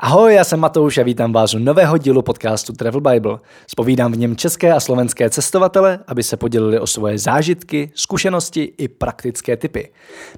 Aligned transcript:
Ahoj, 0.00 0.34
já 0.34 0.44
jsem 0.44 0.60
Matouš 0.60 0.98
a 0.98 1.02
vítám 1.02 1.32
vás 1.32 1.54
u 1.54 1.58
nového 1.58 1.98
dílu 1.98 2.22
podcastu 2.22 2.72
Travel 2.72 3.00
Bible. 3.00 3.38
Spovídám 3.66 4.12
v 4.12 4.16
něm 4.16 4.36
české 4.36 4.72
a 4.72 4.80
slovenské 4.80 5.30
cestovatele, 5.30 5.98
aby 6.06 6.22
se 6.22 6.36
podělili 6.36 6.80
o 6.80 6.86
svoje 6.86 7.18
zážitky, 7.18 7.90
zkušenosti 7.94 8.72
i 8.78 8.88
praktické 8.88 9.56
typy. 9.56 9.88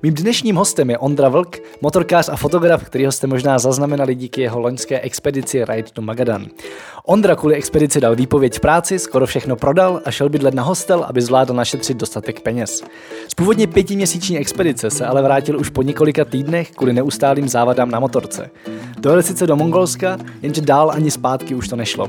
Mým 0.03 0.15
dnešním 0.15 0.57
hostem 0.57 0.91
je 0.91 0.99
Ondra 0.99 1.29
Vlk, 1.29 1.59
motorkář 1.81 2.29
a 2.29 2.37
fotograf, 2.37 2.85
kterýho 2.85 3.12
jste 3.12 3.27
možná 3.27 3.59
zaznamenali 3.59 4.15
díky 4.15 4.41
jeho 4.41 4.61
loňské 4.61 5.01
expedici 5.01 5.65
Ride 5.65 5.88
to 5.92 6.03
Magadan. 6.03 6.47
Ondra 7.04 7.37
kvůli 7.37 7.54
expedici 7.54 8.01
dal 8.01 8.17
výpověď 8.17 8.56
v 8.56 8.61
práci, 8.61 8.99
skoro 8.99 9.27
všechno 9.27 9.56
prodal 9.56 10.01
a 10.04 10.11
šel 10.11 10.29
bydlet 10.29 10.54
na 10.54 10.63
hostel, 10.63 11.04
aby 11.08 11.22
zvládl 11.22 11.54
našetřit 11.54 11.97
dostatek 11.97 12.40
peněz. 12.40 12.85
Z 13.29 13.35
původně 13.35 13.67
pětiměsíční 13.67 14.38
expedice 14.38 14.90
se 14.90 15.06
ale 15.06 15.22
vrátil 15.22 15.61
už 15.61 15.69
po 15.69 15.83
několika 15.83 16.24
týdnech 16.24 16.70
kvůli 16.70 16.92
neustálým 16.92 17.48
závadám 17.48 17.91
na 17.91 18.01
motorce. 18.01 18.51
Dojel 18.98 19.23
sice 19.23 19.49
do 19.51 19.56
Mongolska, 19.56 20.19
jenže 20.42 20.60
dál 20.60 20.91
ani 20.95 21.10
zpátky 21.10 21.55
už 21.55 21.69
to 21.69 21.77
nešlo. 21.77 22.09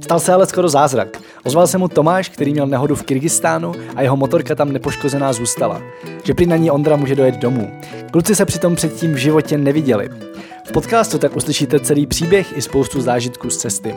Stal 0.00 0.20
se 0.20 0.32
ale 0.32 0.46
skoro 0.46 0.68
zázrak. 0.68 1.22
Ozval 1.44 1.66
se 1.66 1.78
mu 1.78 1.88
Tomáš, 1.88 2.28
který 2.28 2.52
měl 2.52 2.66
nehodu 2.66 2.94
v 2.94 3.02
Kyrgyzstánu 3.02 3.72
a 3.94 4.02
jeho 4.02 4.16
motorka 4.16 4.54
tam 4.54 4.72
nepoškozená 4.72 5.32
zůstala. 5.32 5.82
Že 6.24 6.34
prý 6.34 6.46
na 6.46 6.56
ní 6.56 6.70
Ondra 6.70 6.96
může 6.96 7.14
dojet 7.14 7.34
domů. 7.36 7.70
Kluci 8.10 8.34
se 8.34 8.44
přitom 8.44 8.76
předtím 8.76 9.12
v 9.12 9.16
životě 9.16 9.58
neviděli. 9.58 10.10
V 10.66 10.72
podcastu 10.72 11.18
tak 11.18 11.36
uslyšíte 11.36 11.80
celý 11.80 12.06
příběh 12.06 12.56
i 12.56 12.62
spoustu 12.62 13.00
zážitků 13.00 13.50
z 13.50 13.56
cesty. 13.56 13.94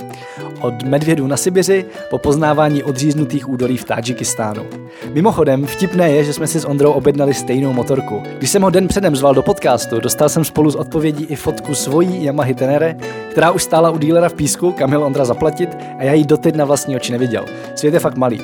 Od 0.61 0.83
medvědů 0.83 1.27
na 1.27 1.37
Sibiři 1.37 1.85
po 2.09 2.17
poznávání 2.17 2.83
odříznutých 2.83 3.49
údolí 3.49 3.77
v 3.77 3.83
Tadžikistánu. 3.83 4.65
Mimochodem, 5.13 5.65
vtipné 5.65 6.11
je, 6.11 6.23
že 6.23 6.33
jsme 6.33 6.47
si 6.47 6.59
s 6.59 6.65
Ondrou 6.65 6.91
objednali 6.91 7.33
stejnou 7.33 7.73
motorku. 7.73 8.23
Když 8.37 8.49
jsem 8.49 8.61
ho 8.61 8.69
den 8.69 8.87
předem 8.87 9.15
zval 9.15 9.33
do 9.33 9.41
podcastu, 9.41 9.99
dostal 9.99 10.29
jsem 10.29 10.45
spolu 10.45 10.71
s 10.71 10.75
odpovědí 10.75 11.25
i 11.25 11.35
fotku 11.35 11.75
svojí 11.75 12.23
Yamaha 12.23 12.53
Tenere, 12.53 12.95
která 13.31 13.51
už 13.51 13.63
stála 13.63 13.91
u 13.91 13.97
dílera 13.97 14.29
v 14.29 14.33
Písku, 14.33 14.71
kam 14.71 14.89
měl 14.89 15.03
Ondra 15.03 15.25
zaplatit 15.25 15.69
a 15.97 16.03
já 16.03 16.13
ji 16.13 16.25
doteď 16.25 16.55
na 16.55 16.65
vlastní 16.65 16.95
oči 16.95 17.11
neviděl. 17.11 17.45
Svět 17.75 17.93
je 17.93 17.99
fakt 17.99 18.17
malý. 18.17 18.41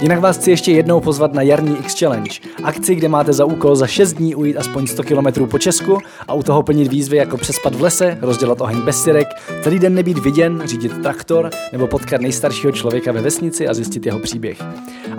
Jinak 0.00 0.20
vás 0.20 0.36
chci 0.36 0.50
ještě 0.50 0.72
jednou 0.72 1.00
pozvat 1.00 1.32
na 1.32 1.42
jarní 1.42 1.76
X 1.78 1.98
Challenge, 1.98 2.30
akci, 2.64 2.94
kde 2.94 3.08
máte 3.08 3.32
za 3.32 3.44
úkol 3.44 3.76
za 3.76 3.86
6 3.86 4.12
dní 4.12 4.34
ujít 4.34 4.56
aspoň 4.56 4.86
100 4.86 5.02
km 5.02 5.46
po 5.46 5.58
Česku 5.58 5.98
a 6.28 6.34
u 6.34 6.42
toho 6.42 6.62
plnit 6.62 6.88
výzvy 6.88 7.16
jako 7.16 7.36
přespat 7.36 7.74
v 7.74 7.82
lese, 7.82 8.18
rozdělat 8.20 8.60
oheň 8.60 8.80
bez 8.80 9.02
syrek, 9.02 9.28
celý 9.62 9.78
den 9.78 9.94
nebýt 9.94 10.18
viděn, 10.18 10.62
řídit 10.64 11.02
traktor 11.02 11.50
nebo 11.72 11.86
potkat 11.86 12.20
nejstaršího 12.20 12.72
člověka 12.72 13.12
ve 13.12 13.20
vesnici 13.20 13.68
a 13.68 13.74
zjistit 13.74 14.06
jeho 14.06 14.18
příběh. 14.18 14.58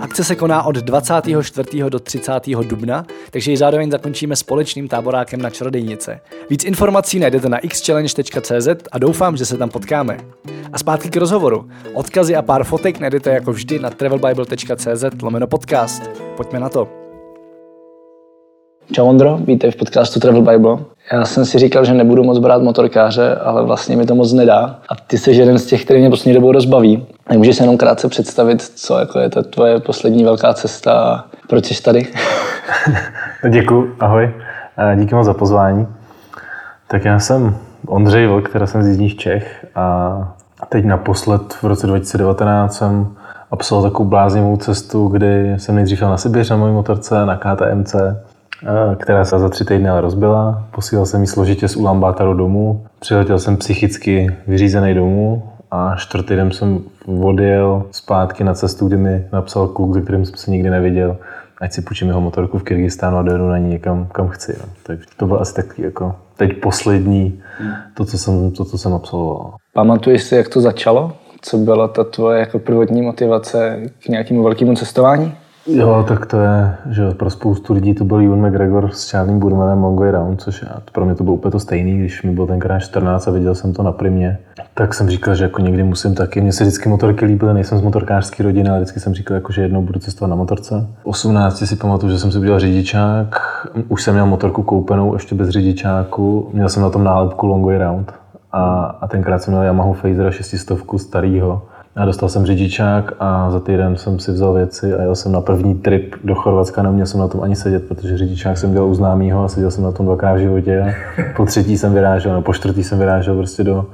Akce 0.00 0.24
se 0.24 0.34
koná 0.34 0.62
od 0.62 0.76
24. 0.76 1.82
do 1.88 1.98
30. 1.98 2.32
dubna, 2.46 3.06
takže 3.30 3.50
ji 3.50 3.56
zároveň 3.56 3.90
zakončíme 3.90 4.36
společným 4.36 4.88
táborákem 4.88 5.42
na 5.42 5.50
Čarodejnice. 5.50 6.20
Víc 6.50 6.64
informací 6.64 7.18
najdete 7.18 7.48
na 7.48 7.58
xchallenge.cz 7.68 8.68
a 8.92 8.98
doufám, 8.98 9.36
že 9.36 9.46
se 9.46 9.56
tam 9.56 9.68
potkáme. 9.68 10.18
A 10.72 10.78
zpátky 10.78 11.10
k 11.10 11.16
rozhovoru. 11.16 11.68
Odkazy 11.94 12.36
a 12.36 12.42
pár 12.42 12.64
fotek 12.64 13.00
najdete 13.00 13.30
jako 13.30 13.52
vždy 13.52 13.78
na 13.78 13.90
travelbible.cz 13.90 14.65
lomeno 15.22 15.46
podcast. 15.46 16.10
Pojďme 16.36 16.60
na 16.60 16.68
to. 16.68 16.88
Čau 18.92 19.06
Ondro, 19.06 19.36
vítej 19.36 19.70
v 19.70 19.76
podcastu 19.76 20.20
Travel 20.20 20.42
Bible. 20.42 20.78
Já 21.12 21.24
jsem 21.24 21.44
si 21.44 21.58
říkal, 21.58 21.84
že 21.84 21.94
nebudu 21.94 22.24
moc 22.24 22.38
brát 22.38 22.62
motorkáře, 22.62 23.36
ale 23.36 23.64
vlastně 23.64 23.96
mi 23.96 24.06
to 24.06 24.14
moc 24.14 24.32
nedá. 24.32 24.80
A 24.88 24.94
ty 25.06 25.18
jsi 25.18 25.30
jeden 25.30 25.58
z 25.58 25.66
těch, 25.66 25.84
který 25.84 26.00
mě 26.00 26.10
poslední 26.10 26.34
dobou 26.34 26.52
rozbaví. 26.52 27.06
Můžeš 27.36 27.56
se 27.56 27.62
jenom 27.62 27.76
krátce 27.76 28.08
představit, 28.08 28.62
co 28.62 28.98
jako 28.98 29.18
je 29.18 29.30
ta 29.30 29.42
tvoje 29.42 29.80
poslední 29.80 30.24
velká 30.24 30.54
cesta 30.54 30.92
a 30.92 31.24
proč 31.48 31.66
jsi 31.66 31.82
tady? 31.82 32.06
Děkuji, 33.50 33.96
ahoj. 34.00 34.34
Díky 34.96 35.14
moc 35.14 35.26
za 35.26 35.34
pozvání. 35.34 35.86
Tak 36.88 37.04
já 37.04 37.18
jsem 37.18 37.56
Ondřej 37.86 38.26
Vlk, 38.26 38.48
která 38.48 38.66
jsem 38.66 38.82
z 38.82 38.86
Jižních 38.86 39.16
Čech 39.16 39.66
a 39.74 40.36
teď 40.68 40.84
naposled 40.84 41.52
v 41.52 41.64
roce 41.64 41.86
2019 41.86 42.76
jsem 42.76 43.16
absolvoval 43.56 43.90
takovou 43.90 44.08
bláznivou 44.08 44.56
cestu, 44.56 45.08
kdy 45.08 45.54
jsem 45.56 45.74
nejdřív 45.74 45.98
šel 45.98 46.10
na 46.10 46.16
Sibiř 46.16 46.50
na 46.50 46.56
mojí 46.56 46.72
motorce, 46.72 47.26
na 47.26 47.36
KTMC, 47.36 47.94
eh, 47.94 48.96
která 48.96 49.24
se 49.24 49.38
za 49.38 49.48
tři 49.48 49.64
týdny 49.64 49.88
ale 49.88 50.00
rozbila. 50.00 50.62
Posílal 50.74 51.06
jsem 51.06 51.20
ji 51.20 51.26
složitě 51.26 51.68
z 51.68 51.76
Ulambátaru 51.76 52.34
domů. 52.34 52.86
Přiletěl 52.98 53.38
jsem 53.38 53.56
psychicky 53.56 54.36
vyřízený 54.46 54.94
domů 54.94 55.42
a 55.70 55.96
čtvrtý 55.96 56.36
den 56.36 56.50
jsem 56.50 56.80
odjel 57.22 57.82
zpátky 57.90 58.44
na 58.44 58.54
cestu, 58.54 58.88
kde 58.88 58.96
mi 58.96 59.26
napsal 59.32 59.68
kluk, 59.68 59.94
se 59.94 60.00
kterým 60.00 60.24
jsem 60.24 60.36
se 60.36 60.50
nikdy 60.50 60.70
neviděl, 60.70 61.16
ať 61.60 61.72
si 61.72 61.82
půjčím 61.82 62.08
jeho 62.08 62.20
motorku 62.20 62.58
v 62.58 62.62
Kyrgyzstánu 62.62 63.16
a 63.16 63.22
dojedu 63.22 63.48
na 63.48 63.58
ní 63.58 63.68
někam, 63.68 64.06
kam 64.12 64.28
chci. 64.28 64.56
No. 64.60 64.68
Tak 64.82 64.98
to 65.16 65.26
bylo 65.26 65.40
asi 65.40 65.54
takový 65.54 65.82
jako 65.82 66.14
teď 66.36 66.60
poslední, 66.60 67.40
to, 67.94 68.04
co 68.04 68.18
jsem, 68.18 68.50
to, 68.50 68.64
co 68.64 68.78
jsem 68.78 68.94
absolvoval. 68.94 69.54
Pamatuješ 69.72 70.22
si, 70.22 70.34
jak 70.34 70.48
to 70.48 70.60
začalo? 70.60 71.12
Co 71.48 71.58
byla 71.58 71.88
ta 71.88 72.04
tvoje 72.04 72.40
jako 72.40 72.58
prvotní 72.58 73.02
motivace 73.02 73.80
k 74.04 74.08
nějakému 74.08 74.42
velkému 74.42 74.74
cestování? 74.74 75.34
Jo, 75.66 76.04
tak 76.08 76.26
to 76.26 76.40
je, 76.40 76.74
že 76.90 77.10
pro 77.10 77.30
spoustu 77.30 77.72
lidí 77.72 77.94
to 77.94 78.04
byl 78.04 78.20
Ewan 78.20 78.46
McGregor 78.46 78.90
s 78.92 79.10
Charlie 79.10 79.38
Burmanem 79.38 79.82
Long 79.82 80.00
Way 80.00 80.10
Round, 80.10 80.40
což 80.40 80.62
já, 80.62 80.82
pro 80.92 81.04
mě 81.04 81.14
to 81.14 81.24
bylo 81.24 81.36
úplně 81.36 81.52
to 81.52 81.60
stejný, 81.60 81.98
když 81.98 82.22
mi 82.22 82.30
bylo 82.30 82.46
tenkrát 82.46 82.80
14 82.80 83.28
a 83.28 83.30
viděl 83.30 83.54
jsem 83.54 83.72
to 83.72 83.82
na 83.82 83.92
primě. 83.92 84.38
Tak 84.74 84.94
jsem 84.94 85.10
říkal, 85.10 85.34
že 85.34 85.44
jako 85.44 85.60
někdy 85.60 85.82
musím 85.82 86.14
taky. 86.14 86.40
Mně 86.40 86.52
se 86.52 86.64
vždycky 86.64 86.88
motorky 86.88 87.24
líbily, 87.24 87.54
nejsem 87.54 87.78
z 87.78 87.82
motorkářské 87.82 88.42
rodiny, 88.42 88.68
ale 88.70 88.78
vždycky 88.78 89.00
jsem 89.00 89.14
říkal, 89.14 89.34
jako, 89.34 89.52
že 89.52 89.62
jednou 89.62 89.82
budu 89.82 90.00
cestovat 90.00 90.30
na 90.30 90.36
motorce. 90.36 90.86
18 91.02 91.66
si 91.66 91.76
pamatuju, 91.76 92.12
že 92.12 92.18
jsem 92.18 92.32
si 92.32 92.38
udělal 92.38 92.60
řidičák, 92.60 93.40
už 93.88 94.02
jsem 94.02 94.14
měl 94.14 94.26
motorku 94.26 94.62
koupenou 94.62 95.14
ještě 95.14 95.34
bez 95.34 95.48
řidičáku, 95.48 96.50
měl 96.52 96.68
jsem 96.68 96.82
na 96.82 96.90
tom 96.90 97.04
nálepku 97.04 97.46
Long 97.46 97.66
Way 97.66 97.78
Round 97.78 98.12
a, 98.56 98.96
a 99.00 99.08
tenkrát 99.08 99.42
jsem 99.42 99.54
měl 99.54 99.64
Yamaha 99.64 99.92
Phasera 99.92 100.30
600 100.30 100.78
starýho 100.96 101.62
a 101.96 102.04
dostal 102.04 102.28
jsem 102.28 102.46
řidičák 102.46 103.12
a 103.20 103.50
za 103.50 103.60
týden 103.60 103.96
jsem 103.96 104.18
si 104.18 104.32
vzal 104.32 104.52
věci 104.52 104.94
a 104.94 105.02
jel 105.02 105.14
jsem 105.14 105.32
na 105.32 105.40
první 105.40 105.74
trip 105.74 106.14
do 106.24 106.34
Chorvatska. 106.34 106.82
Neměl 106.82 107.06
jsem 107.06 107.20
na 107.20 107.28
tom 107.28 107.42
ani 107.42 107.56
sedět, 107.56 107.88
protože 107.88 108.18
řidičák 108.18 108.58
jsem 108.58 108.72
dělal 108.72 108.88
u 108.88 108.94
známýho 108.94 109.44
a 109.44 109.48
seděl 109.48 109.70
jsem 109.70 109.84
na 109.84 109.92
tom 109.92 110.06
dvakrát 110.06 110.34
v 110.34 110.38
životě. 110.38 110.80
A 110.80 111.22
po 111.36 111.44
třetí 111.44 111.78
jsem 111.78 111.94
vyrážel, 111.94 112.34
no 112.34 112.42
po 112.42 112.52
čtvrtý 112.52 112.84
jsem 112.84 112.98
vyrážel 112.98 113.36
prostě 113.36 113.64
do, 113.64 113.86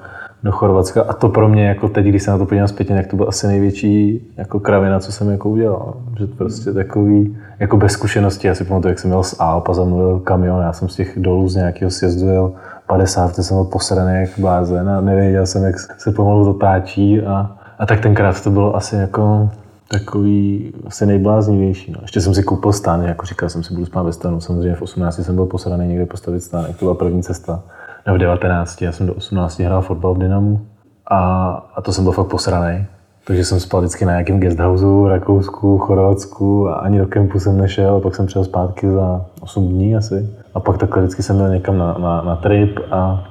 do 0.43 0.53
Chorvatska. 0.53 1.03
A 1.03 1.13
to 1.13 1.29
pro 1.29 1.49
mě, 1.49 1.67
jako 1.67 1.89
teď, 1.89 2.07
když 2.07 2.23
se 2.23 2.31
na 2.31 2.39
to 2.39 2.47
podívám 2.47 2.69
zpětně, 2.69 2.97
jak 2.97 3.07
to 3.07 3.17
byl 3.17 3.29
asi 3.29 3.47
největší 3.47 4.21
jako 4.37 4.61
kravina, 4.61 5.01
co 5.01 5.13
jsem 5.13 5.31
jako 5.31 5.51
udělal. 5.51 5.95
Že 6.19 6.27
prostě 6.27 6.73
takový, 6.73 7.37
jako 7.59 7.77
bez 7.77 7.93
zkušenosti. 7.93 8.47
Já 8.47 8.55
si 8.55 8.65
pamatuju, 8.65 8.91
jak 8.91 8.99
jsem 8.99 9.11
měl 9.11 9.23
z 9.23 9.37
Alp 9.39 9.69
a 9.69 9.75
za 9.75 9.85
mnou 9.85 10.01
jel 10.01 10.19
kamion. 10.19 10.63
Já 10.63 10.73
jsem 10.73 10.89
z 10.89 10.97
těch 10.97 11.13
dolů 11.17 11.49
z 11.49 11.57
nějakého 11.57 11.91
sjezdu 11.91 12.29
jel 12.29 12.53
50, 12.87 13.35
jsem 13.35 13.57
byl 13.57 13.65
posraný 13.65 14.21
jak 14.21 14.39
blázen 14.39 14.89
a 14.89 15.01
nevěděl 15.01 15.47
jsem, 15.47 15.65
jak 15.65 16.01
se 16.01 16.13
pomalu 16.13 16.45
zatáčí 16.45 17.23
a 17.23 17.57
a 17.83 17.87
tak 17.87 18.01
tenkrát 18.01 18.43
to 18.43 18.51
bylo 18.51 18.77
asi 18.77 18.97
jako 18.97 19.51
takový 19.89 20.73
asi 20.87 21.07
nejbláznivější. 21.07 21.93
No. 21.93 21.99
Ještě 22.03 22.21
jsem 22.21 22.35
si 22.35 22.43
koupil 22.43 22.73
stan, 22.73 23.03
jako 23.03 23.27
říkal 23.27 23.49
jsem 23.49 23.63
si, 23.63 23.75
budu 23.75 23.87
spát 23.87 24.03
ve 24.03 24.13
stanu. 24.13 24.41
Samozřejmě 24.41 24.75
v 24.75 24.83
18 24.83 25.25
jsem 25.25 25.35
byl 25.35 25.47
posadaný 25.47 25.89
někde 25.89 26.07
postavit 26.07 26.41
stánek, 26.41 26.77
to 26.77 26.85
byla 26.85 26.95
první 26.95 27.23
cesta. 27.23 27.63
No 28.07 28.15
v 28.15 28.19
19, 28.19 28.83
já 28.83 28.93
jsem 28.93 29.07
do 29.07 29.15
18 29.15 29.59
hrál 29.59 29.83
fotbal 29.83 30.15
v 30.15 30.19
Dynamu 30.19 30.67
a, 31.07 31.51
a 31.75 31.83
to 31.83 31.93
jsem 31.93 32.05
byl 32.05 32.13
fakt 32.13 32.27
posraný. 32.27 32.87
Takže 33.25 33.45
jsem 33.45 33.61
spal 33.61 33.81
vždycky 33.81 34.05
na 34.05 34.13
nějakém 34.13 34.41
guesthouseu, 34.41 35.09
Rakousku, 35.09 35.79
Chorvatsku 35.79 36.69
a 36.69 36.75
ani 36.75 36.99
do 36.99 37.07
kempu 37.07 37.41
jsem 37.41 37.59
nešel, 37.59 38.01
pak 38.01 38.15
jsem 38.15 38.27
přijel 38.27 38.45
zpátky 38.45 38.91
za 38.91 39.27
8 39.41 39.69
dní 39.69 39.97
asi. 39.97 40.31
A 40.55 40.61
pak 40.61 40.79
takhle 40.79 41.03
vždycky 41.03 41.23
jsem 41.23 41.37
byl 41.37 41.49
někam 41.49 41.79
na, 41.79 41.99
na, 41.99 42.23
na 42.23 42.37
trip 42.37 42.79
a 42.91 43.25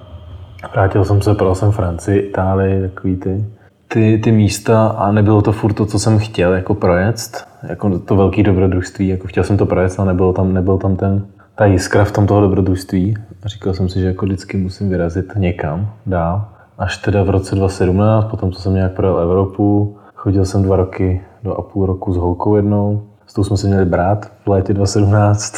vrátil 0.73 1.05
jsem 1.05 1.21
se, 1.21 1.33
projel 1.33 1.55
jsem 1.55 1.71
Francii, 1.71 2.19
Itálii, 2.19 2.81
takový 2.81 3.15
ty 3.15 3.45
ty, 3.93 4.17
ty 4.23 4.31
místa 4.31 4.87
a 4.87 5.11
nebylo 5.11 5.41
to 5.41 5.51
furt 5.51 5.73
to, 5.73 5.85
co 5.85 5.99
jsem 5.99 6.19
chtěl 6.19 6.53
jako 6.53 6.75
projet, 6.75 7.47
jako 7.69 7.99
to 7.99 8.15
velké 8.15 8.43
dobrodružství, 8.43 9.07
jako 9.07 9.27
chtěl 9.27 9.43
jsem 9.43 9.57
to 9.57 9.65
projet, 9.65 9.95
ale 9.97 10.07
nebyl 10.07 10.33
tam, 10.33 10.53
nebyl 10.53 10.77
tam 10.77 10.95
ten, 10.95 11.25
ta 11.55 11.65
jiskra 11.65 12.05
v 12.05 12.11
tom 12.11 12.27
toho 12.27 12.41
dobrodružství. 12.41 13.17
Říkal 13.45 13.73
jsem 13.73 13.89
si, 13.89 13.99
že 13.99 14.07
jako 14.07 14.25
vždycky 14.25 14.57
musím 14.57 14.89
vyrazit 14.89 15.35
někam 15.35 15.93
dál. 16.05 16.45
Až 16.81 16.97
teda 16.97 17.23
v 17.23 17.29
roce 17.29 17.55
2017, 17.55 18.25
potom 18.25 18.51
co 18.51 18.61
jsem 18.61 18.73
nějak 18.73 18.91
projel 18.91 19.19
Evropu, 19.19 19.97
chodil 20.15 20.45
jsem 20.45 20.63
dva 20.63 20.75
roky, 20.75 21.21
dva 21.43 21.55
a 21.55 21.61
půl 21.61 21.85
roku 21.85 22.13
s 22.13 22.17
holkou 22.17 22.55
jednou. 22.55 23.03
S 23.27 23.33
tou 23.33 23.43
jsme 23.43 23.57
se 23.57 23.67
měli 23.67 23.85
brát 23.85 24.31
v 24.45 24.47
létě 24.47 24.73
2017 24.73 25.55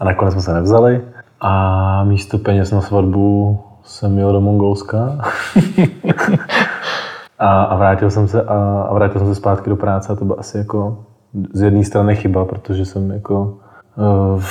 a 0.00 0.04
nakonec 0.04 0.32
jsme 0.32 0.42
se 0.42 0.52
nevzali. 0.52 1.02
A 1.40 2.04
místo 2.04 2.38
peněz 2.38 2.70
na 2.70 2.80
svatbu 2.80 3.58
jsem 3.82 4.18
jel 4.18 4.32
do 4.32 4.40
Mongolska. 4.40 5.18
A, 7.38 7.62
a, 7.62 7.76
vrátil 7.76 8.10
jsem 8.10 8.28
se 8.28 8.42
a, 8.42 8.82
a, 8.88 8.94
vrátil 8.94 9.20
jsem 9.20 9.28
se 9.28 9.34
zpátky 9.34 9.70
do 9.70 9.76
práce 9.76 10.12
a 10.12 10.16
to 10.16 10.24
bylo 10.24 10.40
asi 10.40 10.58
jako 10.58 10.98
z 11.52 11.60
jedné 11.60 11.84
strany 11.84 12.16
chyba, 12.16 12.44
protože 12.44 12.84
jsem 12.84 13.10
jako 13.10 13.58
uh, 13.96 14.42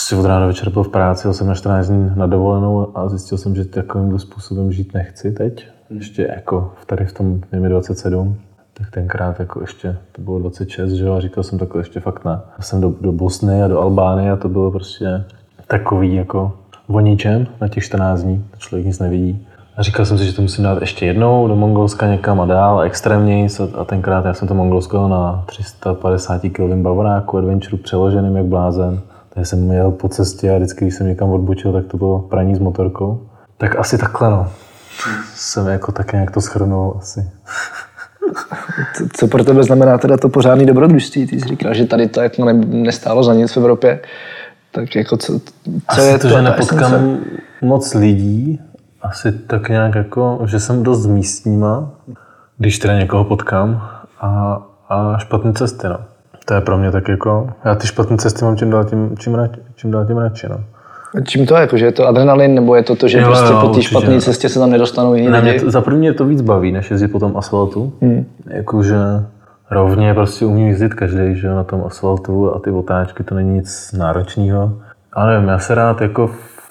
prostě 0.00 0.16
od 0.16 0.24
rána 0.24 0.40
do 0.40 0.46
večera 0.46 0.70
byl 0.70 0.82
v 0.82 0.88
práci, 0.88 1.26
jel 1.26 1.34
jsem 1.34 1.46
na 1.46 1.54
14 1.54 1.88
dní 1.88 2.10
na 2.16 2.26
dovolenou 2.26 2.98
a 2.98 3.08
zjistil 3.08 3.38
jsem, 3.38 3.54
že 3.54 3.64
takovým 3.64 4.18
způsobem 4.18 4.72
žít 4.72 4.94
nechci 4.94 5.32
teď. 5.32 5.66
Hmm. 5.90 5.98
Ještě 5.98 6.22
jako 6.22 6.72
tady 6.86 7.04
v 7.04 7.12
tom, 7.12 7.40
je 7.52 7.68
27, 7.68 8.36
tak 8.74 8.90
tenkrát 8.90 9.40
jako 9.40 9.60
ještě, 9.60 9.96
to 10.12 10.22
bylo 10.22 10.38
26, 10.38 10.92
že 10.92 11.04
jo, 11.04 11.14
a 11.14 11.20
říkal 11.20 11.44
jsem 11.44 11.58
takhle 11.58 11.80
ještě 11.80 12.00
fakt 12.00 12.24
na. 12.24 12.44
Já 12.58 12.64
jsem 12.64 12.80
do, 12.80 12.94
do 13.00 13.12
Bosny 13.12 13.62
a 13.62 13.68
do 13.68 13.80
Albánie 13.80 14.30
a 14.30 14.36
to 14.36 14.48
bylo 14.48 14.70
prostě 14.70 15.24
takový 15.66 16.14
jako 16.14 16.52
o 16.86 17.00
ničem 17.00 17.46
na 17.60 17.68
těch 17.68 17.84
14 17.84 18.22
dní, 18.22 18.44
člověk 18.58 18.86
nic 18.86 18.98
nevidí 18.98 19.46
A 19.76 19.82
říkal 19.82 20.06
jsem 20.06 20.18
si, 20.18 20.26
že 20.26 20.32
to 20.32 20.42
musím 20.42 20.64
dát 20.64 20.80
ještě 20.80 21.06
jednou 21.06 21.48
do 21.48 21.56
Mongolska 21.56 22.06
někam 22.06 22.40
a 22.40 22.46
dál, 22.46 22.82
extrémněji. 22.82 23.48
A 23.78 23.84
tenkrát 23.84 24.24
já 24.24 24.34
jsem 24.34 24.48
to 24.48 24.54
Mongolsko 24.54 25.08
na 25.08 25.44
350 25.46 26.42
kg 26.42 26.74
bavoráku, 26.74 27.38
adventure 27.38 27.76
přeloženým 27.76 28.36
jak 28.36 28.46
blázen. 28.46 29.00
Takže 29.34 29.46
jsem 29.46 29.72
jel 29.72 29.90
po 29.90 30.08
cestě 30.08 30.50
a 30.50 30.56
vždycky, 30.56 30.84
když 30.84 30.94
jsem 30.94 31.06
někam 31.06 31.30
odbočil, 31.30 31.72
tak 31.72 31.86
to 31.86 31.96
bylo 31.96 32.18
praní 32.18 32.56
s 32.56 32.58
motorkou. 32.58 33.26
Tak 33.58 33.76
asi 33.76 33.98
takhle 33.98 34.30
no. 34.30 34.52
Jsem 35.34 35.66
jako 35.66 35.92
tak 35.92 36.12
nějak 36.12 36.30
to 36.30 36.40
schrnul 36.40 36.96
asi. 36.98 37.30
Co, 39.12 39.28
pro 39.28 39.44
tebe 39.44 39.64
znamená 39.64 39.98
teda 39.98 40.16
to 40.16 40.28
pořádný 40.28 40.66
dobrodružství? 40.66 41.26
Ty 41.26 41.40
jsi 41.40 41.48
říkal, 41.48 41.74
že 41.74 41.84
tady 41.84 42.08
to 42.08 42.20
jako 42.20 42.44
ne, 42.44 42.52
nestálo 42.52 43.24
za 43.24 43.34
nic 43.34 43.52
v 43.52 43.56
Evropě. 43.56 44.00
Tak 44.70 44.96
jako 44.96 45.16
co, 45.16 45.38
co 45.38 45.50
asi 45.88 46.00
je 46.00 46.18
to, 46.18 46.28
to 46.28 46.28
že 46.28 46.42
nepotkám 46.42 46.94
esence? 46.94 47.20
moc 47.62 47.94
lidí, 47.94 48.60
asi 49.02 49.32
tak 49.32 49.68
nějak 49.68 49.94
jako, 49.94 50.40
že 50.46 50.60
jsem 50.60 50.82
dost 50.82 51.06
místníma, 51.06 51.90
když 52.58 52.78
teda 52.78 52.98
někoho 52.98 53.24
potkám 53.24 53.90
a, 54.20 54.62
a 54.88 55.18
špatné 55.18 55.52
cesty, 55.52 55.88
no. 55.88 55.98
To 56.44 56.54
je 56.54 56.60
pro 56.60 56.78
mě 56.78 56.90
tak 56.90 57.08
jako, 57.08 57.50
já 57.64 57.74
ty 57.74 57.86
špatné 57.86 58.16
cesty 58.16 58.44
mám 58.44 58.56
čím 58.56 58.70
dál 58.70 58.84
tím, 58.84 59.16
čím, 59.18 59.36
čím 59.74 59.90
dál 59.90 60.06
tím 60.06 60.18
radši, 60.18 60.48
no. 60.48 60.60
Čím 61.24 61.46
to 61.46 61.54
je? 61.54 61.60
Jako, 61.60 61.76
že 61.76 61.84
je 61.84 61.92
to 61.92 62.06
adrenalin, 62.06 62.54
nebo 62.54 62.74
je 62.74 62.82
to 62.82 62.96
to, 62.96 63.08
že 63.08 63.18
jo, 63.18 63.26
prostě 63.26 63.52
jo, 63.52 63.60
po 63.60 63.68
té 63.68 63.82
špatné 63.82 64.20
cestě 64.20 64.48
se 64.48 64.58
tam 64.58 64.70
nedostanou 64.70 65.14
jiní 65.14 65.28
ne, 65.28 65.40
lidi? 65.40 65.60
To, 65.60 65.70
za 65.70 65.80
první 65.80 66.00
mě 66.00 66.12
to 66.12 66.24
víc 66.24 66.40
baví, 66.40 66.72
než 66.72 66.90
jezdit 66.90 67.08
po 67.08 67.18
tom 67.18 67.36
asfaltu. 67.36 67.92
Hmm. 68.02 68.26
Jakože 68.46 68.96
rovně 69.70 70.14
prostě 70.14 70.44
umí 70.46 70.68
jezdit 70.68 70.94
každý, 70.94 71.36
že 71.36 71.48
na 71.48 71.64
tom 71.64 71.82
asfaltu 71.86 72.54
a 72.54 72.58
ty 72.58 72.70
otáčky, 72.70 73.22
to 73.22 73.34
není 73.34 73.54
nic 73.54 73.92
náročného. 73.98 74.72
Ale 75.12 75.32
nevím, 75.32 75.48
já 75.48 75.58
se 75.58 75.74
rád 75.74 76.00
jako 76.00 76.30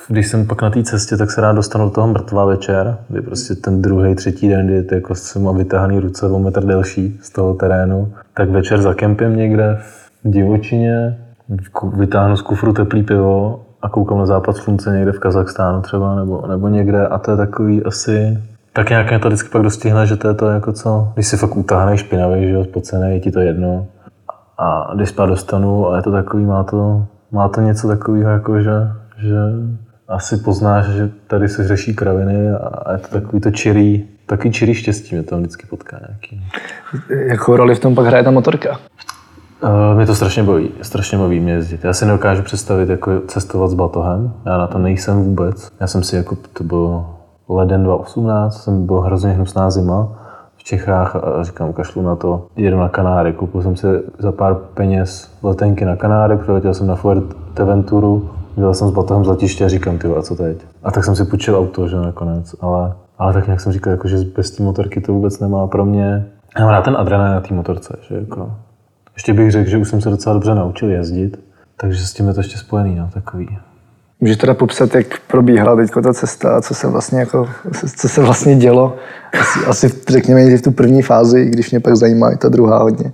když 0.10 0.27
jsem 0.27 0.48
pak 0.48 0.62
na 0.62 0.69
té 0.69 0.83
cestě, 0.83 1.18
tak 1.18 1.31
se 1.31 1.42
rád 1.42 1.54
dostanu 1.54 1.86
do 1.86 1.92
toho 1.92 2.07
mrtvá 2.07 2.45
večer, 2.45 2.98
kdy 3.10 3.21
prostě 3.21 3.56
ten 3.56 3.81
druhý, 3.81 4.16
třetí 4.16 4.50
den, 4.50 4.68
kdy 4.68 4.95
jako 4.95 5.16
jsem 5.16 5.44
mám 5.44 5.57
vytáhaný 5.57 6.00
ruce 6.00 6.27
o 6.27 6.39
metr 6.39 6.66
delší 6.66 7.19
z 7.21 7.30
toho 7.30 7.54
terénu, 7.54 8.13
tak 8.33 8.49
večer 8.49 8.81
za 8.81 8.93
kempem 8.93 9.35
někde 9.35 9.77
v 9.79 10.09
divočině, 10.23 11.17
vytáhnu 11.93 12.35
z 12.35 12.41
kufru 12.41 12.73
teplý 12.73 13.03
pivo 13.03 13.61
a 13.81 13.89
koukám 13.89 14.17
na 14.17 14.25
západ 14.25 14.55
slunce 14.55 14.91
někde 14.91 15.11
v 15.11 15.19
Kazachstánu 15.19 15.81
třeba, 15.81 16.15
nebo, 16.15 16.47
nebo 16.47 16.67
někde 16.67 17.07
a 17.07 17.17
to 17.17 17.31
je 17.31 17.37
takový 17.37 17.83
asi 17.83 18.37
tak 18.73 18.89
nějak 18.89 19.21
to 19.21 19.27
vždycky 19.27 19.49
pak 19.49 19.61
dostihne, 19.61 20.05
že 20.05 20.15
to 20.15 20.27
je 20.27 20.33
to 20.33 20.47
jako 20.47 20.73
co, 20.73 21.11
když 21.13 21.27
si 21.27 21.37
fakt 21.37 21.55
utáhneš 21.55 21.99
špinavý, 21.99 22.47
že 22.47 22.53
jo, 22.53 22.63
spocený, 22.63 23.13
je 23.13 23.19
ti 23.19 23.31
to 23.31 23.39
jedno. 23.39 23.87
A 24.57 24.91
když 24.95 25.09
spát 25.09 25.25
dostanu 25.25 25.89
a 25.89 25.95
je 25.95 26.01
to 26.01 26.11
takový, 26.11 26.45
má 26.45 26.63
to, 26.63 27.05
má 27.31 27.49
to 27.49 27.61
něco 27.61 27.87
takového, 27.87 28.31
jako 28.31 28.61
že, 28.61 28.71
že 29.17 29.35
asi 30.09 30.38
poznáš, 30.38 30.85
že 30.85 31.09
tady 31.27 31.50
se 31.50 31.67
řeší 31.67 31.95
kraviny 31.95 32.51
a 32.51 32.91
je 32.91 32.97
to 32.97 33.07
takový 33.07 33.41
to 33.41 33.51
čirý, 33.51 34.06
taky 34.25 34.51
čirý 34.51 34.73
štěstí 34.73 35.15
mě 35.15 35.23
to 35.23 35.38
vždycky 35.38 35.67
potká 35.67 36.00
nějaký. 36.07 36.44
Jakou 37.27 37.56
roli 37.56 37.75
v 37.75 37.79
tom 37.79 37.95
pak 37.95 38.06
hraje 38.06 38.23
ta 38.23 38.31
motorka? 38.31 38.79
Uh, 39.63 39.97
mě 39.97 40.06
to 40.06 40.15
strašně 40.15 40.44
baví, 40.44 40.71
strašně 40.81 41.17
baví 41.17 41.39
mě 41.39 41.53
jezdit. 41.53 41.83
Já 41.83 41.94
si 41.94 42.06
nedokážu 42.06 42.44
představit 42.44 42.89
jako 42.89 43.19
cestovat 43.27 43.69
s 43.69 43.73
batohem, 43.73 44.33
já 44.45 44.57
na 44.57 44.67
to 44.67 44.77
nejsem 44.77 45.23
vůbec. 45.23 45.71
Já 45.79 45.88
jsem 45.88 46.03
si 46.03 46.15
jako, 46.15 46.38
to 46.53 46.63
bylo 46.63 47.15
leden 47.50 47.83
2018, 47.83 48.63
jsem 48.63 48.85
byl 48.85 49.00
hrozně 49.00 49.31
hnusná 49.31 49.69
zima 49.69 50.07
v 50.57 50.63
Čechách 50.63 51.15
a 51.15 51.44
říkám, 51.44 51.73
kašlu 51.73 52.01
na 52.01 52.15
to, 52.15 52.47
jedu 52.56 52.77
na 52.77 52.89
Kanáry. 52.89 53.33
Koupil 53.33 53.61
jsem 53.61 53.75
si 53.75 53.88
za 54.17 54.31
pár 54.31 54.56
peněz 54.56 55.31
letenky 55.44 55.85
na 55.85 55.95
Kanáry, 55.95 56.38
přiletěl 56.38 56.73
jsem 56.73 56.88
na 56.88 56.95
Fuerteventuru, 56.95 58.29
Jel 58.59 58.73
jsem 58.73 58.88
s 58.88 58.91
batohem 58.91 59.25
z 59.25 59.27
letiště 59.27 59.65
a 59.65 59.67
říkám, 59.67 59.97
ty 59.97 60.07
a 60.07 60.21
co 60.21 60.35
teď? 60.35 60.57
A 60.83 60.91
tak 60.91 61.03
jsem 61.06 61.15
si 61.15 61.25
půjčil 61.25 61.57
auto, 61.57 61.88
že 61.88 61.95
nakonec, 61.95 62.56
ale, 62.61 62.94
ale 63.17 63.33
tak 63.33 63.45
nějak 63.47 63.61
jsem 63.61 63.71
říkal, 63.71 63.91
jako, 63.91 64.07
že 64.07 64.17
bez 64.35 64.51
té 64.51 64.63
motorky 64.63 65.01
to 65.01 65.13
vůbec 65.13 65.39
nemá 65.39 65.67
pro 65.67 65.85
mě. 65.85 66.25
Já 66.57 66.65
mám 66.65 66.73
rád 66.73 66.81
ten 66.81 66.97
adrenalin 66.97 67.33
na 67.33 67.41
té 67.41 67.53
motorce, 67.53 67.97
že 68.09 68.15
jako, 68.15 68.51
ještě 69.15 69.33
bych 69.33 69.51
řekl, 69.51 69.69
že 69.69 69.77
už 69.77 69.89
jsem 69.89 70.01
se 70.01 70.09
docela 70.09 70.33
dobře 70.33 70.56
naučil 70.56 70.89
jezdit, 70.89 71.39
takže 71.77 72.07
s 72.07 72.13
tím 72.13 72.27
je 72.27 72.33
to 72.33 72.39
ještě 72.39 72.57
spojený, 72.57 72.95
no, 72.95 73.09
takový. 73.13 73.57
Můžeš 74.21 74.38
teda 74.38 74.53
popsat, 74.53 74.95
jak 74.95 75.06
probíhala 75.27 75.75
teď 75.75 75.91
ta 76.03 76.13
cesta 76.13 76.57
a 76.57 76.61
co 76.61 76.75
se 76.75 76.88
vlastně, 76.88 77.19
jako, 77.19 77.50
co 77.97 78.09
se 78.09 78.21
vlastně 78.21 78.56
dělo? 78.56 78.95
Asi, 79.39 79.65
asi 79.65 80.00
řekněme 80.09 80.57
v 80.57 80.61
tu 80.61 80.71
první 80.71 81.01
fázi, 81.01 81.45
když 81.45 81.71
mě 81.71 81.79
pak 81.79 81.95
zajímá 81.95 82.31
i 82.31 82.38
ta 82.38 82.50
druhá 82.50 82.83
hodně. 82.83 83.11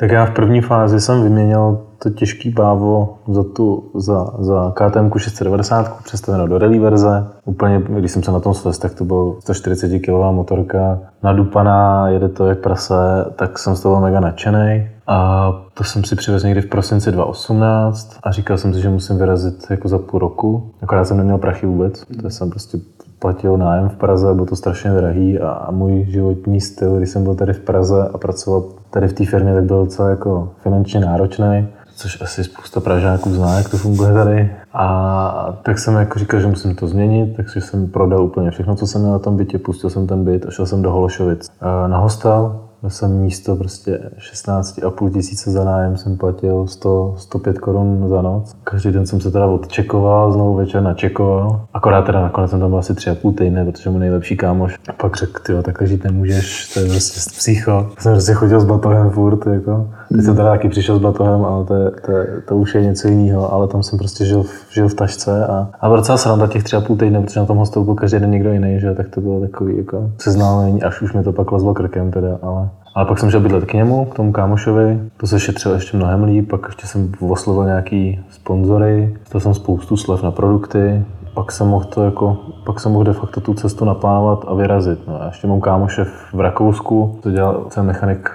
Tak 0.00 0.10
já 0.10 0.26
v 0.26 0.30
první 0.30 0.60
fázi 0.60 1.00
jsem 1.00 1.22
vyměnil 1.22 1.78
to 1.98 2.10
těžký 2.10 2.50
bávo 2.50 3.18
za, 3.28 3.44
tu, 3.44 3.90
za, 3.94 4.30
za 4.38 4.72
KTM 4.74 5.18
690 5.18 6.04
přestavenou 6.04 6.46
do 6.46 6.58
rally 6.58 6.78
verze. 6.78 7.26
Úplně, 7.44 7.82
když 7.88 8.12
jsem 8.12 8.22
se 8.22 8.32
na 8.32 8.40
tom 8.40 8.54
svez, 8.54 8.78
tak 8.78 8.94
to 8.94 9.04
byl 9.04 9.36
140 9.40 9.98
kg 9.98 10.08
motorka, 10.30 10.98
nadupaná, 11.22 12.08
jede 12.08 12.28
to 12.28 12.46
jak 12.46 12.58
prase, 12.58 12.94
tak 13.36 13.58
jsem 13.58 13.76
z 13.76 13.80
toho 13.80 14.00
mega 14.00 14.20
nadšený. 14.20 14.88
A 15.06 15.52
to 15.74 15.84
jsem 15.84 16.04
si 16.04 16.16
přivezl 16.16 16.46
někdy 16.46 16.62
v 16.62 16.68
prosinci 16.68 17.12
2018 17.12 18.18
a 18.22 18.32
říkal 18.32 18.58
jsem 18.58 18.74
si, 18.74 18.80
že 18.80 18.88
musím 18.88 19.18
vyrazit 19.18 19.66
jako 19.70 19.88
za 19.88 19.98
půl 19.98 20.20
roku. 20.20 20.70
Akorát 20.82 21.04
jsem 21.04 21.16
neměl 21.16 21.38
prachy 21.38 21.66
vůbec, 21.66 22.04
to 22.22 22.30
jsem 22.30 22.50
prostě 22.50 22.78
platil 23.20 23.56
nájem 23.56 23.88
v 23.88 23.96
Praze, 23.96 24.34
bylo 24.34 24.46
to 24.46 24.56
strašně 24.56 24.90
drahý 24.90 25.38
a 25.38 25.68
můj 25.70 26.04
životní 26.08 26.60
styl, 26.60 26.96
když 26.96 27.10
jsem 27.10 27.24
byl 27.24 27.34
tady 27.34 27.52
v 27.52 27.60
Praze 27.60 28.08
a 28.14 28.18
pracoval 28.18 28.64
tady 28.90 29.08
v 29.08 29.12
té 29.12 29.26
firmě, 29.26 29.54
tak 29.54 29.64
byl 29.64 29.84
docela 29.84 30.08
jako 30.08 30.48
finančně 30.62 31.00
náročný 31.00 31.68
což 32.00 32.20
asi 32.20 32.44
spousta 32.44 32.80
Pražáků 32.80 33.30
zná, 33.30 33.58
jak 33.58 33.68
to 33.68 33.76
funguje 33.76 34.12
tady. 34.12 34.50
A 34.72 35.58
tak 35.62 35.78
jsem 35.78 35.94
jako 35.94 36.18
říkal, 36.18 36.40
že 36.40 36.46
musím 36.46 36.74
to 36.74 36.86
změnit, 36.86 37.36
takže 37.36 37.60
jsem 37.60 37.88
prodal 37.88 38.24
úplně 38.24 38.50
všechno, 38.50 38.76
co 38.76 38.86
jsem 38.86 39.00
měl 39.00 39.12
na 39.12 39.18
tom 39.18 39.36
bytě, 39.36 39.58
pustil 39.58 39.90
jsem 39.90 40.06
ten 40.06 40.24
byt 40.24 40.46
a 40.46 40.50
šel 40.50 40.66
jsem 40.66 40.82
do 40.82 40.90
Hološovic 40.90 41.50
na 41.86 41.98
hostel, 41.98 42.60
jsem 42.88 43.20
místo 43.20 43.56
prostě 43.56 44.00
16,5 44.32 45.12
tisíce 45.12 45.50
za 45.50 45.64
nájem, 45.64 45.96
jsem 45.96 46.16
platil 46.16 46.66
100, 46.66 47.14
105 47.16 47.58
korun 47.58 48.08
za 48.08 48.22
noc. 48.22 48.56
Každý 48.64 48.90
den 48.90 49.06
jsem 49.06 49.20
se 49.20 49.30
teda 49.30 49.46
odčekoval, 49.46 50.32
znovu 50.32 50.54
večer 50.54 50.82
načekoval. 50.82 51.66
Akorát 51.72 52.02
teda 52.02 52.20
nakonec 52.20 52.50
jsem 52.50 52.60
tam 52.60 52.70
byl 52.70 52.78
asi 52.78 52.92
3,5 52.92 53.34
týdny, 53.34 53.72
protože 53.72 53.90
mu 53.90 53.98
nejlepší 53.98 54.36
kámoš. 54.36 54.78
A 54.88 54.92
pak 54.92 55.16
řekl, 55.16 55.42
ty 55.42 55.62
takhle 55.62 55.86
žít 55.86 56.04
nemůžeš, 56.04 56.74
to 56.74 56.80
je 56.80 56.88
prostě 56.88 57.30
psycho. 57.36 57.70
Já 57.70 58.02
jsem 58.02 58.12
prostě 58.12 58.32
chodil 58.32 58.60
s 58.60 58.64
batohem 58.64 59.10
furt, 59.10 59.46
jako. 59.46 59.88
Teď 60.12 60.24
jsem 60.24 60.36
teda 60.36 60.50
taky 60.50 60.68
přišel 60.68 60.96
s 60.96 61.00
batohem, 61.00 61.44
ale 61.44 61.64
to, 61.64 61.74
je, 61.74 61.90
to, 62.06 62.12
je, 62.12 62.26
to 62.48 62.56
už 62.56 62.74
je 62.74 62.82
něco 62.82 63.08
jiného, 63.08 63.52
ale 63.52 63.68
tam 63.68 63.82
jsem 63.82 63.98
prostě 63.98 64.24
žil, 64.24 64.44
žil 64.70 64.88
v 64.88 64.94
tašce 64.94 65.46
a, 65.46 65.68
a 65.80 65.88
byl 65.88 65.96
docela 65.96 66.18
sranda 66.18 66.46
těch 66.46 66.64
3,5 66.64 66.96
týdny, 66.96 67.22
protože 67.22 67.40
na 67.40 67.46
tom 67.46 67.56
hostelu 67.56 67.84
byl 67.84 67.94
každý 67.94 68.18
den 68.18 68.30
někdo 68.30 68.52
jiný, 68.52 68.80
že 68.80 68.94
tak 68.94 69.08
to 69.08 69.20
bylo 69.20 69.40
takový 69.40 69.76
jako 69.76 70.10
seznámení, 70.18 70.82
až 70.82 71.02
už 71.02 71.12
mi 71.12 71.22
to 71.22 71.32
pak 71.32 71.52
lezlo 71.52 71.74
krkem 71.74 72.10
teda, 72.10 72.38
ale 72.42 72.68
ale 72.94 73.06
pak 73.06 73.18
jsem 73.18 73.30
šel 73.30 73.40
bydlet 73.40 73.64
k 73.64 73.72
němu, 73.72 74.04
k 74.04 74.14
tomu 74.14 74.32
kámošovi, 74.32 75.00
to 75.16 75.26
se 75.26 75.40
šetřilo 75.40 75.74
ještě 75.74 75.96
mnohem 75.96 76.24
líp, 76.24 76.50
pak 76.50 76.60
ještě 76.66 76.86
jsem 76.86 77.12
oslovil 77.20 77.64
nějaký 77.64 78.20
sponzory, 78.30 79.16
to 79.28 79.40
jsem 79.40 79.54
spoustu 79.54 79.96
slev 79.96 80.22
na 80.22 80.30
produkty, 80.30 81.04
pak 81.34 81.52
jsem 81.52 81.66
mohl 81.66 81.84
to 81.84 82.04
jako, 82.04 82.36
pak 82.64 82.80
jsem 82.80 82.92
mohl 82.92 83.04
de 83.04 83.12
facto 83.12 83.40
tu 83.40 83.54
cestu 83.54 83.84
naplánovat 83.84 84.44
a 84.48 84.54
vyrazit. 84.54 85.08
No, 85.08 85.22
a 85.22 85.26
ještě 85.26 85.46
mám 85.46 85.60
kámoše 85.60 86.04
v 86.32 86.40
Rakousku, 86.40 87.18
to 87.22 87.30
dělal 87.30 87.66
jsem 87.68 87.86
mechanik 87.86 88.30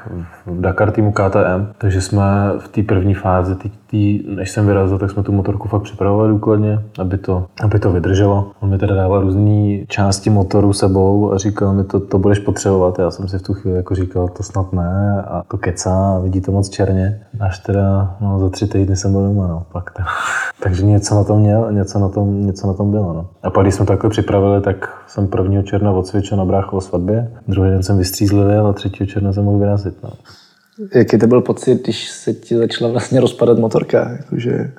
v 0.46 0.62
Dakar 0.62 0.92
týmu 0.92 1.12
KTM, 1.12 1.68
takže 1.78 2.02
jsme 2.02 2.24
v 2.60 2.68
té 2.68 2.84
první 2.84 3.14
fázi, 3.14 3.56
tý, 3.96 4.24
než 4.28 4.52
jsem 4.52 4.66
vyrazil, 4.66 4.98
tak 5.00 5.12
jsme 5.12 5.24
tu 5.24 5.32
motorku 5.32 5.68
fakt 5.68 5.82
připravovali 5.82 6.30
důkladně, 6.30 6.80
aby 7.00 7.18
to, 7.18 7.46
aby 7.64 7.80
to 7.80 7.92
vydrželo. 7.92 8.52
On 8.60 8.70
mi 8.70 8.78
teda 8.78 8.96
dával 8.96 9.22
různé 9.22 9.86
části 9.88 10.30
motoru 10.30 10.74
sebou 10.74 11.34
a 11.34 11.38
říkal 11.38 11.74
mi, 11.74 11.84
to, 11.84 12.00
to 12.00 12.20
budeš 12.20 12.40
potřebovat. 12.40 13.00
Já 13.00 13.12
jsem 13.12 13.28
si 13.28 13.38
v 13.38 13.42
tu 13.42 13.54
chvíli 13.54 13.78
jako 13.78 13.96
říkal, 13.96 14.28
to 14.28 14.44
snad 14.44 14.74
ne 14.74 15.24
a 15.28 15.44
to 15.48 15.58
kecá 15.58 16.20
vidí 16.20 16.42
to 16.42 16.52
moc 16.52 16.70
černě. 16.70 17.22
Až 17.40 17.60
teda 17.60 18.16
no, 18.22 18.40
za 18.40 18.50
tři 18.50 18.68
týdny 18.68 18.96
jsem 18.96 19.12
byl 19.12 19.24
doma, 19.24 19.48
no, 19.48 19.66
pak 19.72 19.92
teda. 19.92 20.08
Takže 20.64 20.86
něco 20.86 21.16
na 21.16 21.24
tom 21.24 21.40
měl, 21.40 21.72
něco 21.72 22.00
na 22.00 22.10
tom, 22.10 22.48
něco 22.48 22.68
na 22.68 22.74
tom 22.74 22.92
bylo. 22.92 23.14
No. 23.14 23.28
A 23.44 23.50
pak, 23.50 23.64
když 23.64 23.76
jsme 23.76 23.86
takhle 23.86 24.10
připravili, 24.10 24.62
tak 24.62 24.90
jsem 25.08 25.30
1. 25.44 25.62
června 25.62 25.92
odsvědčil 25.92 26.38
na 26.38 26.46
bráchovo 26.46 26.82
svatbě, 26.82 27.32
druhý 27.48 27.70
den 27.70 27.84
jsem 27.84 27.98
vystřízlivil 27.98 28.68
a 28.68 28.74
3. 28.74 28.90
června 28.90 29.34
jsem 29.34 29.44
mohl 29.44 29.60
vyrazit. 29.60 30.04
No. 30.04 30.10
Jaký 30.96 31.18
to 31.18 31.28
byl 31.28 31.42
pocit, 31.42 31.84
když 31.84 32.10
se 32.10 32.34
ti 32.34 32.56
začala 32.56 32.92
vlastně 32.92 33.22
rozpadat 33.22 33.58
motorka? 33.58 34.12
Jakože... 34.12 34.72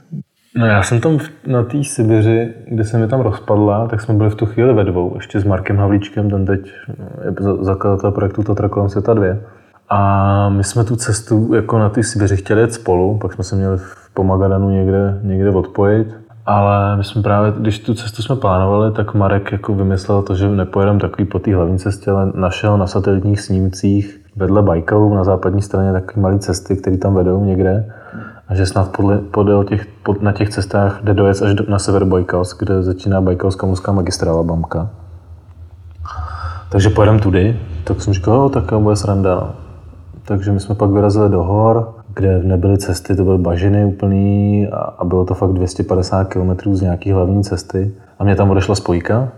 No 0.57 0.67
já 0.67 0.83
jsem 0.83 1.01
tam 1.01 1.19
na 1.47 1.63
té 1.63 1.85
Sibiři, 1.85 2.55
kde 2.69 2.85
se 2.85 2.99
mi 2.99 3.09
tam 3.09 3.21
rozpadla, 3.21 3.89
tak 3.89 4.01
jsme 4.01 4.15
byli 4.15 4.31
v 4.31 4.35
tu 4.35 4.47
chvíli 4.47 4.75
ve 4.75 4.85
dvou, 4.85 5.13
ještě 5.15 5.41
s 5.41 5.45
Markem 5.45 5.77
Havlíčkem, 5.77 6.31
ten 6.31 6.47
teď 6.47 6.61
je 7.25 7.33
zakladatel 7.61 8.11
projektu 8.11 8.43
Tatra 8.43 8.69
kolem 8.69 8.89
světa 8.89 9.15
2. 9.15 9.27
A 9.89 10.49
my 10.49 10.65
jsme 10.65 10.85
tu 10.85 10.97
cestu 10.97 11.55
jako 11.55 11.79
na 11.79 11.89
ty 11.89 12.03
Sibiři 12.03 12.37
chtěli 12.37 12.61
jet 12.61 12.73
spolu, 12.73 13.19
pak 13.19 13.33
jsme 13.33 13.45
se 13.45 13.57
měli 13.57 13.79
po 14.15 14.25
Magadanu 14.25 14.71
někde, 14.71 15.21
někde 15.23 15.51
odpojit. 15.51 16.09
Ale 16.47 16.97
my 16.97 17.05
jsme 17.05 17.23
právě, 17.23 17.53
když 17.59 17.79
tu 17.79 17.95
cestu 17.95 18.23
jsme 18.23 18.37
plánovali, 18.37 18.93
tak 18.93 19.15
Marek 19.15 19.53
jako 19.53 19.75
vymyslel 19.75 20.23
to, 20.23 20.35
že 20.35 20.49
nepojedeme 20.49 21.01
takový 21.01 21.25
po 21.25 21.39
té 21.39 21.55
hlavní 21.55 21.79
cestě, 21.79 22.11
ale 22.11 22.33
našel 22.35 22.79
na 22.79 22.87
satelitních 22.87 23.41
snímcích 23.41 24.26
vedle 24.37 24.63
Bajkalu 24.63 25.15
na 25.15 25.25
západní 25.25 25.63
straně 25.63 25.93
takové 25.93 26.23
malé 26.23 26.39
cesty, 26.39 26.77
které 26.77 26.97
tam 26.97 27.15
vedou 27.15 27.45
někde. 27.45 27.93
A 28.49 28.55
že 28.55 28.67
snad 28.67 28.97
podle, 28.97 29.19
podél 29.19 29.65
těch, 29.65 29.87
pod, 29.87 30.23
na 30.23 30.33
těch 30.33 30.51
cestách 30.51 31.01
jde 31.03 31.15
dojet 31.15 31.43
až 31.43 31.55
do, 31.55 31.65
na 31.69 31.79
sever 31.79 32.05
Bajkalsk, 32.05 32.59
kde 32.59 32.83
začíná 32.83 33.21
Bajkalská 33.21 33.67
mořská 33.67 33.93
magistrála 33.93 34.43
Bamka. 34.43 34.91
Takže 36.69 36.91
pojedeme 36.91 37.19
tudy. 37.19 37.61
Tak 37.85 38.03
jsem 38.03 38.15
říkal, 38.15 38.41
oh, 38.41 38.51
tak 38.51 38.75
bude 38.75 38.97
sranda. 38.97 39.55
Takže 40.25 40.53
my 40.53 40.61
jsme 40.61 40.75
pak 40.75 40.91
vyrazili 40.91 41.29
do 41.29 41.43
hor, 41.43 41.95
kde 42.15 42.43
nebyly 42.43 42.79
cesty, 42.79 43.17
to 43.17 43.25
byly 43.25 43.39
bažiny 43.39 43.85
úplný 43.85 44.69
a, 44.73 44.77
a 44.79 45.05
bylo 45.05 45.25
to 45.25 45.35
fakt 45.35 45.53
250 45.53 46.25
km 46.25 46.75
z 46.75 46.81
nějaký 46.81 47.13
hlavní 47.13 47.45
cesty. 47.45 47.95
A 48.19 48.25
mě 48.25 48.37
tam 48.37 48.51
odešla 48.51 48.75
spojka, 48.75 49.29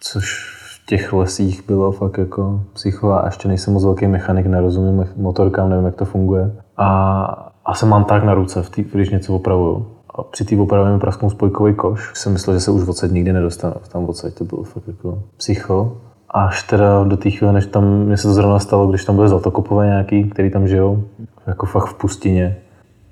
což 0.00 0.53
těch 0.86 1.12
lesích 1.12 1.66
bylo 1.66 1.92
fakt 1.92 2.18
jako 2.18 2.60
psycho 2.72 3.12
a 3.12 3.22
ještě 3.26 3.48
nejsem 3.48 3.74
moc 3.74 3.84
velký 3.84 4.06
mechanik, 4.06 4.46
nerozumím 4.46 5.06
motorkám, 5.16 5.70
nevím, 5.70 5.84
jak 5.84 5.94
to 5.94 6.04
funguje. 6.04 6.52
A, 6.76 7.52
a 7.64 7.74
jsem 7.74 7.88
mám 7.88 8.04
tak 8.04 8.24
na 8.24 8.34
ruce, 8.34 8.62
v 8.62 8.70
tý, 8.70 8.84
když 8.92 9.10
něco 9.10 9.34
opravuju. 9.34 9.86
A 10.14 10.22
při 10.22 10.44
té 10.44 10.56
opravě 10.56 10.92
mi 10.92 10.98
prasknul 10.98 11.30
spojkový 11.30 11.74
koš. 11.74 12.12
Jsem 12.14 12.32
myslel, 12.32 12.56
že 12.56 12.60
se 12.60 12.70
už 12.70 12.88
odsaď 12.88 13.10
nikdy 13.10 13.32
nedostanu. 13.32 13.74
Tam 13.92 14.08
odsaď 14.08 14.34
to 14.34 14.44
bylo 14.44 14.62
fakt 14.62 14.88
jako 14.88 15.18
psycho. 15.36 15.96
Až 16.30 16.62
teda 16.62 17.04
do 17.04 17.16
té 17.16 17.30
chvíle, 17.30 17.52
než 17.52 17.66
tam, 17.66 17.84
mě 17.84 18.16
se 18.16 18.22
to 18.22 18.34
zrovna 18.34 18.58
stalo, 18.58 18.86
když 18.86 19.04
tam 19.04 19.16
byly 19.16 19.28
zlatokopové 19.28 19.86
nějaký, 19.86 20.30
který 20.30 20.50
tam 20.50 20.68
žijou, 20.68 21.04
jako 21.46 21.66
fakt 21.66 21.86
v 21.86 21.94
pustině. 21.94 22.56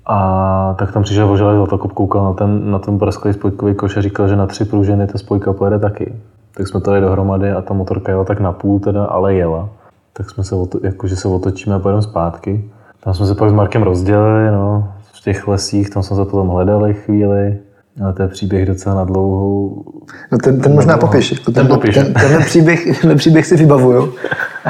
A 0.05 0.75
tak 0.79 0.91
tam 0.91 1.03
přišel 1.03 1.27
voželek 1.27 1.57
zlatokop, 1.57 1.91
koukal 1.91 2.23
na 2.23 2.33
ten, 2.33 2.71
na 2.71 2.79
ten 2.79 2.99
prasklý 2.99 3.33
spojkový 3.33 3.75
koš 3.75 3.97
a 3.97 4.01
říkal, 4.01 4.27
že 4.27 4.35
na 4.35 4.47
tři 4.47 4.65
pružiny 4.65 5.07
ta 5.07 5.17
spojka 5.17 5.53
pojede 5.53 5.79
taky. 5.79 6.13
Tak 6.57 6.67
jsme 6.67 6.81
to 6.81 6.91
dali 6.91 7.01
dohromady 7.01 7.51
a 7.51 7.61
ta 7.61 7.73
motorka 7.73 8.11
jela 8.11 8.23
tak 8.23 8.39
na 8.39 8.51
půl 8.51 8.79
teda, 8.79 9.05
ale 9.05 9.33
jela. 9.33 9.69
Tak 10.13 10.29
jsme 10.29 10.43
se, 10.43 10.55
jakože 10.83 11.15
se 11.15 11.27
otočíme 11.27 11.75
a 11.75 11.79
pojedeme 11.79 12.01
zpátky. 12.01 12.69
Tam 13.03 13.13
jsme 13.13 13.25
se 13.25 13.35
pak 13.35 13.49
s 13.49 13.53
Markem 13.53 13.83
rozdělili, 13.83 14.51
no, 14.51 14.93
v 15.13 15.23
těch 15.23 15.47
lesích, 15.47 15.89
tam 15.89 16.03
jsme 16.03 16.15
se 16.15 16.25
potom 16.25 16.47
hledali 16.47 16.93
chvíli. 16.93 17.57
Ale 18.03 18.13
to 18.13 18.21
je 18.21 18.27
příběh 18.27 18.67
docela 18.67 18.95
na 18.95 19.03
dlouhou. 19.03 19.83
No 20.31 20.37
ten, 20.37 20.59
ten 20.59 20.73
možná 20.73 20.97
popiš. 20.97 21.31
Jako 21.31 21.43
ten, 21.43 21.53
ten, 21.53 21.67
popiš. 21.67 21.95
ten, 21.95 22.13
tenhle, 22.13 22.39
příběh, 22.39 23.01
ten 23.01 23.17
příběh 23.17 23.45
si 23.45 23.55
vybavuju. 23.55 24.13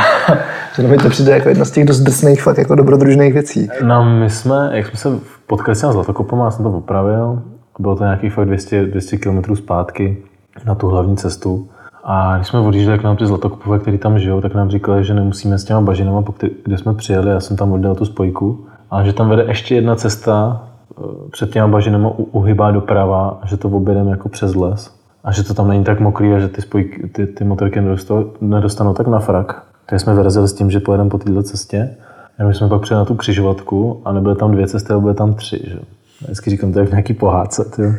že 0.76 0.88
mi 0.88 0.98
to 0.98 1.10
přijde 1.10 1.32
jako 1.32 1.50
jedna 1.50 1.66
z 1.66 1.72
těch 1.72 1.86
dost 1.86 2.00
drsných, 2.00 2.44
fakt 2.44 2.58
jako 2.58 2.76
dobrodružných 2.76 3.34
věcí. 3.34 3.70
No 3.84 4.06
my 4.20 4.30
jsme, 4.30 4.70
jak 4.74 4.88
jsme 4.88 4.98
se 4.98 5.20
potkali 5.48 5.76
s 5.76 5.80
Zlatokopem, 5.80 6.40
já 6.40 6.52
jsem 6.52 6.64
to 6.64 6.72
opravil. 6.72 7.42
Bylo 7.80 7.96
to 7.96 8.04
nějakých 8.04 8.34
fakt 8.34 8.46
200, 8.46 8.86
200 8.86 9.18
km 9.18 9.56
zpátky 9.56 10.18
na 10.66 10.76
tu 10.76 10.88
hlavní 10.88 11.18
cestu. 11.18 11.68
A 12.04 12.36
když 12.36 12.48
jsme 12.48 12.60
odjížděli 12.60 13.00
k 13.00 13.04
nám 13.04 13.18
ty 13.18 13.26
zlatokopové, 13.26 13.80
kteří 13.80 13.98
tam 13.98 14.20
žijou, 14.20 14.42
tak 14.42 14.56
nám 14.56 14.70
říkali, 14.70 15.04
že 15.04 15.14
nemusíme 15.14 15.60
s 15.60 15.64
těma 15.64 15.82
bažinama, 15.82 16.24
kde 16.64 16.78
jsme 16.78 16.94
přijeli, 16.94 17.30
já 17.30 17.40
jsem 17.40 17.58
tam 17.58 17.72
oddělal 17.72 17.96
tu 17.96 18.06
spojku, 18.06 18.66
a 18.92 19.04
že 19.04 19.14
tam 19.14 19.30
vede 19.30 19.44
ještě 19.44 19.76
jedna 19.76 19.96
cesta 19.96 20.64
eh, 20.98 21.04
před 21.32 21.50
těma 21.50 21.68
bažinama 21.68 22.10
uhybá 22.18 22.72
doprava 22.72 23.40
že 23.46 23.58
to 23.58 23.70
objedeme 23.70 24.12
jako 24.12 24.30
přes 24.30 24.56
les. 24.56 24.96
A 25.24 25.32
že 25.32 25.44
to 25.44 25.54
tam 25.54 25.68
není 25.68 25.84
tak 25.84 26.00
mokrý 26.00 26.34
a 26.34 26.40
že 26.40 26.48
ty, 26.48 26.62
spojky, 26.62 27.08
ty, 27.08 27.28
ty 27.28 27.44
motorky 27.44 27.82
nedostanou, 27.82 28.32
nedostanou 28.42 28.94
tak 28.94 29.08
na 29.08 29.20
frak. 29.20 29.64
Takže 29.86 30.04
jsme 30.04 30.16
vyrazili 30.16 30.48
s 30.48 30.54
tím, 30.54 30.72
že 30.72 30.80
pojedeme 30.80 31.10
po 31.10 31.18
této 31.18 31.44
cestě. 31.44 31.96
Jenom 32.40 32.54
jsme 32.54 32.70
pak 32.70 32.82
přijeli 32.82 33.02
na 33.02 33.06
tu 33.06 33.16
křižovatku 33.16 34.02
a 34.06 34.12
nebyly 34.14 34.36
tam 34.36 34.52
dvě 34.52 34.68
cesty, 34.68 34.94
ale 34.94 35.02
byly 35.02 35.14
tam 35.14 35.34
tři. 35.34 35.62
Že? 35.68 35.80
Vždycky 36.22 36.50
říkám, 36.50 36.74
to 36.74 36.80
je 36.80 36.86
v 36.86 36.90
nějaký 36.90 37.14
pohádce. 37.14 37.66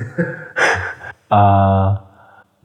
a 1.30 2.13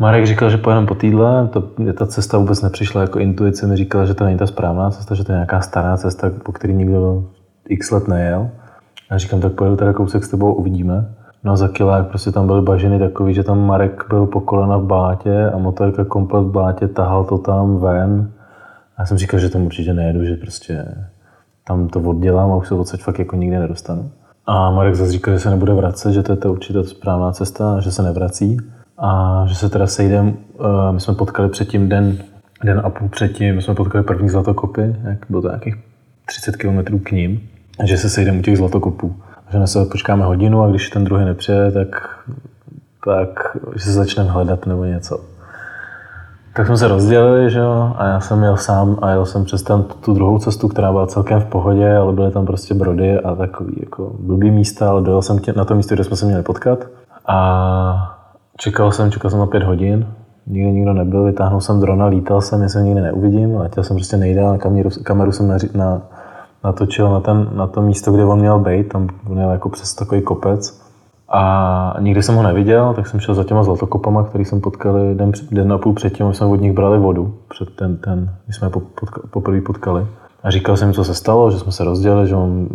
Marek 0.01 0.25
říkal, 0.25 0.49
že 0.49 0.57
pojedeme 0.57 0.87
po 0.87 0.95
týdle, 0.95 1.47
to, 1.47 1.61
ta 1.97 2.05
cesta 2.05 2.37
vůbec 2.37 2.61
nepřišla 2.61 3.01
jako 3.01 3.19
intuice, 3.19 3.67
mi 3.67 3.77
říkal, 3.77 4.05
že 4.05 4.13
to 4.13 4.23
není 4.23 4.37
ta 4.37 4.47
správná 4.47 4.91
cesta, 4.91 5.15
že 5.15 5.23
to 5.23 5.31
je 5.31 5.35
nějaká 5.35 5.61
stará 5.61 5.97
cesta, 5.97 6.31
po 6.43 6.51
který 6.51 6.73
nikdo 6.73 7.23
x 7.69 7.91
let 7.91 8.07
nejel. 8.07 8.49
A 9.09 9.17
říkám, 9.17 9.41
tak 9.41 9.53
pojedu 9.53 9.75
teda 9.75 9.93
kousek 9.93 10.23
s 10.23 10.29
tebou, 10.29 10.53
uvidíme. 10.53 11.15
No 11.43 11.57
za 11.57 11.67
kilák 11.67 12.07
prostě 12.07 12.31
tam 12.31 12.47
byly 12.47 12.61
bažiny 12.61 12.99
takový, 12.99 13.33
že 13.33 13.43
tam 13.43 13.65
Marek 13.65 14.05
byl 14.09 14.25
po 14.25 14.41
kolena 14.41 14.77
v 14.77 14.83
blátě 14.83 15.49
a 15.49 15.57
motorka 15.57 16.05
komplet 16.05 16.43
v 16.43 16.51
blátě, 16.51 16.87
tahal 16.87 17.23
to 17.23 17.37
tam 17.37 17.77
ven. 17.77 18.31
A 18.97 19.01
já 19.01 19.05
jsem 19.05 19.17
říkal, 19.17 19.39
že 19.39 19.49
tam 19.49 19.65
určitě 19.65 19.93
nejedu, 19.93 20.25
že 20.25 20.35
prostě 20.35 20.85
tam 21.67 21.87
to 21.87 21.99
oddělám 21.99 22.51
a 22.51 22.55
už 22.55 22.67
se 22.67 22.75
odsaď 22.75 23.01
fakt 23.01 23.19
jako 23.19 23.35
nikdy 23.35 23.59
nedostanu. 23.59 24.11
A 24.45 24.71
Marek 24.71 24.95
zase 24.95 25.11
říkal, 25.11 25.33
že 25.33 25.39
se 25.39 25.49
nebude 25.49 25.73
vracet, 25.73 26.11
že 26.11 26.23
to 26.23 26.31
je 26.31 26.35
to 26.35 26.51
určitě 26.51 26.83
správná 26.83 27.31
cesta, 27.31 27.79
že 27.79 27.91
se 27.91 28.03
nevrací 28.03 28.57
a 28.99 29.43
že 29.47 29.55
se 29.55 29.69
teda 29.69 29.87
sejdem, 29.87 30.33
eh, 30.59 30.91
my 30.91 30.99
jsme 30.99 31.13
potkali 31.13 31.49
předtím 31.49 31.89
den, 31.89 32.17
den 32.63 32.81
a 32.83 32.89
půl 32.89 33.09
předtím, 33.09 33.55
my 33.55 33.61
jsme 33.61 33.75
potkali 33.75 34.03
první 34.03 34.29
zlatokopy, 34.29 34.95
jak 35.03 35.25
bylo 35.29 35.41
to 35.41 35.47
nějakých 35.47 35.75
30 36.25 36.55
km 36.55 36.99
k 36.99 37.11
ním, 37.11 37.49
že 37.83 37.97
se 37.97 38.09
sejdeme 38.09 38.39
u 38.39 38.41
těch 38.41 38.57
zlatokopů. 38.57 39.15
Že 39.51 39.59
na 39.59 39.67
se 39.67 39.85
počkáme 39.85 40.25
hodinu 40.25 40.63
a 40.63 40.69
když 40.69 40.89
ten 40.89 41.03
druhý 41.03 41.25
nepřijde, 41.25 41.71
tak, 41.71 42.19
tak 43.05 43.57
že 43.75 43.83
se 43.83 43.91
začneme 43.91 44.29
hledat 44.29 44.65
nebo 44.65 44.85
něco. 44.85 45.19
Tak 46.53 46.67
jsme 46.67 46.77
se 46.77 46.87
rozdělili, 46.87 47.49
že 47.51 47.59
jo, 47.59 47.93
a 47.97 48.05
já 48.05 48.19
jsem 48.19 48.43
jel 48.43 48.57
sám 48.57 48.99
a 49.01 49.09
jel 49.09 49.25
jsem 49.25 49.45
přes 49.45 49.63
ten, 49.63 49.83
tu 49.83 50.13
druhou 50.13 50.39
cestu, 50.39 50.67
která 50.67 50.91
byla 50.91 51.07
celkem 51.07 51.39
v 51.39 51.45
pohodě, 51.45 51.95
ale 51.95 52.13
byly 52.13 52.31
tam 52.31 52.45
prostě 52.45 52.73
brody 52.73 53.19
a 53.19 53.35
takový 53.35 53.73
jako 53.79 54.11
blbý 54.19 54.51
místa, 54.51 54.89
ale 54.89 55.01
dojel 55.01 55.21
jsem 55.21 55.39
tě, 55.39 55.53
na 55.55 55.65
to 55.65 55.75
místo, 55.75 55.95
kde 55.95 56.03
jsme 56.03 56.15
se 56.15 56.25
měli 56.25 56.43
potkat. 56.43 56.85
A 57.27 58.18
Čekal 58.59 58.91
jsem, 58.91 59.11
čekal 59.11 59.31
jsem 59.31 59.39
na 59.39 59.45
pět 59.45 59.63
hodin, 59.63 60.07
nikde 60.47 60.71
nikdo 60.71 60.93
nebyl, 60.93 61.23
vytáhnul 61.23 61.61
jsem 61.61 61.79
drona, 61.79 62.05
lítal 62.05 62.41
jsem, 62.41 62.61
jestli 62.61 62.83
nikdy 62.83 63.01
neuvidím, 63.01 63.55
letěl 63.55 63.83
jsem 63.83 63.95
prostě 63.95 64.17
nejdál, 64.17 64.57
kameru, 64.57 64.89
kameru 65.03 65.31
jsem 65.31 65.47
na, 65.47 65.57
na, 65.75 66.01
natočil 66.63 67.11
na, 67.11 67.19
ten, 67.19 67.49
na 67.53 67.67
to 67.67 67.81
místo, 67.81 68.11
kde 68.11 68.25
on 68.25 68.39
měl 68.39 68.59
být, 68.59 68.89
tam 68.89 69.07
měl 69.29 69.51
jako 69.51 69.69
přes 69.69 69.95
takový 69.95 70.21
kopec. 70.21 70.81
A 71.29 71.95
nikdy 71.99 72.23
jsem 72.23 72.35
ho 72.35 72.43
neviděl, 72.43 72.93
tak 72.93 73.07
jsem 73.07 73.19
šel 73.19 73.35
za 73.35 73.43
těma 73.43 73.63
zlatokopama, 73.63 74.23
který 74.23 74.45
jsem 74.45 74.61
potkali 74.61 75.15
den, 75.15 75.31
den 75.51 75.73
a 75.73 75.77
půl 75.77 75.93
předtím, 75.93 76.27
my 76.27 76.33
jsme 76.33 76.47
od 76.47 76.61
nich 76.61 76.73
brali 76.73 76.99
vodu, 76.99 77.33
před 77.49 77.69
ten, 77.75 77.97
ten 77.97 78.35
my 78.47 78.53
jsme 78.53 78.67
je 78.67 78.71
poprvé 79.29 79.61
potkali. 79.61 80.07
A 80.43 80.51
říkal 80.51 80.77
jsem, 80.77 80.93
co 80.93 81.03
se 81.03 81.13
stalo, 81.13 81.51
že 81.51 81.59
jsme 81.59 81.71
se 81.71 81.83
rozdělili, 81.83 82.27
že 82.27 82.35
on 82.35 82.67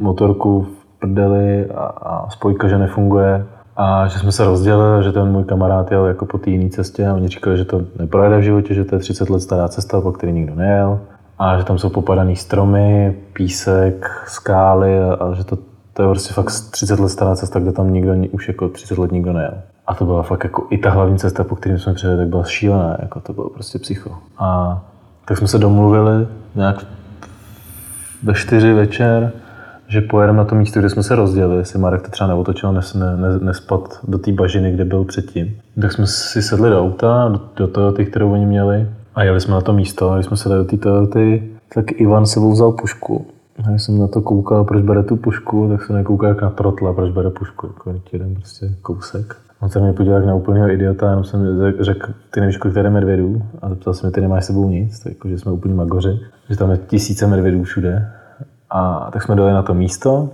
motorku 0.00 0.62
v 0.62 1.00
prdeli 1.00 1.70
a, 1.70 1.84
a 1.84 2.30
spojka, 2.30 2.68
že 2.68 2.78
nefunguje 2.78 3.46
a 3.80 4.06
že 4.06 4.18
jsme 4.18 4.32
se 4.32 4.44
rozdělili, 4.44 5.04
že 5.04 5.12
ten 5.12 5.28
můj 5.28 5.44
kamarád 5.44 5.90
jel 5.90 6.06
jako 6.06 6.26
po 6.26 6.38
té 6.38 6.50
jiné 6.50 6.70
cestě 6.70 7.08
a 7.08 7.14
oni 7.14 7.28
říkali, 7.28 7.58
že 7.58 7.64
to 7.64 7.82
neprojede 7.98 8.38
v 8.38 8.42
životě, 8.42 8.74
že 8.74 8.84
to 8.84 8.94
je 8.94 8.98
30 8.98 9.30
let 9.30 9.40
stará 9.40 9.68
cesta, 9.68 10.00
po 10.00 10.12
které 10.12 10.32
nikdo 10.32 10.54
nejel. 10.54 11.00
A 11.38 11.58
že 11.58 11.64
tam 11.64 11.78
jsou 11.78 11.88
popadané 11.88 12.36
stromy, 12.36 13.16
písek, 13.32 14.24
skály 14.26 14.98
a, 14.98 15.14
a 15.14 15.34
že 15.34 15.44
to, 15.44 15.58
to 15.92 16.02
je 16.02 16.08
prostě 16.08 16.34
fakt 16.34 16.52
30 16.70 17.00
let 17.00 17.08
stará 17.08 17.36
cesta, 17.36 17.60
kde 17.60 17.72
tam 17.72 17.92
nikdo 17.92 18.14
už 18.30 18.48
jako 18.48 18.68
30 18.68 18.98
let 18.98 19.12
nikdo 19.12 19.32
nejel. 19.32 19.54
A 19.86 19.94
to 19.94 20.04
byla 20.04 20.22
fakt 20.22 20.44
jako 20.44 20.66
i 20.70 20.78
ta 20.78 20.90
hlavní 20.90 21.18
cesta, 21.18 21.44
po 21.44 21.56
které 21.56 21.78
jsme 21.78 21.94
přijeli, 21.94 22.18
tak 22.18 22.28
byla 22.28 22.44
šílená, 22.44 22.96
jako 23.02 23.20
to 23.20 23.32
bylo 23.32 23.50
prostě 23.50 23.78
psycho. 23.78 24.10
A 24.38 24.80
tak 25.24 25.38
jsme 25.38 25.48
se 25.48 25.58
domluvili 25.58 26.26
nějak 26.54 26.86
ve 28.22 28.34
čtyři 28.34 28.72
večer, 28.72 29.32
že 29.88 30.00
pojedeme 30.00 30.38
na 30.38 30.44
to 30.44 30.54
místo, 30.54 30.80
kde 30.80 30.90
jsme 30.90 31.02
se 31.02 31.16
rozdělili, 31.16 31.60
jestli 31.60 31.78
Marek 31.78 32.02
to 32.02 32.10
třeba 32.10 32.28
neotočil, 32.28 32.72
nes, 32.72 32.94
ne, 32.94 33.16
ne, 33.16 33.38
nespad 33.38 34.00
do 34.08 34.18
té 34.18 34.32
bažiny, 34.32 34.72
kde 34.72 34.84
byl 34.84 35.04
předtím. 35.04 35.56
Tak 35.80 35.92
jsme 35.92 36.06
si 36.06 36.42
sedli 36.42 36.70
do 36.70 36.80
auta, 36.80 37.28
do, 37.28 37.40
do 37.56 37.68
Toyoty, 37.68 38.06
kterou 38.06 38.32
oni 38.32 38.46
měli, 38.46 38.86
a 39.14 39.24
jeli 39.24 39.40
jsme 39.40 39.54
na 39.54 39.60
to 39.60 39.72
místo. 39.72 40.14
Když 40.14 40.26
jsme 40.26 40.36
se 40.36 40.48
do 40.48 40.64
té 40.64 40.76
Toyoty, 40.76 41.50
tak 41.74 42.00
Ivan 42.00 42.26
sebou 42.26 42.52
vzal 42.52 42.72
pušku. 42.72 43.26
A 43.64 43.70
když 43.70 43.82
jsem 43.82 43.98
na 43.98 44.06
to 44.06 44.20
koukal, 44.20 44.64
proč 44.64 44.82
bere 44.82 45.02
tu 45.02 45.16
pušku, 45.16 45.68
tak 45.68 45.82
jsem 45.82 45.96
nekoukal 45.96 46.28
jak 46.28 46.42
na 46.42 46.50
trotla, 46.50 46.92
proč 46.92 47.12
bere 47.12 47.30
pušku. 47.30 47.66
Jako 47.66 48.00
jeden 48.12 48.34
prostě 48.34 48.70
kousek. 48.82 49.36
On 49.60 49.68
se 49.68 49.80
mě 49.80 49.92
podíval 49.92 50.18
jak 50.18 50.26
na 50.26 50.34
úplného 50.34 50.70
idiota, 50.70 51.08
jenom 51.08 51.24
jsem 51.24 51.40
řekl, 51.80 52.12
ty 52.30 52.40
nevíš, 52.40 52.56
kolik 52.56 52.74
tady 52.74 52.90
medvědů. 52.90 53.42
A 53.62 53.68
zeptal 53.68 53.94
jsem 53.94 54.12
ty 54.12 54.20
nemáš 54.20 54.44
sebou 54.44 54.68
nic, 54.68 54.98
tak 54.98 55.12
jako, 55.12 55.28
jsme 55.28 55.52
úplně 55.52 55.74
magoři, 55.74 56.20
že 56.50 56.56
tam 56.56 56.70
je 56.70 56.76
tisíce 56.76 57.26
medvědů 57.26 57.62
všude. 57.62 58.12
A 58.70 59.08
tak 59.12 59.22
jsme 59.22 59.36
dojeli 59.36 59.54
na 59.54 59.62
to 59.62 59.74
místo, 59.74 60.28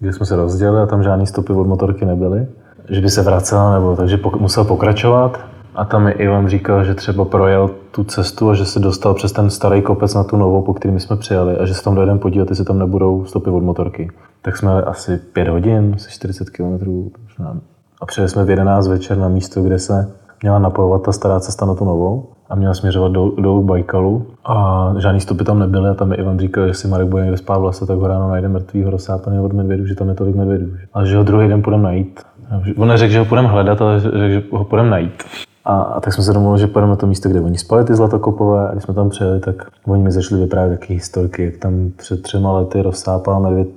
kde 0.00 0.12
jsme 0.12 0.26
se 0.26 0.36
rozdělili 0.36 0.82
a 0.82 0.86
tam 0.86 1.02
žádný 1.02 1.26
stopy 1.26 1.52
od 1.52 1.66
motorky 1.66 2.04
nebyly. 2.04 2.46
Že 2.88 3.00
by 3.00 3.10
se 3.10 3.22
vracela 3.22 3.74
nebo 3.74 3.96
takže 3.96 4.16
pok- 4.16 4.40
musel 4.40 4.64
pokračovat. 4.64 5.40
A 5.74 5.84
tam 5.84 6.04
mi 6.04 6.10
Ivan 6.10 6.48
říkal, 6.48 6.84
že 6.84 6.94
třeba 6.94 7.24
projel 7.24 7.70
tu 7.90 8.04
cestu 8.04 8.50
a 8.50 8.54
že 8.54 8.64
se 8.64 8.80
dostal 8.80 9.14
přes 9.14 9.32
ten 9.32 9.50
starý 9.50 9.82
kopec 9.82 10.14
na 10.14 10.24
tu 10.24 10.36
novou, 10.36 10.62
po 10.62 10.74
kterým 10.74 11.00
jsme 11.00 11.16
přijeli 11.16 11.56
a 11.56 11.66
že 11.66 11.74
se 11.74 11.84
tam 11.84 11.94
dojedeme 11.94 12.18
podívat, 12.18 12.50
jestli 12.50 12.64
tam 12.64 12.78
nebudou 12.78 13.24
stopy 13.24 13.50
od 13.50 13.62
motorky. 13.62 14.10
Tak 14.42 14.56
jsme 14.56 14.82
asi 14.82 15.16
5 15.16 15.48
hodin, 15.48 15.92
asi 15.96 16.10
40 16.10 16.50
km. 16.50 17.10
A 18.00 18.06
přijeli 18.06 18.28
jsme 18.28 18.44
v 18.44 18.50
11 18.50 18.88
večer 18.88 19.18
na 19.18 19.28
místo, 19.28 19.62
kde 19.62 19.78
se 19.78 20.12
měla 20.42 20.58
napojovat 20.58 21.02
ta 21.02 21.12
stará 21.12 21.40
cesta 21.40 21.66
na 21.66 21.74
tu 21.74 21.84
novou 21.84 22.28
a 22.48 22.54
měl 22.54 22.74
směřovat 22.74 23.12
do, 23.12 23.32
do 23.38 23.62
Bajkalu 23.62 24.26
a 24.44 24.94
žádný 24.98 25.20
stopy 25.20 25.44
tam 25.44 25.58
nebyly 25.58 25.88
a 25.88 25.94
tam 25.94 26.08
mi 26.08 26.16
Ivan 26.16 26.38
říkal, 26.38 26.66
že 26.66 26.74
si 26.74 26.88
Marek 26.88 27.08
bude 27.08 27.22
někde 27.22 27.36
spát 27.36 27.58
v 27.58 27.64
lese, 27.64 27.86
tak 27.86 27.98
ho 27.98 28.06
ráno 28.06 28.28
najde 28.28 28.48
mrtvýho 28.48 28.90
rozsápaného 28.90 29.44
od 29.44 29.52
medvědů, 29.52 29.86
že 29.86 29.94
tam 29.94 30.08
je 30.08 30.14
tolik 30.14 30.36
medvědů. 30.36 30.66
A 30.94 31.04
že 31.04 31.16
ho 31.16 31.22
druhý 31.22 31.48
den 31.48 31.62
půjdeme 31.62 31.82
najít. 31.82 32.20
On 32.76 32.88
neřekl, 32.88 33.12
že 33.12 33.18
ho 33.18 33.24
půjdeme 33.24 33.48
hledat, 33.48 33.82
ale 33.82 34.00
řekl, 34.00 34.28
že 34.28 34.42
ho 34.50 34.64
půjdeme 34.64 34.90
najít. 34.90 35.24
A, 35.68 35.80
a 35.80 36.00
tak 36.00 36.14
jsme 36.14 36.24
se 36.24 36.32
domluvili, 36.32 36.60
že 36.60 36.66
pojedeme 36.66 36.90
na 36.90 36.96
to 36.96 37.06
místo, 37.06 37.28
kde 37.28 37.40
oni 37.40 37.58
spali 37.58 37.84
ty 37.84 37.94
zlatokopové 37.94 38.68
a 38.68 38.72
když 38.72 38.84
jsme 38.84 38.94
tam 38.94 39.10
přijeli, 39.10 39.40
tak 39.40 39.66
oni 39.86 40.02
mi 40.02 40.12
začali 40.12 40.40
vyprávět 40.40 40.80
taky 40.80 40.94
historky, 40.94 41.44
jak 41.44 41.56
tam 41.56 41.90
před 41.96 42.22
třema 42.22 42.52
lety 42.52 42.82
rozsápal 42.82 43.40
medvěd 43.40 43.68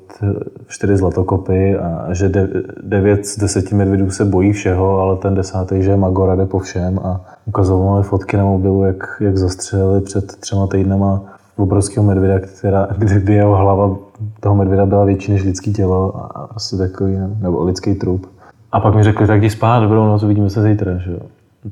čtyři 0.68 0.98
zlatokopy 0.98 1.78
a 1.78 2.14
že 2.14 2.30
de, 2.30 2.50
devět 2.84 3.26
z 3.26 3.40
deseti 3.40 3.76
medvědů 3.76 4.12
se 4.12 4.26
bojí 4.26 4.54
všeho, 4.54 5.00
ale 5.00 5.18
ten 5.18 5.36
desátý, 5.36 5.84
že 5.84 5.96
Magora, 5.96 6.36
jde 6.36 6.46
po 6.46 6.60
všem 6.60 7.00
a 7.04 7.22
ukazovali 7.46 8.04
fotky 8.04 8.38
na 8.38 8.46
mobilu, 8.46 8.84
jak, 8.84 9.18
jak 9.20 9.38
zastřelili 9.38 10.02
před 10.02 10.36
třema 10.36 10.68
týdnama 10.68 11.22
obrovského 11.58 12.06
medvěda, 12.06 12.40
která, 12.40 12.88
kdy 12.98 13.34
jeho 13.34 13.56
hlava 13.56 13.98
toho 14.40 14.56
medvěda 14.56 14.86
byla 14.86 15.06
větší 15.06 15.32
než 15.32 15.44
lidský 15.44 15.74
tělo 15.74 16.14
a 16.38 16.48
prostě 16.48 16.78
takový, 16.78 17.18
nebo 17.42 17.64
lidský 17.64 17.96
trup. 17.96 18.28
A 18.72 18.80
pak 18.80 18.96
mi 18.96 19.04
řekli, 19.04 19.28
tak 19.28 19.42
jdi 19.42 19.50
spát, 19.50 19.80
dobrou 19.80 20.06
noc, 20.06 20.24
uvidíme 20.24 20.50
se 20.50 20.64
zítra. 20.64 20.98
Že 20.98 21.12
jo. 21.12 21.20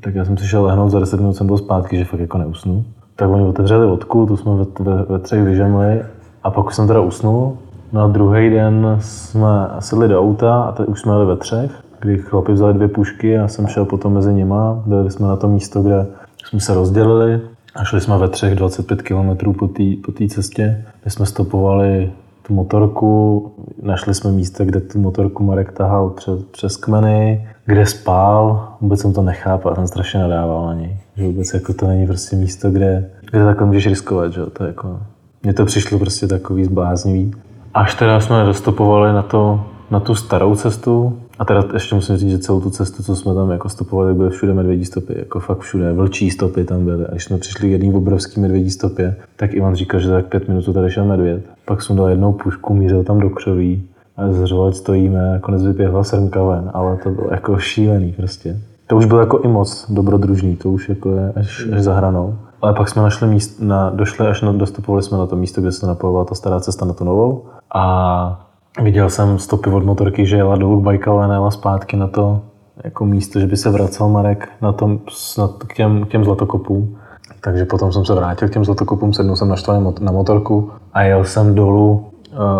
Tak 0.00 0.14
já 0.14 0.24
jsem 0.24 0.36
si 0.36 0.46
šel 0.46 0.64
lehnout, 0.64 0.90
za 0.90 1.00
10 1.00 1.20
minut 1.20 1.32
jsem 1.32 1.46
byl 1.46 1.58
zpátky, 1.58 1.98
že 1.98 2.04
fakt 2.04 2.20
jako 2.20 2.38
neusnu. 2.38 2.84
Tak 3.16 3.30
oni 3.30 3.42
otevřeli 3.42 3.86
vodku, 3.86 4.26
tu 4.26 4.36
jsme 4.36 4.52
ve, 4.54 4.64
ve, 4.80 5.02
ve 5.02 5.18
třech 5.18 5.44
vyžemli 5.44 6.02
a 6.42 6.50
pak 6.50 6.66
už 6.66 6.74
jsem 6.74 6.86
teda 6.86 7.00
usnul. 7.00 7.58
Na 7.92 8.08
druhý 8.08 8.50
den 8.50 8.96
jsme 9.00 9.68
sedli 9.78 10.08
do 10.08 10.20
auta 10.20 10.62
a 10.62 10.72
teď 10.72 10.86
už 10.86 11.00
jsme 11.00 11.12
jeli 11.12 11.26
ve 11.26 11.36
třech, 11.36 11.70
kdy 12.00 12.18
chlapi 12.18 12.52
vzali 12.52 12.74
dvě 12.74 12.88
pušky 12.88 13.38
a 13.38 13.48
jsem 13.48 13.66
šel 13.66 13.84
potom 13.84 14.12
mezi 14.12 14.32
nima. 14.32 14.82
Dojeli 14.86 15.10
jsme 15.10 15.28
na 15.28 15.36
to 15.36 15.48
místo, 15.48 15.82
kde 15.82 16.06
jsme 16.44 16.60
se 16.60 16.74
rozdělili 16.74 17.40
a 17.74 17.84
šli 17.84 18.00
jsme 18.00 18.18
ve 18.18 18.28
třech 18.28 18.54
25 18.54 19.02
km 19.02 19.52
po 19.52 19.68
té 19.68 19.84
po 20.04 20.12
cestě, 20.28 20.84
kde 21.02 21.10
jsme 21.10 21.26
stopovali 21.26 22.12
tu 22.50 22.54
motorku, 22.54 23.52
našli 23.82 24.14
jsme 24.14 24.32
místo, 24.32 24.64
kde 24.64 24.80
tu 24.80 24.98
motorku 24.98 25.44
Marek 25.44 25.72
tahal 25.72 26.10
přes, 26.10 26.42
přes 26.50 26.76
kmeny, 26.76 27.48
kde 27.66 27.86
spál, 27.86 28.68
vůbec 28.80 29.00
jsem 29.00 29.12
to 29.12 29.22
nechápal, 29.22 29.74
jsem 29.74 29.86
strašně 29.86 30.20
nadával 30.20 30.66
na 30.66 30.74
něj, 30.74 30.96
že 31.16 31.26
vůbec 31.26 31.54
jako 31.54 31.72
to 31.74 31.86
není 31.86 32.06
prostě 32.06 32.36
místo, 32.36 32.70
kde, 32.70 33.10
kde 33.30 33.44
takhle 33.44 33.66
můžeš 33.66 33.86
riskovat, 33.86 34.32
že 34.32 34.46
to 34.46 34.64
jako, 34.64 35.00
mně 35.42 35.52
to 35.52 35.64
přišlo 35.64 35.98
prostě 35.98 36.26
takový 36.26 36.64
zbláznivý. 36.64 37.30
Až 37.74 37.94
teda 37.94 38.20
jsme 38.20 38.44
dostopovali 38.44 39.12
na, 39.12 39.22
to, 39.22 39.64
na 39.90 40.00
tu 40.00 40.14
starou 40.14 40.54
cestu, 40.54 41.18
a 41.40 41.44
teda 41.44 41.64
ještě 41.72 41.94
musím 41.94 42.16
říct, 42.16 42.30
že 42.30 42.38
celou 42.38 42.60
tu 42.60 42.70
cestu, 42.70 43.02
co 43.02 43.16
jsme 43.16 43.34
tam 43.34 43.50
jako 43.50 43.68
stopovali, 43.68 44.14
byly 44.14 44.30
všude 44.30 44.54
medvědí 44.54 44.84
stopy, 44.84 45.14
jako 45.18 45.40
fakt 45.40 45.58
všude, 45.58 45.92
vlčí 45.92 46.30
stopy 46.30 46.64
tam 46.64 46.84
byly. 46.84 47.06
A 47.06 47.10
když 47.10 47.24
jsme 47.24 47.38
přišli 47.38 47.68
k 47.68 47.72
jedný 47.72 47.94
obrovský 47.94 48.40
medvědí 48.40 48.70
stopě, 48.70 49.16
tak 49.36 49.54
Ivan 49.54 49.74
říkal, 49.74 50.00
že 50.00 50.10
tak 50.10 50.26
pět 50.26 50.48
minut 50.48 50.72
tady 50.74 50.90
šel 50.90 51.04
medvěd. 51.04 51.44
Pak 51.64 51.82
sundal 51.82 52.08
jednou 52.08 52.32
pušku, 52.32 52.74
mířil 52.74 53.04
tam 53.04 53.20
do 53.20 53.30
křoví 53.30 53.88
a 54.16 54.32
zřovat 54.32 54.76
stojíme, 54.76 55.30
nakonec 55.30 55.64
vypěhla 55.64 56.04
srnka 56.04 56.42
ven, 56.42 56.70
ale 56.74 56.96
to 56.96 57.10
bylo 57.10 57.28
jako 57.30 57.58
šílený 57.58 58.12
prostě. 58.12 58.56
To 58.86 58.96
už 58.96 59.04
bylo 59.04 59.20
jako 59.20 59.38
i 59.38 59.48
moc 59.48 59.86
dobrodružný, 59.90 60.56
to 60.56 60.70
už 60.70 60.88
jako 60.88 61.10
je 61.10 61.32
až, 61.36 61.66
až 61.72 61.82
za 61.82 61.94
hranou. 61.94 62.34
Ale 62.62 62.74
pak 62.74 62.88
jsme 62.88 63.02
našli 63.02 63.28
míst, 63.28 63.60
na, 63.60 63.90
došli 63.90 64.26
až 64.26 64.42
na, 64.42 64.52
dostupovali 64.52 65.02
jsme 65.02 65.18
na 65.18 65.26
to 65.26 65.36
místo, 65.36 65.60
kde 65.60 65.72
se 65.72 65.86
napojovala 65.86 66.24
ta 66.24 66.34
stará 66.34 66.60
cesta 66.60 66.84
na 66.84 66.92
tu 66.92 67.04
novou. 67.04 67.44
A 67.74 68.49
Viděl 68.78 69.10
jsem 69.10 69.38
stopy 69.38 69.70
od 69.70 69.84
motorky, 69.84 70.26
že 70.26 70.36
jela 70.36 70.56
dolů 70.56 70.80
k 70.80 70.84
Bajkalu 70.84 71.18
a 71.18 71.26
nejela 71.26 71.50
zpátky 71.50 71.96
na 71.96 72.06
to 72.06 72.40
jako 72.84 73.06
místo, 73.06 73.40
že 73.40 73.46
by 73.46 73.56
se 73.56 73.70
vracel 73.70 74.08
Marek 74.08 74.48
na 74.62 74.72
tom, 74.72 74.98
na, 75.38 75.48
k, 75.66 75.74
těm, 75.74 76.04
k 76.04 76.08
těm 76.08 76.24
zlatokopům. 76.24 76.96
Takže 77.40 77.64
potom 77.64 77.92
jsem 77.92 78.04
se 78.04 78.14
vrátil 78.14 78.48
k 78.48 78.52
těm 78.52 78.64
zlatokopům, 78.64 79.12
sednul 79.12 79.36
jsem 79.36 79.48
naštvaný 79.48 79.94
na 80.00 80.12
motorku 80.12 80.70
a 80.92 81.02
jel 81.02 81.24
jsem 81.24 81.54
dolů 81.54 82.06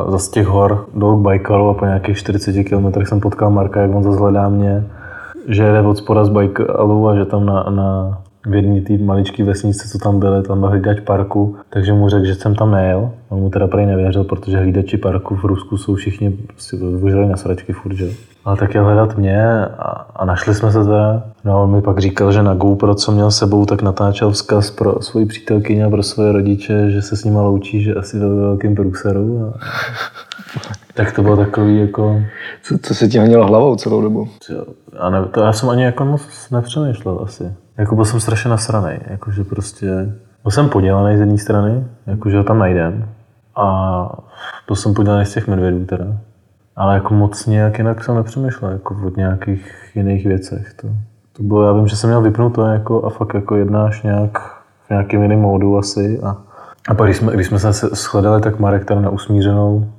uh, 0.08 0.16
z 0.16 0.28
těch 0.28 0.46
hor 0.46 0.86
dolů 0.94 1.20
k 1.20 1.22
Bajkalu 1.22 1.68
a 1.68 1.74
po 1.74 1.84
nějakých 1.84 2.18
40 2.18 2.64
km 2.64 3.04
jsem 3.04 3.20
potkal 3.20 3.50
Marka, 3.50 3.80
jak 3.80 3.94
on 3.94 4.02
zase 4.02 4.18
hledá 4.18 4.48
mě, 4.48 4.86
že 5.48 5.62
jede 5.62 5.82
od 5.82 5.98
spoda 5.98 6.24
z 6.24 6.28
Bajkalu 6.28 7.08
a 7.08 7.16
že 7.16 7.24
tam 7.24 7.46
na, 7.46 7.62
na 7.62 8.18
v 8.46 8.54
jedné 8.54 8.80
té 8.80 8.98
maličké 8.98 9.44
vesnice, 9.44 9.88
co 9.88 9.98
tam 9.98 10.20
byly, 10.20 10.42
tam 10.42 10.60
byl 10.60 10.68
hlídač 10.68 11.00
parku, 11.00 11.56
takže 11.70 11.92
mu 11.92 12.08
řekl, 12.08 12.24
že 12.24 12.34
jsem 12.34 12.54
tam 12.54 12.70
nejel. 12.70 13.10
On 13.28 13.40
mu 13.40 13.50
teda 13.50 13.66
prej 13.66 13.86
nevěřil, 13.86 14.24
protože 14.24 14.58
hlídači 14.58 14.96
parku 14.96 15.36
v 15.36 15.44
Rusku 15.44 15.76
jsou 15.76 15.94
všichni 15.94 16.30
prostě 16.30 16.76
vyžili 16.76 17.26
na 17.26 17.36
sračky 17.36 17.72
furt, 17.72 17.94
že? 17.94 18.08
Ale 18.44 18.56
tak 18.56 18.74
je 18.74 18.80
hledat 18.80 19.16
mě 19.16 19.54
a, 19.56 20.06
a, 20.16 20.24
našli 20.24 20.54
jsme 20.54 20.72
se 20.72 20.84
teda. 20.84 21.22
No 21.44 21.52
a 21.52 21.56
on 21.56 21.72
mi 21.72 21.82
pak 21.82 21.98
říkal, 21.98 22.32
že 22.32 22.42
na 22.42 22.54
GoPro, 22.54 22.94
co 22.94 23.12
měl 23.12 23.30
sebou, 23.30 23.66
tak 23.66 23.82
natáčel 23.82 24.30
vzkaz 24.30 24.70
pro 24.70 25.02
svoji 25.02 25.26
přítelkyně 25.26 25.84
a 25.84 25.90
pro 25.90 26.02
svoje 26.02 26.32
rodiče, 26.32 26.90
že 26.90 27.02
se 27.02 27.16
s 27.16 27.24
nima 27.24 27.42
loučí, 27.42 27.82
že 27.82 27.94
asi 27.94 28.18
ve 28.18 28.28
velkém 28.28 28.74
průseru. 28.74 29.44
A... 29.44 29.58
tak 31.04 31.12
to 31.12 31.22
bylo 31.22 31.36
takový 31.36 31.80
jako... 31.80 32.22
Co, 32.62 32.78
co 32.82 32.94
se 32.94 33.08
ti 33.08 33.18
honilo 33.18 33.46
hlavou 33.46 33.76
celou 33.76 34.02
dobu? 34.02 34.28
A 34.98 35.10
ne, 35.10 35.24
to 35.24 35.40
já 35.40 35.52
jsem 35.52 35.68
ani 35.68 35.82
jako 35.82 36.04
moc 36.04 36.50
nepřemýšlel 36.50 37.20
asi. 37.24 37.52
Jako 37.78 37.94
byl 37.94 38.04
jsem 38.04 38.20
strašně 38.20 38.50
nasraný, 38.50 38.98
jakože 39.06 39.44
prostě 39.44 39.86
byl 40.42 40.50
jsem 40.50 40.68
podělaný 40.68 41.16
z 41.16 41.20
jedné 41.20 41.38
strany, 41.38 41.84
jakože 42.06 42.38
ho 42.38 42.44
tam 42.44 42.58
najdem. 42.58 43.08
A 43.56 44.18
byl 44.66 44.76
jsem 44.76 44.94
podělaný 44.94 45.26
z 45.26 45.34
těch 45.34 45.48
medvědů 45.48 45.84
teda. 45.84 46.06
Ale 46.76 46.94
jako 46.94 47.14
moc 47.14 47.46
nějak 47.46 47.78
jinak 47.78 48.04
jsem 48.04 48.14
nepřemýšlel, 48.14 48.70
jako 48.70 48.96
od 49.06 49.16
nějakých 49.16 49.90
jiných 49.94 50.26
věcech. 50.26 50.74
To, 50.74 50.88
to 51.32 51.42
bylo, 51.42 51.66
já 51.66 51.72
vím, 51.72 51.88
že 51.88 51.96
jsem 51.96 52.10
měl 52.10 52.22
vypnout 52.22 52.54
to 52.54 52.66
jako, 52.66 53.04
a 53.04 53.10
fakt 53.10 53.34
jako 53.34 53.56
jednáš 53.56 54.02
nějak 54.02 54.38
v 54.86 54.90
nějakém 54.90 55.22
jiném 55.22 55.40
módu 55.40 55.78
asi. 55.78 56.20
A, 56.22 56.36
a 56.88 56.94
pak 56.94 57.06
když 57.06 57.16
jsme, 57.16 57.32
když 57.32 57.46
jsme 57.46 57.58
se 57.58 57.72
shledali, 57.72 58.42
tak 58.42 58.58
Marek 58.58 58.84
teda 58.84 59.00
na 59.00 59.10
usmířenou, 59.10 59.92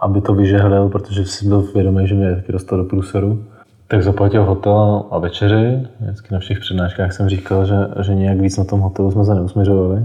aby 0.00 0.20
to 0.20 0.34
vyžehlil, 0.34 0.88
protože 0.88 1.24
si 1.24 1.48
byl 1.48 1.62
vědomý, 1.74 2.06
že 2.06 2.14
mě 2.14 2.34
taky 2.34 2.52
dostal 2.52 2.78
do 2.78 2.84
průseru. 2.84 3.44
Tak 3.88 4.02
zaplatil 4.02 4.44
hotel 4.44 5.04
a 5.10 5.18
večeři. 5.18 5.88
Vždycky 6.00 6.34
na 6.34 6.40
všech 6.40 6.60
přednáškách 6.60 7.12
jsem 7.12 7.28
říkal, 7.28 7.64
že, 7.64 7.76
že 8.00 8.14
nějak 8.14 8.40
víc 8.40 8.56
na 8.56 8.64
tom 8.64 8.80
hotelu 8.80 9.10
jsme 9.10 9.24
se 9.24 9.34
neusměřovali. 9.34 10.04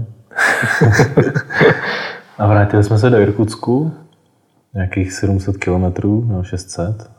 a 2.38 2.46
vrátili 2.46 2.84
jsme 2.84 2.98
se 2.98 3.10
do 3.10 3.18
Irkutsku, 3.20 3.92
nějakých 4.74 5.12
700 5.12 5.56
kilometrů, 5.56 6.24
nebo 6.28 6.42
600. 6.42 7.10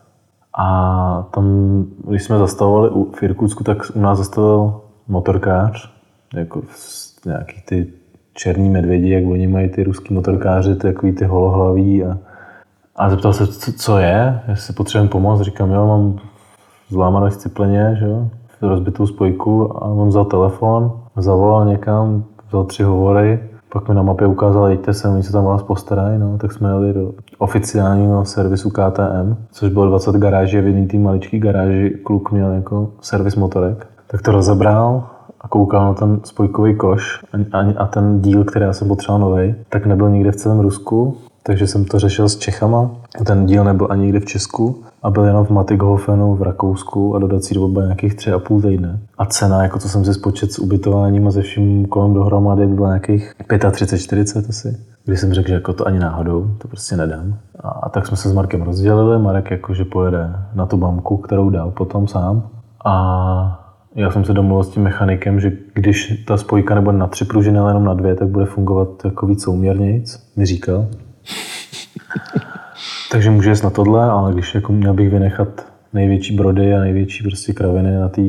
A 0.58 1.28
tam, 1.34 1.86
když 2.08 2.24
jsme 2.24 2.38
zastavovali 2.38 2.90
v 3.20 3.24
Irkutsku, 3.24 3.64
tak 3.64 3.78
u 3.94 4.02
nás 4.02 4.18
zastavil 4.18 4.82
motorkář, 5.08 5.94
jako 6.36 6.62
nějaký 7.26 7.62
ty 7.66 7.88
černí 8.34 8.70
medvědi, 8.70 9.10
jak 9.10 9.26
oni 9.26 9.48
mají 9.48 9.70
ty 9.70 9.84
ruský 9.84 10.14
motorkáři, 10.14 10.76
ty 10.76 10.82
takový 10.82 11.14
ty 11.14 11.26
holohlaví 11.26 12.04
a, 12.04 12.18
a 12.98 13.10
zeptal 13.10 13.34
se, 13.34 13.48
co, 13.48 13.74
co 13.74 13.98
je, 13.98 14.40
jestli 14.48 14.74
potřebujeme 14.74 15.10
pomoct. 15.10 15.42
Říkám, 15.42 15.72
jo, 15.72 15.88
mám 15.88 16.20
zlámanou 16.90 17.30
scipleně, 17.30 17.98
že 18.00 18.06
jo, 18.06 18.30
rozbitou 18.62 19.08
spojku 19.08 19.78
a 19.84 19.86
on 19.86 20.08
vzal 20.08 20.26
telefon, 20.26 20.92
zavolal 21.16 21.66
někam, 21.66 22.24
vzal 22.48 22.64
tři 22.64 22.84
hovory, 22.84 23.40
pak 23.70 23.90
mi 23.90 23.96
na 23.96 24.02
mapě 24.02 24.28
ukázal, 24.28 24.68
jeďte 24.68 24.94
sem, 24.94 25.14
oni 25.14 25.24
se 25.24 25.32
tam 25.32 25.46
vás 25.46 25.64
postarají, 25.64 26.20
no, 26.20 26.38
tak 26.38 26.54
jsme 26.54 26.70
jeli 26.70 26.94
do 26.94 27.12
oficiálního 27.38 28.26
servisu 28.26 28.70
KTM, 28.70 29.36
což 29.52 29.70
bylo 29.70 29.86
20 29.86 30.16
garáží 30.16 30.58
a 30.58 30.62
v 30.62 30.68
jedné 30.68 30.88
té 30.88 30.98
maličké 30.98 31.40
garáži 31.40 31.90
kluk 32.04 32.32
měl 32.32 32.52
jako 32.52 32.90
servis 33.02 33.36
motorek. 33.36 33.88
Tak 34.08 34.22
to 34.22 34.32
rozebral 34.32 35.04
a 35.42 35.48
koukal 35.48 35.86
na 35.86 35.94
ten 35.94 36.20
spojkový 36.24 36.76
koš 36.76 37.24
a, 37.34 37.58
a, 37.58 37.74
a 37.78 37.88
ten 37.88 38.22
díl, 38.22 38.44
který 38.44 38.66
já 38.66 38.74
jsem 38.74 38.88
potřeboval 38.88 39.30
nový, 39.30 39.56
tak 39.70 39.86
nebyl 39.86 40.10
nikde 40.10 40.32
v 40.32 40.36
celém 40.36 40.60
Rusku, 40.60 41.18
takže 41.48 41.68
jsem 41.68 41.86
to 41.86 42.00
řešil 42.00 42.30
s 42.30 42.38
Čechama. 42.38 42.92
Ten 43.26 43.46
díl 43.46 43.64
nebyl 43.64 43.88
ani 43.90 44.02
nikde 44.02 44.20
v 44.20 44.26
Česku 44.26 44.84
a 45.04 45.10
byl 45.10 45.24
jenom 45.24 45.46
v 45.46 45.50
Matighofenu 45.50 46.36
v 46.36 46.42
Rakousku 46.42 47.16
a 47.16 47.20
dodací 47.20 47.56
doba 47.56 47.68
byla 47.68 47.86
nějakých 47.86 48.16
tři 48.16 48.32
a 48.32 48.40
půl 48.40 48.62
týdne. 48.62 49.00
A 49.18 49.26
cena, 49.26 49.64
jako 49.64 49.80
co 49.80 49.90
jsem 49.90 50.06
si 50.06 50.14
spočet 50.14 50.52
s 50.52 50.60
ubytováním 50.60 51.28
a 51.28 51.32
se 51.32 51.42
vším 51.42 51.86
kolem 51.86 52.14
dohromady, 52.14 52.68
byla 52.68 52.88
nějakých 52.88 53.34
35-40 53.40 54.50
asi. 54.50 54.78
Když 55.06 55.20
jsem 55.20 55.34
řekl, 55.34 55.48
že 55.48 55.54
jako 55.54 55.74
to 55.74 55.88
ani 55.88 56.00
náhodou, 56.00 56.48
to 56.58 56.68
prostě 56.68 56.98
nedám. 56.98 57.38
A, 57.60 57.70
a 57.70 57.90
tak 57.90 58.08
jsme 58.08 58.18
se 58.18 58.30
s 58.30 58.34
Markem 58.34 58.62
rozdělili. 58.62 59.20
Marek 59.20 59.52
jakože 59.52 59.86
pojede 59.86 60.36
na 60.56 60.66
tu 60.66 60.78
bamku, 60.78 61.18
kterou 61.18 61.50
dal 61.50 61.72
potom 61.72 62.08
sám. 62.08 62.50
A 62.86 63.64
já 63.96 64.12
jsem 64.12 64.26
se 64.26 64.34
domluvil 64.34 64.64
s 64.64 64.70
tím 64.70 64.84
mechanikem, 64.84 65.40
že 65.40 65.52
když 65.74 66.24
ta 66.28 66.38
spojka 66.38 66.76
nebude 66.76 66.98
na 66.98 67.08
tři 67.08 67.26
pružiny, 67.26 67.60
ale 67.60 67.70
jenom 67.70 67.86
na 67.86 67.94
dvě, 67.94 68.16
tak 68.16 68.28
bude 68.28 68.46
fungovat 68.46 68.90
jako 69.06 69.28
víc 69.28 69.44
souměrnějc, 69.44 70.20
mi 70.36 70.46
říkal. 70.46 70.88
Takže 73.12 73.32
může 73.32 73.50
jít 73.50 73.64
na 73.64 73.70
tohle, 73.70 74.04
ale 74.04 74.34
když 74.34 74.56
jako 74.56 74.74
měl 74.74 74.94
bych 74.94 75.10
vynechat 75.10 75.48
největší 75.94 76.36
brody 76.36 76.76
a 76.76 76.80
největší 76.80 77.24
prostě 77.24 77.54
kraviny 77.54 77.98
na 77.98 78.10
té 78.10 78.22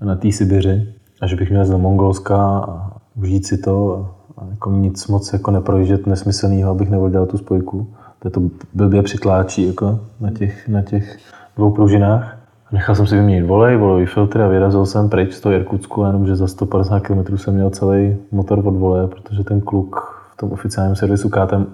na 0.00 0.16
tý 0.16 0.32
Sibiři 0.32 0.86
a 1.20 1.26
že 1.26 1.36
bych 1.36 1.50
měl 1.50 1.64
z 1.64 1.70
Mongolska 1.70 2.36
a 2.58 2.92
užít 3.16 3.46
si 3.46 3.58
to 3.58 4.08
a, 4.36 4.44
jako 4.50 4.70
nic 4.70 5.08
moc 5.08 5.32
jako 5.32 5.50
neprojíždět 5.50 6.06
nesmyslného, 6.06 6.70
abych 6.70 6.90
nevodil 6.90 7.26
tu 7.26 7.38
spojku. 7.38 7.86
To 8.18 8.30
to 8.30 8.40
blbě 8.74 9.02
přitláčí 9.02 9.66
jako 9.66 10.00
na 10.20 10.30
těch, 10.30 10.68
na 10.68 10.82
těch 10.82 11.18
dvou 11.56 11.70
pružinách. 11.70 12.36
Nechal 12.72 12.94
jsem 12.94 13.06
si 13.06 13.16
vyměnit 13.16 13.46
volej, 13.46 13.76
volejový 13.76 14.06
filtr 14.06 14.42
a 14.42 14.48
vyrazil 14.48 14.86
jsem 14.86 15.08
pryč 15.08 15.32
z 15.32 15.40
toho 15.40 15.54
Irkutsku, 15.54 16.04
jenomže 16.04 16.36
za 16.36 16.46
150 16.46 17.00
km 17.00 17.38
jsem 17.38 17.54
měl 17.54 17.70
celý 17.70 18.16
motor 18.32 18.58
od 18.58 18.76
voleje, 18.76 19.06
protože 19.06 19.44
ten 19.44 19.60
kluk 19.60 20.19
tom 20.40 20.52
oficiálním 20.52 20.96
servisu 20.96 21.28
KTM 21.28 21.64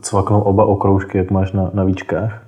cvaknou 0.00 0.40
oba 0.40 0.64
okroužky, 0.64 1.18
jak 1.18 1.30
máš 1.30 1.52
na, 1.52 1.70
na 1.74 1.84
víčkách 1.84 2.42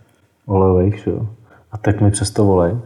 olejových, 0.47 0.99
že 0.99 1.11
jo. 1.11 1.27
A 1.73 1.79
tak 1.79 2.01
mi 2.01 2.11
přesto 2.11 2.45
volej. 2.45 2.77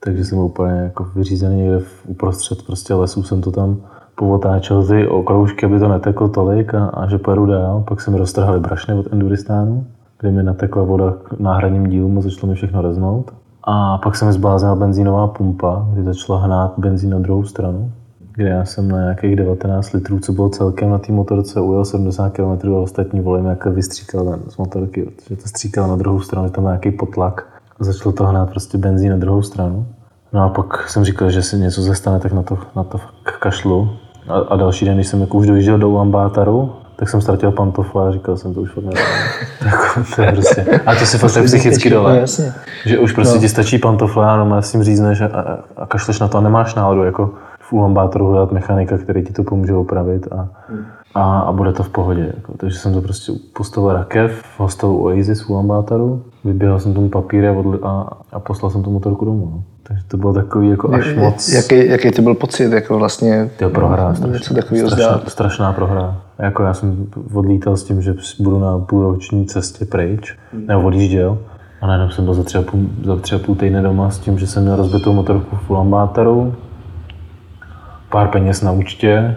takže 0.00 0.24
jsem 0.24 0.38
úplně 0.38 0.72
jako 0.72 1.04
vyřízený 1.14 1.56
někde 1.56 1.78
v 1.78 2.06
uprostřed 2.06 2.66
prostě 2.66 2.94
lesů 2.94 3.22
jsem 3.22 3.40
to 3.40 3.52
tam 3.52 3.76
povotáčel 4.14 4.86
ty 4.86 5.08
okroužky, 5.08 5.66
aby 5.66 5.78
to 5.78 5.88
neteklo 5.88 6.28
tolik 6.28 6.74
a, 6.74 6.86
a 6.86 7.08
že 7.08 7.18
pojedu 7.18 7.46
dál. 7.46 7.84
Pak 7.88 8.00
jsem 8.00 8.14
roztrhali 8.14 8.60
brašny 8.60 8.94
od 8.94 9.12
Enduristánu, 9.12 9.86
kde 10.20 10.30
mi 10.30 10.42
natekla 10.42 10.82
voda 10.82 11.14
k 11.24 11.40
náhradním 11.40 11.86
dílům 11.86 12.18
a 12.18 12.20
začalo 12.20 12.48
mi 12.48 12.54
všechno 12.54 12.82
reznout. 12.82 13.32
A 13.64 13.98
pak 13.98 14.16
se 14.16 14.24
mi 14.24 14.32
zbláznila 14.32 14.74
benzínová 14.74 15.26
pumpa, 15.26 15.86
kdy 15.92 16.02
začala 16.02 16.38
hnát 16.38 16.74
benzín 16.78 17.10
na 17.10 17.18
druhou 17.18 17.44
stranu, 17.44 17.92
kde 18.36 18.48
já 18.48 18.64
jsem 18.64 18.88
na 18.88 19.00
nějakých 19.00 19.36
19 19.36 19.92
litrů, 19.92 20.20
co 20.20 20.32
bylo 20.32 20.48
celkem 20.48 20.90
na 20.90 20.98
té 20.98 21.12
motorce, 21.12 21.60
ujel 21.60 21.84
70 21.84 22.30
km 22.30 22.74
a 22.74 22.78
ostatní 22.78 23.20
volím, 23.20 23.46
jak 23.46 23.66
vystříkal 23.66 24.24
ten 24.24 24.40
z 24.50 24.56
motorky, 24.56 25.02
protože 25.02 25.36
to 25.36 25.48
stříkal 25.48 25.88
na 25.88 25.96
druhou 25.96 26.20
stranu, 26.20 26.50
tam 26.50 26.64
nějaký 26.64 26.90
potlak. 26.90 27.46
A 27.80 27.84
začalo 27.84 28.12
to 28.12 28.26
hnát 28.26 28.50
prostě 28.50 28.78
benzín 28.78 29.10
na 29.10 29.16
druhou 29.16 29.42
stranu. 29.42 29.86
No 30.32 30.42
a 30.42 30.48
pak 30.48 30.88
jsem 30.88 31.04
říkal, 31.04 31.30
že 31.30 31.42
se 31.42 31.58
něco 31.58 31.82
zastane, 31.82 32.20
tak 32.20 32.32
na 32.32 32.42
to, 32.42 32.58
na 32.76 32.84
to 32.84 33.00
kašlu. 33.40 33.90
A, 34.28 34.38
a 34.38 34.56
další 34.56 34.84
den, 34.84 34.94
když 34.94 35.06
jsem 35.06 35.20
jako 35.20 35.36
už 35.36 35.46
dojížděl 35.46 35.78
do 35.78 35.88
Ulambátaru, 35.88 36.72
tak 36.96 37.08
jsem 37.08 37.20
ztratil 37.20 37.52
pantofle 37.52 38.08
a 38.08 38.12
říkal 38.12 38.36
jsem, 38.36 38.54
to 38.54 38.60
už 38.60 38.70
fakt 38.70 38.84
tak, 39.64 39.98
to 40.16 40.22
je 40.22 40.32
prostě, 40.32 40.80
a 40.86 40.94
to 40.94 41.06
si 41.06 41.18
fakt 41.18 41.44
psychicky 41.44 41.90
dole. 41.90 42.12
No, 42.12 42.20
jasně. 42.20 42.52
Že 42.86 42.98
už 42.98 43.12
prostě 43.12 43.34
no. 43.34 43.40
ti 43.40 43.48
stačí 43.48 43.78
pantofle 43.78 44.26
a 44.26 44.44
no, 44.44 44.62
s 44.62 44.72
tím 44.72 44.82
řízneš 44.82 45.20
a, 45.20 45.26
a, 45.26 45.58
a 45.76 45.86
kašleš 45.86 46.20
na 46.20 46.28
to 46.28 46.38
a 46.38 46.40
nemáš 46.40 46.74
náladu 46.74 47.04
jako 47.04 47.34
v 47.68 47.72
Ulambátoru 47.72 48.26
hledat 48.26 48.52
mechanika, 48.52 48.98
který 48.98 49.24
ti 49.24 49.32
to 49.32 49.44
pomůže 49.44 49.74
opravit 49.74 50.28
a, 50.32 50.48
a, 51.14 51.40
a 51.40 51.52
bude 51.52 51.72
to 51.72 51.82
v 51.82 51.88
pohodě. 51.88 52.32
Jako. 52.36 52.52
Takže 52.56 52.78
jsem 52.78 52.92
to 52.94 53.00
prostě 53.00 53.32
postavil 53.56 53.92
rakev 53.92 54.42
v 54.42 54.60
hostelu 54.60 55.04
Oasis 55.04 55.42
v 55.42 55.50
Ulambátoru, 55.50 56.22
vyběhal 56.44 56.80
jsem 56.80 56.94
tomu 56.94 57.08
papíry 57.08 57.48
a, 57.82 58.06
a 58.32 58.40
poslal 58.40 58.70
jsem 58.70 58.82
tu 58.82 58.90
motorku 58.90 59.24
domů. 59.24 59.50
No. 59.54 59.62
Takže 59.82 60.04
to 60.08 60.16
bylo 60.16 60.32
takový 60.32 60.68
jako 60.68 60.94
až 60.94 61.16
moc... 61.16 61.52
Jaký, 61.52 61.88
jaký 61.88 62.10
to 62.10 62.22
byl 62.22 62.34
pocit, 62.34 62.72
jako 62.72 62.98
vlastně... 62.98 63.50
To 63.58 63.70
prohra, 63.70 64.14
strašná, 64.14 64.62
strašná, 64.62 65.20
strašná 65.26 65.72
prohra. 65.72 66.16
Jako 66.38 66.62
já 66.62 66.74
jsem 66.74 67.06
odlítal 67.34 67.76
s 67.76 67.84
tím, 67.84 68.02
že 68.02 68.14
budu 68.40 68.58
na 68.58 68.78
půlroční 68.78 69.46
cestě 69.46 69.84
pryč, 69.84 70.38
hmm. 70.52 70.66
nebo 70.66 70.82
odjížděl. 70.82 71.38
A 71.80 71.86
najednou 71.86 72.10
jsem 72.10 72.24
byl 72.24 72.34
za 72.34 72.42
třeba 72.42 72.64
půl, 72.64 72.80
za 73.04 73.16
třeba 73.16 73.40
půl 73.44 73.54
týdne 73.54 73.82
doma 73.82 74.10
s 74.10 74.18
tím, 74.18 74.38
že 74.38 74.46
jsem 74.46 74.62
měl 74.62 74.76
rozbitou 74.76 75.12
motorku 75.12 75.56
v 75.56 75.70
Ulambátaru, 75.70 76.54
pár 78.10 78.28
peněz 78.28 78.62
na 78.62 78.72
účtě 78.72 79.36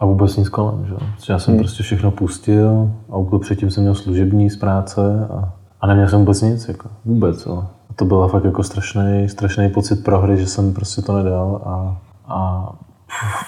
a 0.00 0.06
vůbec 0.06 0.36
nic 0.36 0.48
kolem. 0.48 0.86
Že? 0.86 0.94
Já 1.32 1.38
jsem 1.38 1.54
hmm. 1.54 1.62
prostě 1.62 1.82
všechno 1.82 2.10
pustil, 2.10 2.90
auto 3.10 3.38
předtím 3.38 3.70
jsem 3.70 3.82
měl 3.82 3.94
služební 3.94 4.50
z 4.50 4.56
práce 4.56 5.28
a, 5.30 5.52
a 5.80 5.86
neměl 5.86 6.08
jsem 6.08 6.18
vůbec 6.18 6.42
nic, 6.42 6.68
jako, 6.68 6.88
vůbec. 7.04 7.46
Ale 7.46 7.66
to 7.96 8.04
byl 8.04 8.28
fakt 8.28 8.44
jako 8.44 8.62
strašný, 8.62 9.28
strašný 9.28 9.70
pocit 9.70 10.04
prohry, 10.04 10.36
že 10.36 10.46
jsem 10.46 10.72
prostě 10.72 11.02
to 11.02 11.16
nedal 11.16 11.62
a, 11.64 11.96
a 12.26 12.68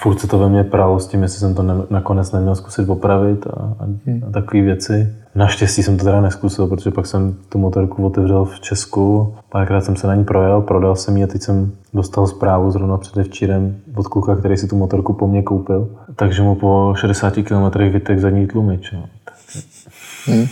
furt 0.01 0.19
se 0.19 0.27
to 0.27 0.39
ve 0.39 0.49
mně 0.49 0.63
pralo 0.63 0.99
s 0.99 1.07
tím, 1.07 1.21
jestli 1.21 1.39
jsem 1.39 1.55
to 1.55 1.63
ne, 1.63 1.73
nakonec 1.89 2.31
neměl 2.31 2.55
zkusit 2.55 2.89
opravit 2.89 3.47
a, 3.47 3.75
a, 3.79 3.85
hmm. 4.05 4.23
a 4.27 4.31
takové 4.31 4.61
věci. 4.63 5.13
Naštěstí 5.35 5.83
jsem 5.83 5.97
to 5.97 6.03
teda 6.03 6.21
neskusil, 6.21 6.67
protože 6.67 6.91
pak 6.91 7.05
jsem 7.05 7.35
tu 7.49 7.57
motorku 7.57 8.05
otevřel 8.05 8.45
v 8.45 8.59
Česku, 8.59 9.35
párkrát 9.49 9.81
jsem 9.81 9.95
se 9.95 10.07
na 10.07 10.15
ní 10.15 10.23
projel, 10.23 10.61
prodal 10.61 10.95
jsem 10.95 11.17
ji 11.17 11.23
a 11.23 11.27
teď 11.27 11.41
jsem 11.41 11.71
dostal 11.93 12.27
zprávu 12.27 12.71
zrovna 12.71 12.97
předevčírem 12.97 13.75
od 13.95 14.07
kluka, 14.07 14.35
který 14.35 14.57
si 14.57 14.67
tu 14.67 14.75
motorku 14.75 15.13
po 15.13 15.27
mně 15.27 15.43
koupil, 15.43 15.89
takže 16.15 16.41
mu 16.41 16.55
po 16.55 16.93
60 16.97 17.33
km 17.33 17.79
vytek 17.79 18.19
zadní 18.19 18.47
tlumič. 18.47 18.91
No. 18.91 19.05
Hmm. 20.25 20.47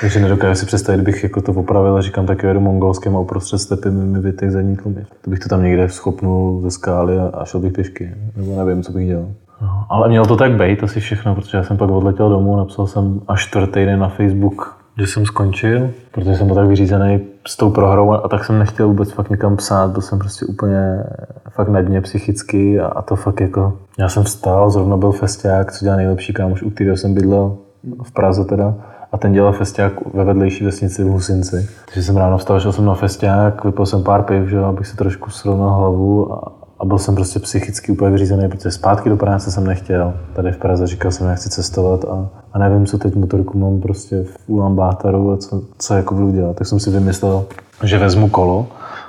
Takže 0.00 0.20
nedokážu 0.20 0.54
si 0.54 0.66
představit, 0.66 1.00
bych 1.00 1.22
jako 1.22 1.40
to 1.40 1.52
opravil 1.52 1.96
a 1.96 2.00
říkám, 2.00 2.26
tak 2.26 2.42
jedu 2.42 2.60
mongolském 2.60 3.16
a 3.16 3.20
uprostřed 3.20 3.58
stepy 3.58 3.90
mi, 3.90 4.04
mi 4.04 4.20
vytek 4.20 4.50
zadní 4.50 4.76
tlumič. 4.76 5.06
To 5.20 5.30
bych 5.30 5.38
to 5.38 5.48
tam 5.48 5.62
někde 5.62 5.88
schopnul 5.88 6.60
ze 6.62 6.70
skály 6.70 7.18
a, 7.18 7.30
a 7.34 7.44
šel 7.44 7.60
bych 7.60 7.72
pěšky. 7.72 8.14
Nebo 8.36 8.64
nevím, 8.64 8.82
co 8.82 8.92
bych 8.92 9.06
dělal. 9.06 9.26
No, 9.62 9.86
ale 9.88 10.08
mělo 10.08 10.26
to 10.26 10.36
tak 10.36 10.52
být 10.52 10.82
asi 10.82 11.00
všechno, 11.00 11.34
protože 11.34 11.58
já 11.58 11.64
jsem 11.64 11.76
pak 11.76 11.90
odletěl 11.90 12.30
domů, 12.30 12.56
napsal 12.56 12.86
jsem 12.86 13.20
až 13.28 13.46
čtvrtý 13.46 13.84
den 13.84 13.98
na 13.98 14.08
Facebook, 14.08 14.76
že 14.98 15.06
jsem 15.06 15.26
skončil, 15.26 15.90
protože 16.12 16.36
jsem 16.36 16.46
byl 16.46 16.56
tak 16.56 16.66
vyřízený 16.66 17.20
s 17.46 17.56
tou 17.56 17.70
prohrou 17.70 18.12
a 18.12 18.28
tak 18.28 18.44
jsem 18.44 18.58
nechtěl 18.58 18.88
vůbec 18.88 19.12
fakt 19.12 19.30
někam 19.30 19.56
psát, 19.56 19.90
byl 19.90 20.02
jsem 20.02 20.18
prostě 20.18 20.46
úplně 20.46 21.04
fakt 21.50 21.68
na 21.68 21.80
dně 21.80 22.00
psychicky 22.00 22.80
a, 22.80 22.86
a 22.86 23.02
to 23.02 23.16
fakt 23.16 23.40
jako, 23.40 23.78
já 23.98 24.08
jsem 24.08 24.22
vstal, 24.22 24.70
zrovna 24.70 24.96
byl 24.96 25.12
festiák, 25.12 25.72
co 25.72 25.84
dělá 25.84 25.96
nejlepší 25.96 26.32
kámoš, 26.32 26.62
u 26.62 26.70
kterého 26.70 26.96
jsem 26.96 27.14
bydlel 27.14 27.56
v 28.02 28.12
Praze 28.12 28.44
teda, 28.44 28.74
a 29.12 29.18
ten 29.18 29.32
dělal 29.32 29.52
festiák 29.52 29.92
ve 30.14 30.24
vedlejší 30.24 30.64
vesnici 30.64 31.04
v 31.04 31.06
Husinci. 31.06 31.68
Takže 31.86 32.02
jsem 32.02 32.16
ráno 32.16 32.38
vstal, 32.38 32.60
šel 32.60 32.72
jsem 32.72 32.84
na 32.84 32.94
festiák, 32.94 33.64
vypil 33.64 33.86
jsem 33.86 34.02
pár 34.02 34.22
piv, 34.22 34.48
že, 34.48 34.58
abych 34.58 34.86
si 34.86 34.96
trošku 34.96 35.30
srovnal 35.30 35.70
hlavu 35.70 36.32
a, 36.32 36.52
a 36.78 36.84
byl 36.84 36.98
jsem 36.98 37.14
prostě 37.14 37.38
psychicky 37.38 37.92
úplně 37.92 38.10
vyřízený, 38.10 38.48
protože 38.48 38.70
zpátky 38.70 39.08
do 39.08 39.16
práce 39.16 39.50
jsem 39.50 39.66
nechtěl. 39.66 40.14
Tady 40.32 40.52
v 40.52 40.56
Praze 40.56 40.86
říkal 40.86 41.10
jsem, 41.10 41.28
že 41.28 41.34
chci 41.34 41.48
cestovat 41.48 42.04
a, 42.04 42.28
a 42.52 42.58
nevím, 42.58 42.86
co 42.86 42.98
teď 42.98 43.14
motorku 43.14 43.58
mám 43.58 43.80
prostě 43.80 44.24
v 44.24 44.36
Ulambátaru 44.46 45.32
a 45.32 45.36
co, 45.36 45.62
co 45.78 45.94
jako 45.94 46.14
budu 46.14 46.30
dělat. 46.30 46.56
Tak 46.56 46.66
jsem 46.66 46.80
si 46.80 46.90
vymyslel, 46.90 47.44
že 47.84 47.98
vezmu 47.98 48.28
kolo 48.28 48.66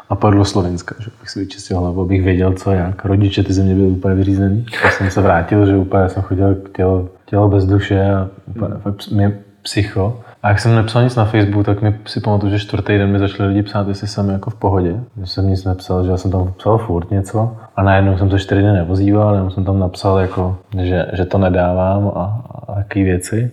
a 0.09 0.15
pojedu 0.15 0.37
do 0.37 0.45
Slovenska, 0.45 0.95
že 0.99 1.11
bych 1.21 1.29
si 1.29 1.39
vyčistil 1.39 1.79
hlavu, 1.79 2.01
abych 2.01 2.23
věděl, 2.23 2.53
co 2.53 2.71
jak. 2.71 3.05
Rodiče 3.05 3.43
ty 3.43 3.53
země 3.53 3.75
byly 3.75 3.87
úplně 3.87 4.15
vyřízený. 4.15 4.65
Já 4.83 4.91
jsem 4.91 5.11
se 5.11 5.21
vrátil, 5.21 5.65
že 5.65 5.77
úplně 5.77 6.09
jsem 6.09 6.23
chodil 6.23 6.57
tělo, 6.75 7.09
tělo 7.25 7.49
bez 7.49 7.65
duše 7.65 8.13
a 8.13 8.27
úplně, 8.47 8.73
fakt 8.83 9.11
mě 9.11 9.39
psycho. 9.61 10.19
A 10.43 10.49
jak 10.49 10.59
jsem 10.59 10.75
nepsal 10.75 11.03
nic 11.03 11.15
na 11.15 11.25
Facebook, 11.25 11.65
tak 11.65 11.81
mi 11.81 11.99
si 12.05 12.19
pamatuju, 12.19 12.51
že 12.51 12.59
čtvrtý 12.59 12.97
den 12.97 13.11
mi 13.11 13.19
začali 13.19 13.49
lidi 13.49 13.63
psát, 13.63 13.87
jestli 13.87 14.07
jsem 14.07 14.29
jako 14.29 14.49
v 14.49 14.55
pohodě. 14.55 14.95
Že 15.19 15.27
jsem 15.27 15.49
nic 15.49 15.65
nepsal, 15.65 16.03
že 16.03 16.11
já 16.11 16.17
jsem 16.17 16.31
tam 16.31 16.53
psal 16.57 16.77
furt 16.77 17.11
něco. 17.11 17.57
A 17.75 17.83
najednou 17.83 18.17
jsem 18.17 18.29
to 18.29 18.39
čtyři 18.39 18.61
dny 18.61 18.73
nevozíval, 18.73 19.33
jenom 19.33 19.51
jsem 19.51 19.65
tam 19.65 19.79
napsal, 19.79 20.19
jako, 20.19 20.57
že, 20.77 21.05
že 21.13 21.25
to 21.25 21.37
nedávám 21.37 22.11
a, 22.15 22.41
a 22.67 22.75
takové 22.75 23.05
věci. 23.05 23.51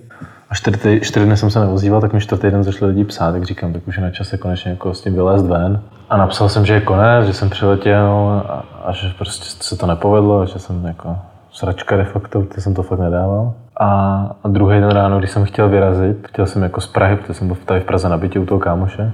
A 0.50 0.54
čtyři, 0.54 1.00
čtyři 1.02 1.26
dny 1.26 1.36
jsem 1.36 1.50
se 1.50 1.60
nevozíval, 1.60 2.00
tak 2.00 2.12
mi 2.12 2.20
čtvrtý 2.20 2.50
den 2.50 2.64
začali 2.64 2.90
lidi 2.90 3.04
psát, 3.04 3.32
tak 3.32 3.44
říkám, 3.44 3.72
tak 3.72 3.88
už 3.88 3.96
je 3.96 4.02
na 4.02 4.10
čase 4.10 4.38
konečně 4.38 4.70
jako 4.70 4.94
s 4.94 5.00
tím 5.00 5.14
vylézt 5.14 5.46
ven. 5.46 5.80
A 6.10 6.16
napsal 6.16 6.48
jsem, 6.48 6.66
že 6.66 6.74
je 6.74 6.80
konec, 6.80 7.26
že 7.26 7.32
jsem 7.32 7.50
přiletěl 7.50 8.42
a, 8.48 8.64
a 8.84 8.92
že 8.92 9.08
prostě 9.18 9.44
se 9.64 9.76
to 9.76 9.86
nepovedlo, 9.86 10.46
že 10.46 10.58
jsem 10.58 10.84
jako 10.84 11.16
sračka 11.52 11.96
de 11.96 12.04
facto, 12.04 12.40
protože 12.40 12.60
jsem 12.60 12.74
to 12.74 12.82
fakt 12.82 12.98
nedával. 12.98 13.54
A 13.80 14.48
druhý 14.48 14.80
den 14.80 14.90
ráno, 14.90 15.18
když 15.18 15.30
jsem 15.30 15.44
chtěl 15.44 15.68
vyrazit, 15.68 16.28
chtěl 16.28 16.46
jsem 16.46 16.62
jako 16.62 16.80
z 16.80 16.86
Prahy, 16.86 17.16
protože 17.16 17.34
jsem 17.34 17.46
byl 17.46 17.56
tady 17.64 17.80
v 17.80 17.84
Praze 17.84 18.08
na 18.08 18.16
bytě 18.16 18.40
u 18.40 18.46
toho 18.46 18.60
kámoše. 18.60 19.12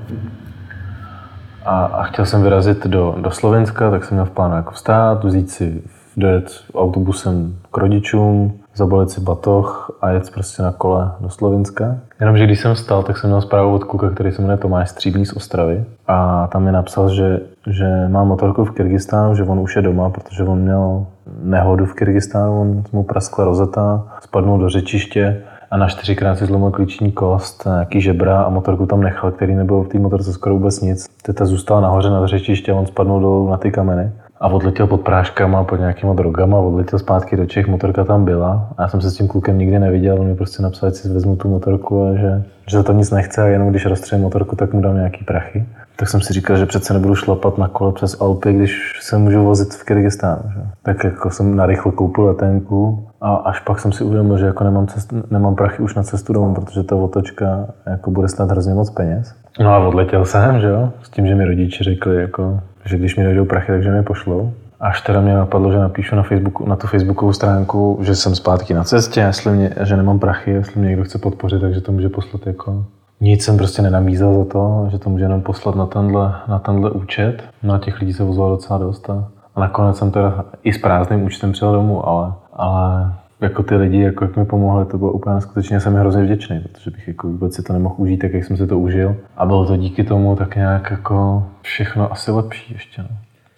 A, 1.65 1.85
a 1.85 2.03
chtěl 2.03 2.27
jsem 2.27 2.43
vyrazit 2.43 2.87
do, 2.87 3.15
do 3.21 3.31
Slovenska, 3.31 3.91
tak 3.91 4.05
jsem 4.05 4.15
měl 4.15 4.27
v 4.27 4.31
plánu 4.31 4.57
jako 4.57 4.73
vstát, 4.73 5.25
vzít 5.25 5.51
si, 5.51 5.83
dojet 6.17 6.51
autobusem 6.75 7.57
k 7.71 7.79
rodičům, 7.79 8.53
zabalit 8.75 9.11
si 9.11 9.21
batoh 9.21 9.99
a 10.01 10.11
jet 10.11 10.31
prostě 10.35 10.63
na 10.63 10.73
kole 10.73 11.13
do 11.21 11.31
Slovenska. 11.31 11.97
Jenomže 12.21 12.45
když 12.45 12.61
jsem 12.61 12.75
vstal, 12.75 13.03
tak 13.03 13.19
jsem 13.19 13.31
měl 13.31 13.41
zprávu 13.41 13.75
od 13.75 13.85
kluka, 13.85 14.11
který 14.11 14.33
se 14.33 14.43
jmenuje 14.43 14.59
Tomáš 14.59 14.91
Stříbný 14.91 15.27
z 15.27 15.33
Ostravy. 15.33 15.85
A 16.09 16.47
tam 16.47 16.63
mi 16.63 16.73
napsal, 16.73 17.09
že, 17.09 17.41
že 17.67 18.09
má 18.09 18.25
motorku 18.25 18.65
v 18.65 18.71
Kyrgyzstánu, 18.71 19.35
že 19.35 19.45
on 19.45 19.59
už 19.59 19.77
je 19.77 19.83
doma, 19.83 20.11
protože 20.11 20.45
on 20.45 20.59
měl 20.59 21.07
nehodu 21.43 21.87
v 21.87 21.95
Kyrgyzstánu, 21.95 22.61
on 22.61 22.83
mu 22.93 23.03
praskla 23.03 23.45
rozeta, 23.45 24.07
spadnul 24.21 24.59
do 24.59 24.69
řečiště 24.69 25.43
a 25.71 25.77
na 25.77 25.89
čtyřikrát 25.89 26.39
si 26.39 26.47
zlomil 26.47 26.71
klíční 26.71 27.13
kost, 27.13 27.65
nějaký 27.67 28.01
žebra 28.01 28.43
a 28.43 28.49
motorku 28.49 28.87
tam 28.87 29.03
nechal, 29.03 29.31
který 29.31 29.55
nebyl 29.55 29.83
v 29.83 29.89
té 29.89 29.99
motorce 29.99 30.33
skoro 30.33 30.55
vůbec 30.55 30.81
nic. 30.81 31.07
Teta 31.23 31.45
zůstala 31.45 31.81
nahoře 31.81 32.11
na 32.11 32.27
řečiště 32.27 32.73
a 32.73 32.75
on 32.75 32.87
spadnul 32.87 33.21
dolů 33.21 33.51
na 33.51 33.57
ty 33.57 33.71
kameny 33.71 34.11
a 34.43 34.49
odletěl 34.49 34.87
pod 34.87 35.01
práškama, 35.01 35.65
pod 35.65 35.77
nějakýma 35.77 36.15
drogama, 36.15 36.59
odletěl 36.59 36.99
zpátky 36.99 37.37
do 37.37 37.47
Čech, 37.47 37.67
motorka 37.67 38.05
tam 38.05 38.25
byla. 38.25 38.69
A 38.79 38.83
já 38.83 38.89
jsem 38.89 39.01
se 39.01 39.11
s 39.11 39.17
tím 39.17 39.29
klukem 39.29 39.59
nikdy 39.59 39.79
neviděl, 39.79 40.21
on 40.21 40.27
mi 40.27 40.35
prostě 40.35 40.63
napsal, 40.63 40.91
že 40.91 40.97
si 40.97 41.09
vezmu 41.09 41.37
tu 41.37 41.49
motorku 41.49 42.05
a 42.05 42.15
že, 42.15 42.43
že 42.67 42.83
to 42.83 42.93
nic 42.93 43.11
nechce 43.11 43.43
a 43.43 43.47
jenom 43.47 43.69
když 43.69 43.87
rozstřelím 43.87 44.23
motorku, 44.23 44.57
tak 44.57 44.73
mu 44.73 44.81
dám 44.81 44.97
nějaký 44.97 45.25
prachy. 45.25 45.67
Tak 45.97 46.09
jsem 46.09 46.21
si 46.21 46.33
říkal, 46.33 46.57
že 46.57 46.67
přece 46.67 46.95
nebudu 46.95 47.15
šlapat 47.15 47.59
na 47.59 47.69
kole 47.69 47.93
přes 47.93 48.21
Alpy, 48.21 48.53
když 48.53 48.99
se 49.03 49.19
můžu 49.19 49.45
vozit 49.45 49.75
v 49.75 49.85
Kyrgyzstánu. 49.85 50.43
Že? 50.55 50.61
Tak 50.83 51.05
jako 51.05 51.31
jsem 51.31 51.57
narychlo 51.57 51.93
koupil 51.93 52.25
letenku 52.25 53.09
a 53.21 53.35
až 53.35 53.61
pak 53.61 53.81
jsem 53.81 53.93
si 53.93 54.05
uvědomil, 54.05 54.39
že 54.39 54.47
jako 54.47 54.65
nemám, 54.65 54.87
cest, 54.87 55.13
nemám 55.31 55.55
prachy 55.55 55.83
už 55.83 55.95
na 55.95 56.03
cestu 56.03 56.33
domů, 56.33 56.55
protože 56.55 56.83
ta 56.83 56.97
otočka 56.97 57.67
jako 57.87 58.11
bude 58.11 58.29
stát 58.29 58.51
hrozně 58.51 58.75
moc 58.75 58.91
peněz. 58.91 59.35
No 59.61 59.71
a 59.71 59.89
odletěl 59.89 60.25
jsem, 60.25 60.61
že 60.61 60.67
jo, 60.67 60.93
s 61.03 61.11
tím, 61.11 61.27
že 61.27 61.35
mi 61.35 61.45
rodiče 61.45 61.85
řekli, 61.85 62.17
jako, 62.17 62.61
že 62.85 62.99
když 62.99 63.17
mi 63.17 63.25
dojdou 63.25 63.45
prachy, 63.45 63.73
takže 63.73 63.91
mi 63.91 64.03
pošlou. 64.03 64.53
Až 64.83 65.01
teda 65.01 65.21
mě 65.21 65.35
napadlo, 65.35 65.73
že 65.73 65.79
napíšu 65.79 66.17
na, 66.17 66.23
Facebooku, 66.23 66.69
na 66.69 66.77
tu 66.77 66.87
facebookovou 66.87 67.33
stránku, 67.33 67.99
že 68.03 68.15
jsem 68.15 68.35
zpátky 68.35 68.75
na 68.75 68.85
cestě, 68.85 69.21
jestli 69.21 69.53
mě, 69.53 69.75
že 69.83 69.97
nemám 69.97 70.19
prachy, 70.19 70.51
jestli 70.51 70.81
mě 70.81 70.89
někdo 70.89 71.05
chce 71.05 71.19
podpořit, 71.19 71.61
takže 71.61 71.81
to 71.81 71.93
může 71.93 72.09
poslat 72.09 72.47
jako... 72.47 72.85
Nic 73.21 73.45
jsem 73.45 73.57
prostě 73.57 73.83
nenamízel 73.83 74.35
za 74.35 74.45
to, 74.45 74.89
že 74.91 74.99
to 74.99 75.11
může 75.11 75.25
jenom 75.25 75.43
poslat 75.43 75.75
na 75.75 75.87
tenhle, 75.87 76.35
na 76.49 76.59
tenhle 76.59 76.91
účet. 76.91 77.43
No 77.63 77.75
a 77.75 77.79
těch 77.79 78.01
lidí 78.01 78.13
se 78.13 78.23
ozvalo 78.23 78.51
docela 78.51 78.79
dost. 78.79 79.11
A, 79.11 79.29
a 79.55 79.61
nakonec 79.61 79.97
jsem 79.97 80.11
teda 80.11 80.45
i 80.63 80.73
s 80.73 80.79
prázdným 80.79 81.23
účtem 81.23 81.53
přijel 81.53 81.73
domů, 81.73 82.09
ale, 82.09 82.33
ale 82.53 83.13
jako 83.41 83.63
ty 83.63 83.77
lidi, 83.77 84.01
jako 84.01 84.25
jak 84.25 84.37
mi 84.37 84.45
pomohli, 84.45 84.85
to 84.87 84.99
bylo 84.99 85.13
úplně 85.13 85.41
skutečně 85.41 85.81
jsem 85.81 85.95
hrozně 85.95 86.23
vděčný, 86.23 86.61
protože 86.61 86.91
bych 86.91 87.09
jako 87.09 87.27
vůbec 87.29 87.55
si 87.55 87.63
to 87.63 87.73
nemohl 87.73 87.95
užít, 87.99 88.21
tak 88.21 88.33
jak 88.33 88.45
jsem 88.45 88.57
si 88.57 88.67
to 88.67 88.79
užil. 88.79 89.17
A 89.37 89.47
bylo 89.47 89.67
to 89.67 89.77
díky 89.77 90.05
tomu 90.05 90.37
tak 90.37 90.57
nějak 90.57 90.91
jako 90.91 91.47
všechno 91.63 92.13
asi 92.13 92.31
lepší 92.31 92.73
ještě. 92.75 93.03
No. 93.03 93.09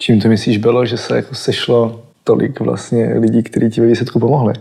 Čím 0.04 0.20
to 0.20 0.28
myslíš 0.28 0.58
bylo, 0.58 0.86
že 0.86 0.96
se 0.96 1.16
jako 1.16 1.34
sešlo 1.34 2.02
tolik 2.24 2.60
vlastně 2.60 3.14
lidí, 3.18 3.42
kteří 3.42 3.70
ti 3.70 3.80
ve 3.80 3.86
výsledku 3.86 4.20
pomohli? 4.20 4.54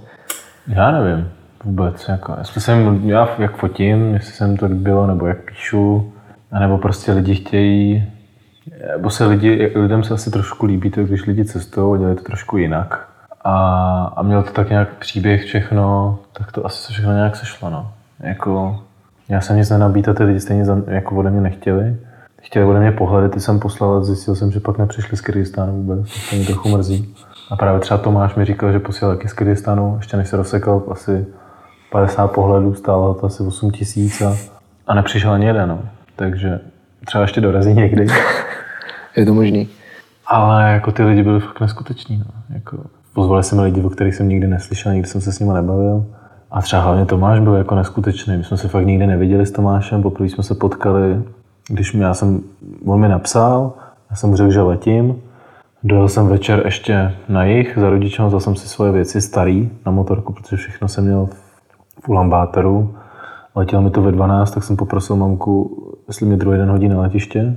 Já 0.67 0.91
nevím 0.91 1.29
vůbec. 1.63 2.07
Jako, 2.09 2.35
jestli 2.39 2.61
jsem, 2.61 3.09
já 3.09 3.29
jak 3.39 3.55
fotím, 3.55 4.13
jestli 4.13 4.33
jsem 4.33 4.57
to 4.57 4.67
bylo, 4.67 5.07
nebo 5.07 5.27
jak 5.27 5.37
píšu, 5.37 6.13
anebo 6.51 6.77
prostě 6.77 7.11
lidi 7.11 7.35
chtějí, 7.35 8.09
nebo 8.91 9.09
se 9.09 9.25
lidi, 9.25 9.71
lidem 9.75 10.03
se 10.03 10.13
asi 10.13 10.31
trošku 10.31 10.65
líbí 10.65 10.89
to, 10.89 11.03
když 11.03 11.25
lidi 11.25 11.45
cestují 11.45 11.95
a 11.95 11.97
dělají 11.97 12.17
to 12.17 12.23
trošku 12.23 12.57
jinak. 12.57 13.07
A, 13.41 14.13
a 14.15 14.21
mělo 14.21 14.43
to 14.43 14.51
tak 14.51 14.69
nějak 14.69 14.93
příběh 14.97 15.43
všechno, 15.43 16.19
tak 16.33 16.51
to 16.51 16.65
asi 16.65 16.83
se 16.83 16.93
všechno 16.93 17.13
nějak 17.13 17.35
sešlo. 17.35 17.69
No. 17.69 17.91
Jako, 18.19 18.83
já 19.29 19.41
jsem 19.41 19.57
nic 19.57 19.69
nenabítal, 19.69 20.13
ty 20.13 20.23
lidi 20.23 20.39
stejně 20.39 20.65
za, 20.65 20.81
jako 20.87 21.15
ode 21.15 21.29
mě 21.29 21.41
nechtěli. 21.41 21.95
Chtěli 22.45 22.65
ode 22.65 22.79
mě 22.79 22.91
pohledy, 22.91 23.29
ty 23.29 23.39
jsem 23.39 23.59
poslal 23.59 23.93
a 23.93 24.03
zjistil 24.03 24.35
jsem, 24.35 24.51
že 24.51 24.59
pak 24.59 24.77
nepřišli 24.77 25.17
z 25.17 25.21
Kyrgyzstánu 25.21 25.73
vůbec. 25.73 26.29
To 26.29 26.35
mě 26.35 26.45
trochu 26.45 26.69
mrzí. 26.69 27.15
A 27.49 27.55
právě 27.55 27.79
třeba 27.79 27.97
Tomáš 27.97 28.35
mi 28.35 28.45
říkal, 28.45 28.71
že 28.71 28.79
posílal 28.79 29.15
taky 29.15 29.27
z 29.27 29.33
Kyrgyzstánu, 29.33 29.95
ještě 29.97 30.17
než 30.17 30.27
se 30.27 30.37
rozsekal 30.37 30.83
asi 30.91 31.25
50 31.91 32.27
pohledů, 32.27 32.73
stálo 32.73 33.13
to 33.13 33.25
asi 33.25 33.43
8 33.43 33.71
tisíc 33.71 34.21
a, 34.21 34.35
a 34.87 34.95
nepřišel 34.95 35.31
ani 35.31 35.45
jeden. 35.45 35.69
No. 35.69 35.79
Takže 36.15 36.59
třeba 37.05 37.21
ještě 37.21 37.41
dorazí 37.41 37.73
někdy. 37.73 38.07
Je 39.15 39.25
to 39.25 39.33
možný. 39.33 39.69
Ale 40.27 40.71
jako 40.71 40.91
ty 40.91 41.03
lidi 41.03 41.23
byli 41.23 41.39
fakt 41.39 41.61
neskuteční. 41.61 42.17
No. 42.17 42.55
Jako, 42.55 42.77
pozvali 43.13 43.43
jsme 43.43 43.63
lidi, 43.63 43.81
o 43.81 43.89
kterých 43.89 44.15
jsem 44.15 44.29
nikdy 44.29 44.47
neslyšel, 44.47 44.93
nikdy 44.93 45.07
jsem 45.07 45.21
se 45.21 45.31
s 45.31 45.39
nimi 45.39 45.53
nebavil. 45.53 46.05
A 46.51 46.61
třeba 46.61 46.81
hlavně 46.81 47.05
Tomáš 47.05 47.39
byl 47.39 47.53
jako 47.53 47.75
neskutečný. 47.75 48.37
My 48.37 48.43
jsme 48.43 48.57
se 48.57 48.67
fakt 48.67 48.85
nikdy 48.85 49.07
neviděli 49.07 49.45
s 49.45 49.51
Tomášem, 49.51 50.01
poprvé 50.01 50.29
jsme 50.29 50.43
se 50.43 50.55
potkali, 50.55 51.23
když 51.69 51.93
mě, 51.93 52.05
já 52.05 52.13
jsem, 52.13 52.41
on 52.85 52.99
mi 52.99 53.09
napsal, 53.09 53.73
já 54.09 54.15
jsem 54.15 54.35
řekl, 54.35 54.51
že 54.51 54.61
letím. 54.61 55.15
Dojel 55.83 56.09
jsem 56.09 56.27
večer 56.27 56.61
ještě 56.65 57.15
na 57.29 57.43
jich, 57.43 57.77
za 57.77 57.89
rodičem, 57.89 58.25
vzal 58.25 58.39
jsem 58.39 58.55
si 58.55 58.67
svoje 58.67 58.91
věci 58.91 59.21
starý 59.21 59.69
na 59.85 59.91
motorku, 59.91 60.33
protože 60.33 60.57
všechno 60.57 60.87
jsem 60.87 61.03
měl 61.03 61.29
v 62.03 62.09
Ulambáteru. 62.09 62.95
Letěl 63.55 63.81
mi 63.81 63.89
to 63.89 64.01
ve 64.01 64.11
12, 64.11 64.51
tak 64.51 64.63
jsem 64.63 64.77
poprosil 64.77 65.15
mamku, 65.15 65.77
jestli 66.07 66.25
mě 66.25 66.37
druhý 66.37 66.57
den 66.57 66.69
hodí 66.69 66.87
na 66.87 67.01
letiště. 67.01 67.55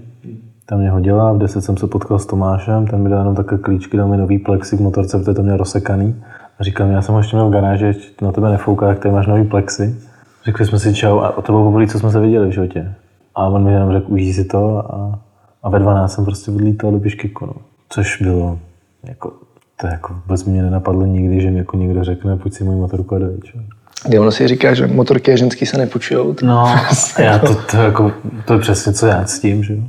Tam 0.67 0.79
mě 0.79 0.91
hodila, 0.91 1.33
v 1.33 1.39
10 1.39 1.61
jsem 1.61 1.77
se 1.77 1.87
potkal 1.87 2.19
s 2.19 2.27
Tomášem, 2.27 2.87
ten 2.87 3.03
mi 3.03 3.09
dal 3.09 3.19
jenom 3.19 3.35
takové 3.35 3.61
klíčky, 3.61 3.97
dal 3.97 4.09
mi 4.09 4.17
nový 4.17 4.39
plexi 4.39 4.77
v 4.77 4.81
motorce, 4.81 5.19
protože 5.19 5.35
to 5.35 5.43
měl 5.43 5.57
rozsekaný. 5.57 6.23
A 6.59 6.65
říkal 6.65 6.87
mi, 6.87 6.95
já 6.95 7.03
jsem 7.03 7.13
ho 7.13 7.19
ještě 7.19 7.37
měl 7.37 7.49
v 7.49 7.53
garáži, 7.53 7.95
na 8.23 8.33
tebe 8.33 8.51
nefouká, 8.51 8.89
jak 8.89 8.99
tady 8.99 9.15
máš 9.15 9.27
nový 9.27 9.45
plexi. 9.45 9.97
Řekli 10.45 10.67
jsme 10.67 10.79
si 10.79 10.95
čau 10.95 11.19
a 11.19 11.43
to 11.43 11.53
bylo 11.53 11.65
poprvé, 11.65 11.87
co 11.87 11.99
jsme 11.99 12.11
se 12.11 12.21
viděli 12.21 12.49
v 12.49 12.53
životě. 12.53 12.95
A 13.37 13.47
on 13.47 13.65
mi 13.65 13.73
jenom 13.73 13.93
řekl, 13.93 14.07
užij 14.09 14.33
si 14.33 14.45
to 14.45 14.79
a, 14.95 15.19
a 15.63 15.71
ve 15.71 15.79
12 15.79 16.13
jsem 16.13 16.25
prostě 16.25 16.51
odlítal 16.51 16.93
do 16.93 16.99
Biškeku, 16.99 17.47
no. 17.47 17.53
Což 17.89 18.23
bylo, 18.23 18.59
jako, 19.05 19.33
to 19.81 19.87
jako 19.87 20.15
vůbec 20.15 20.45
mě 20.45 20.63
nenapadlo 20.63 21.07
nikdy, 21.07 21.41
že 21.41 21.51
mi 21.51 21.59
jako 21.59 21.77
někdo 21.77 22.05
řekne, 22.05 22.37
pojď 22.37 22.55
si 22.55 22.65
můj 22.65 22.77
motorku 22.77 23.15
a 23.15 23.19
dojď. 23.19 23.53
Kdy 24.07 24.19
ono 24.19 24.31
si 24.31 24.49
říká, 24.49 24.75
že 24.75 24.87
motorky 24.87 25.33
a 25.33 25.37
ženský 25.37 25.67
se 25.67 25.79
nepůjčujou. 25.79 26.35
No, 26.43 26.75
já 27.19 27.39
to, 27.39 27.55
to, 27.71 27.77
jako, 27.77 28.13
to 28.45 28.53
je 28.53 28.59
přesně, 28.59 28.93
co 28.93 29.07
já 29.07 29.27
s 29.27 29.41
tím, 29.41 29.63
že 29.63 29.75
jo. 29.75 29.83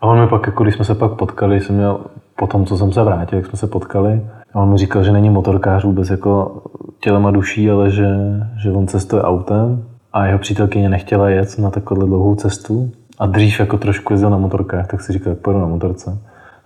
A 0.00 0.06
on 0.06 0.20
mi 0.20 0.26
pak, 0.26 0.46
jako, 0.46 0.62
když 0.62 0.74
jsme 0.74 0.84
se 0.84 0.94
pak 0.94 1.12
potkali, 1.12 1.60
jsem 1.60 1.76
měl, 1.76 2.00
po 2.36 2.46
tom, 2.46 2.66
co 2.66 2.76
jsem 2.78 2.92
se 2.92 3.02
vrátil, 3.02 3.38
jak 3.38 3.46
jsme 3.46 3.58
se 3.58 3.66
potkali, 3.66 4.22
a 4.54 4.60
on 4.60 4.72
mi 4.72 4.78
říkal, 4.78 5.04
že 5.04 5.12
není 5.12 5.30
motorkář 5.30 5.84
vůbec 5.84 6.10
jako 6.10 6.62
tělem 7.00 7.26
a 7.26 7.30
duší, 7.30 7.70
ale 7.70 7.90
že, 7.90 8.08
že 8.62 8.70
on 8.70 8.86
cestuje 8.86 9.22
autem 9.22 9.84
a 10.12 10.26
jeho 10.26 10.38
přítelkyně 10.38 10.88
nechtěla 10.88 11.28
jet 11.28 11.58
na 11.58 11.70
takovou 11.70 12.06
dlouhou 12.06 12.34
cestu 12.34 12.90
a 13.18 13.26
dřív 13.26 13.60
jako 13.60 13.78
trošku 13.78 14.12
jezdil 14.12 14.30
na 14.30 14.38
motorkách, 14.38 14.86
tak 14.86 15.00
si 15.00 15.12
říkal, 15.12 15.34
pojedu 15.34 15.60
na 15.60 15.66
motorce. 15.66 16.18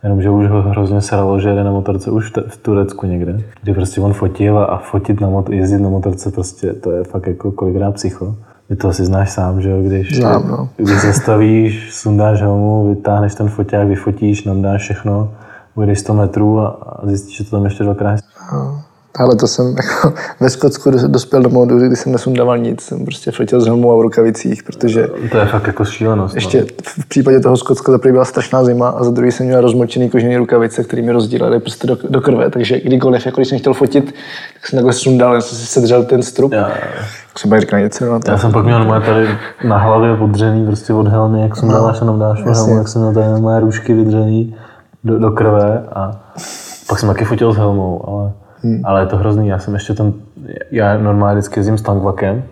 Jenomže 0.02 0.30
už 0.30 0.46
ho 0.48 0.62
hrozně 0.62 1.00
sralo, 1.00 1.40
že 1.40 1.48
jede 1.48 1.64
na 1.64 1.70
motorce 1.70 2.10
už 2.10 2.32
v 2.48 2.56
Turecku 2.56 3.06
někde, 3.06 3.40
kdy 3.62 3.74
prostě 3.74 4.00
on 4.00 4.12
fotil 4.12 4.58
a 4.58 4.78
fotit 4.78 5.20
na 5.20 5.28
motor, 5.28 5.54
jezdit 5.54 5.78
na 5.78 5.88
motorce 5.88 6.30
prostě 6.30 6.72
to 6.72 6.90
je 6.90 7.04
fakt 7.04 7.26
jako 7.26 7.52
kolikrát 7.52 7.94
psycho. 7.94 8.34
Ty 8.68 8.76
to 8.76 8.88
asi 8.88 9.04
znáš 9.04 9.30
sám, 9.30 9.62
že 9.62 9.70
jo, 9.70 9.82
když, 9.82 10.16
Znám, 10.16 10.48
no. 10.48 10.68
když 10.76 11.02
zastavíš, 11.02 11.94
sundáš 11.94 12.40
helmu, 12.40 12.88
vytáhneš 12.94 13.34
ten 13.34 13.48
foťák, 13.48 13.88
vyfotíš, 13.88 14.44
nadáš 14.44 14.82
všechno, 14.82 15.30
ujdeš 15.74 15.98
100 15.98 16.14
metrů 16.14 16.60
a, 16.60 16.68
a 16.68 17.06
zjistíš, 17.06 17.36
že 17.36 17.44
to 17.44 17.50
tam 17.50 17.64
ještě 17.64 17.84
dvakrát. 17.84 18.20
No. 18.52 18.80
Ale 19.18 19.36
to 19.36 19.46
jsem 19.46 19.76
jako 19.76 20.12
ve 20.40 20.50
Skotsku 20.50 20.90
dospěl 20.90 21.42
do 21.42 21.48
modu, 21.50 21.78
kdy 21.78 21.96
jsem 21.96 22.12
nesundával 22.12 22.58
nic. 22.58 22.80
Jsem 22.80 23.04
prostě 23.04 23.30
fotil 23.30 23.60
s 23.60 23.66
helmou 23.66 23.92
a 23.92 23.96
v 23.96 24.00
rukavicích, 24.00 24.62
protože... 24.62 25.08
To 25.32 25.38
je 25.38 25.46
fakt 25.46 25.66
jako 25.66 25.84
šílenost. 25.84 26.34
No. 26.34 26.38
Ještě 26.38 26.60
no. 26.60 26.66
v 26.82 27.08
případě 27.08 27.40
toho 27.40 27.56
Skotska 27.56 27.92
za 27.92 27.98
byla 28.12 28.24
strašná 28.24 28.64
zima 28.64 28.88
a 28.88 29.04
za 29.04 29.10
druhý 29.10 29.32
jsem 29.32 29.46
měl 29.46 29.60
rozmočený 29.60 30.10
kožený 30.10 30.36
rukavice, 30.36 30.84
které 30.84 31.02
mi 31.02 31.12
rozdílely 31.12 31.60
prostě 31.60 31.86
do, 31.86 31.98
do, 32.08 32.20
krve. 32.20 32.50
Takže 32.50 32.80
kdykoliv, 32.80 33.26
jako 33.26 33.40
když 33.40 33.48
jsem 33.48 33.58
chtěl 33.58 33.74
fotit, 33.74 34.04
tak 34.54 34.66
jsem 34.66 34.76
takhle 34.76 34.92
sundal, 34.92 35.34
já 35.34 35.40
jsem 35.40 35.58
si 35.58 35.66
sedřel 35.66 36.04
ten 36.04 36.22
strup. 36.22 36.52
Já, 36.52 36.64
tak 36.64 37.38
jsem 37.38 37.60
říkal 37.60 37.80
něco. 37.80 38.04
No, 38.04 38.20
já 38.28 38.38
jsem 38.38 38.52
pak 38.52 38.64
měl 38.64 38.84
moje 38.84 39.00
tady 39.00 39.28
na 39.64 39.78
hlavě 39.78 40.16
podřený 40.16 40.66
prostě 40.66 40.92
od 40.92 41.08
helmy, 41.08 41.42
jak 41.42 41.56
jsem 41.56 41.68
dal, 41.68 41.86
až 41.86 42.00
nám 42.00 42.18
dáš 42.18 42.44
helmu, 42.44 42.76
jak 42.76 42.88
jsem 42.88 43.02
měl 43.02 43.14
tady 43.14 43.40
moje 43.40 43.60
růžky 43.60 43.94
vydřený 43.94 44.56
do, 45.04 45.18
do 45.18 45.30
krve 45.30 45.84
a 45.92 46.20
pak 46.88 46.98
jsem 46.98 47.08
taky 47.08 47.24
fotil 47.24 47.52
s 47.52 47.56
helmou, 47.56 48.04
ale 48.08 48.32
Hmm. 48.66 48.80
Ale 48.84 49.02
je 49.02 49.06
to 49.06 49.16
hrozný, 49.16 49.48
já 49.48 49.58
jsem 49.58 49.74
ještě 49.74 49.94
ten, 49.94 50.12
já 50.70 50.98
normálně 50.98 51.34
vždycky 51.34 51.60
jezdím 51.60 51.78
s 51.78 51.82
tankvakem, 51.82 52.42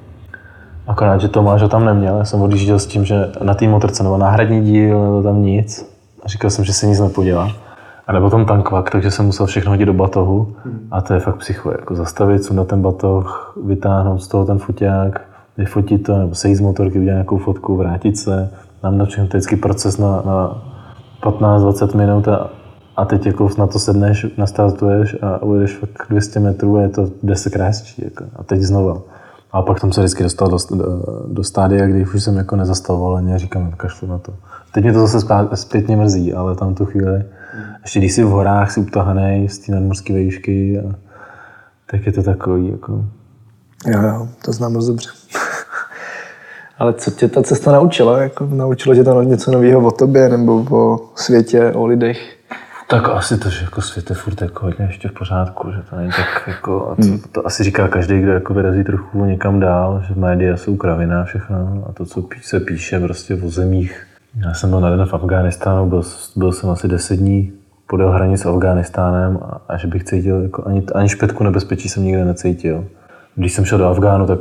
akorát, 0.87 1.21
že 1.21 1.29
Tomáš 1.29 1.63
ho 1.63 1.69
tam 1.69 1.85
neměl, 1.85 2.19
já 2.19 2.25
jsem 2.25 2.43
odjížděl 2.43 2.79
s 2.79 2.87
tím, 2.87 3.05
že 3.05 3.27
na 3.43 3.55
té 3.55 3.69
motorce 3.69 4.03
nebo 4.03 4.19
náhradní 4.19 4.65
díl, 4.65 5.03
nebo 5.03 5.23
tam 5.23 5.43
nic. 5.43 5.95
A 6.25 6.29
říkal 6.29 6.51
jsem, 6.51 6.65
že 6.65 6.73
se 6.73 6.87
nic 6.87 7.01
nepodělá. 7.01 7.51
A 8.07 8.13
nebo 8.13 8.31
tam 8.31 8.45
tankvak, 8.45 8.91
takže 8.91 9.11
jsem 9.11 9.27
musel 9.27 9.47
všechno 9.47 9.71
hodit 9.71 9.87
do 9.87 9.93
batohu. 9.93 10.55
Hmm. 10.65 10.89
A 10.91 11.01
to 11.01 11.15
je 11.15 11.21
fakt 11.21 11.37
psycho, 11.37 11.71
jako 11.71 11.95
zastavit, 11.95 12.45
sundat 12.45 12.69
ten 12.69 12.83
batoh, 12.83 13.59
vytáhnout 13.65 14.23
z 14.23 14.29
toho 14.29 14.45
ten 14.45 14.59
foťák, 14.59 15.21
vyfotit 15.57 16.03
to, 16.03 16.19
nebo 16.19 16.35
sejít 16.35 16.57
z 16.57 16.61
motorky, 16.61 16.99
udělat 16.99 17.15
nějakou 17.15 17.39
fotku, 17.39 17.77
vrátit 17.77 18.19
se. 18.19 18.51
Nám 18.83 18.99
na 18.99 19.05
všechno 19.05 19.27
vždycky 19.27 19.57
proces 19.57 19.99
na, 19.99 20.23
na 20.27 20.63
15-20 21.23 21.97
minut 21.97 22.29
a 22.29 22.51
a 22.97 23.05
teď 23.05 23.27
jako 23.27 23.51
na 23.59 23.67
to 23.67 23.79
sedneš, 23.79 24.27
nastartuješ 24.37 25.17
a 25.23 25.43
ujedeš 25.43 25.77
fakt 25.77 26.07
200 26.11 26.41
metrů 26.41 26.77
a 26.77 26.83
je 26.83 26.89
to 26.89 27.11
10 27.23 27.53
krásčí. 27.53 28.03
Jako. 28.05 28.25
A 28.37 28.43
teď 28.43 28.61
znova. 28.61 29.03
A 29.53 29.63
pak 29.63 29.81
jsem 29.81 29.93
se 29.93 30.01
vždycky 30.01 30.23
dostal 30.23 30.49
do, 30.49 30.57
do, 30.71 31.03
do 31.27 31.45
stádia, 31.45 31.87
kdy 31.87 32.07
už 32.07 32.23
jsem 32.23 32.37
jako 32.37 32.57
nezastavoval 32.57 33.17
ani 33.17 33.39
říkám, 33.39 33.73
kašlu 33.77 34.09
na 34.09 34.19
to. 34.19 34.35
Teď 34.73 34.85
mě 34.85 34.93
to 34.93 35.07
zase 35.07 35.27
zpětně 35.55 35.97
mrzí, 35.97 36.35
ale 36.35 36.55
tam 36.55 36.75
tu 36.75 36.85
chvíli, 36.85 37.25
ještě 37.83 37.99
když 37.99 38.13
jsi 38.13 38.25
v 38.25 38.29
horách, 38.29 38.71
jsi 38.71 38.81
utahaný 38.81 39.49
z 39.49 39.59
té 39.59 39.73
nadmorské 39.73 40.15
výšky, 40.15 40.81
a, 40.81 40.95
tak 41.91 42.07
je 42.07 42.13
to 42.13 42.23
takový 42.23 42.69
jako... 42.69 43.05
Jo, 43.87 44.03
jo, 44.03 44.29
to 44.45 44.53
znám 44.53 44.73
moc 44.73 44.87
dobře. 44.87 45.09
ale 46.79 46.93
co 46.93 47.11
tě 47.11 47.29
ta 47.29 47.43
cesta 47.43 47.73
naučila? 47.73 48.23
Jako, 48.23 48.47
naučilo 48.47 48.95
tě 48.95 49.05
to 49.05 49.23
něco 49.23 49.51
nového 49.51 49.87
o 49.87 49.91
tobě 49.91 50.29
nebo 50.29 50.67
o 50.71 51.01
světě, 51.15 51.73
o 51.73 51.87
lidech? 51.87 52.37
Tak 52.95 53.09
asi 53.09 53.39
to, 53.39 53.51
že 53.51 53.65
jako 53.65 53.81
svět 53.81 54.11
je 54.11 54.17
furt 54.17 54.43
jako 54.43 54.67
hodně 54.67 54.85
ještě 54.85 55.09
v 55.09 55.13
pořádku, 55.13 55.73
že 55.73 55.83
to 55.91 55.97
není 55.97 56.11
tak 56.11 56.45
jako, 56.47 56.91
a 56.91 56.97
to, 56.97 57.03
hmm. 57.03 57.21
to 57.33 57.47
asi 57.47 57.65
říká 57.65 57.89
každý, 57.89 58.21
kdo 58.21 58.33
jako 58.33 58.55
vyrazí 58.55 58.85
trochu 58.85 59.25
někam 59.25 59.61
dál, 59.61 60.03
že 60.09 60.15
média 60.15 60.57
jsou 60.57 60.77
kravina 60.77 61.25
všechno 61.25 61.85
a 61.89 61.93
to, 61.93 62.07
co 62.07 62.29
se 62.43 62.61
píše 62.61 63.01
prostě 63.01 63.35
o 63.35 63.49
zemích. 63.49 64.07
Já 64.45 64.55
jsem 64.55 64.71
byl 64.71 64.81
na 64.81 64.91
den 64.91 65.07
v 65.07 65.15
Afghánistánu, 65.15 65.87
byl, 65.87 66.03
byl 66.37 66.53
jsem 66.53 66.71
asi 66.71 66.89
deset 66.89 67.17
dní 67.17 67.53
podél 67.87 68.11
hranic 68.11 68.41
s 68.41 68.47
Afghánistánem 68.47 69.39
a, 69.43 69.61
a, 69.69 69.77
že 69.77 69.87
bych 69.87 70.05
cítil, 70.05 70.41
jako 70.41 70.67
ani, 70.67 70.83
ani 70.95 71.09
špetku 71.09 71.45
nebezpečí 71.45 71.89
jsem 71.89 72.05
nikde 72.05 72.25
necítil. 72.25 72.85
Když 73.35 73.53
jsem 73.53 73.65
šel 73.65 73.79
do 73.79 73.87
Afgánu, 73.87 74.27
tak 74.27 74.39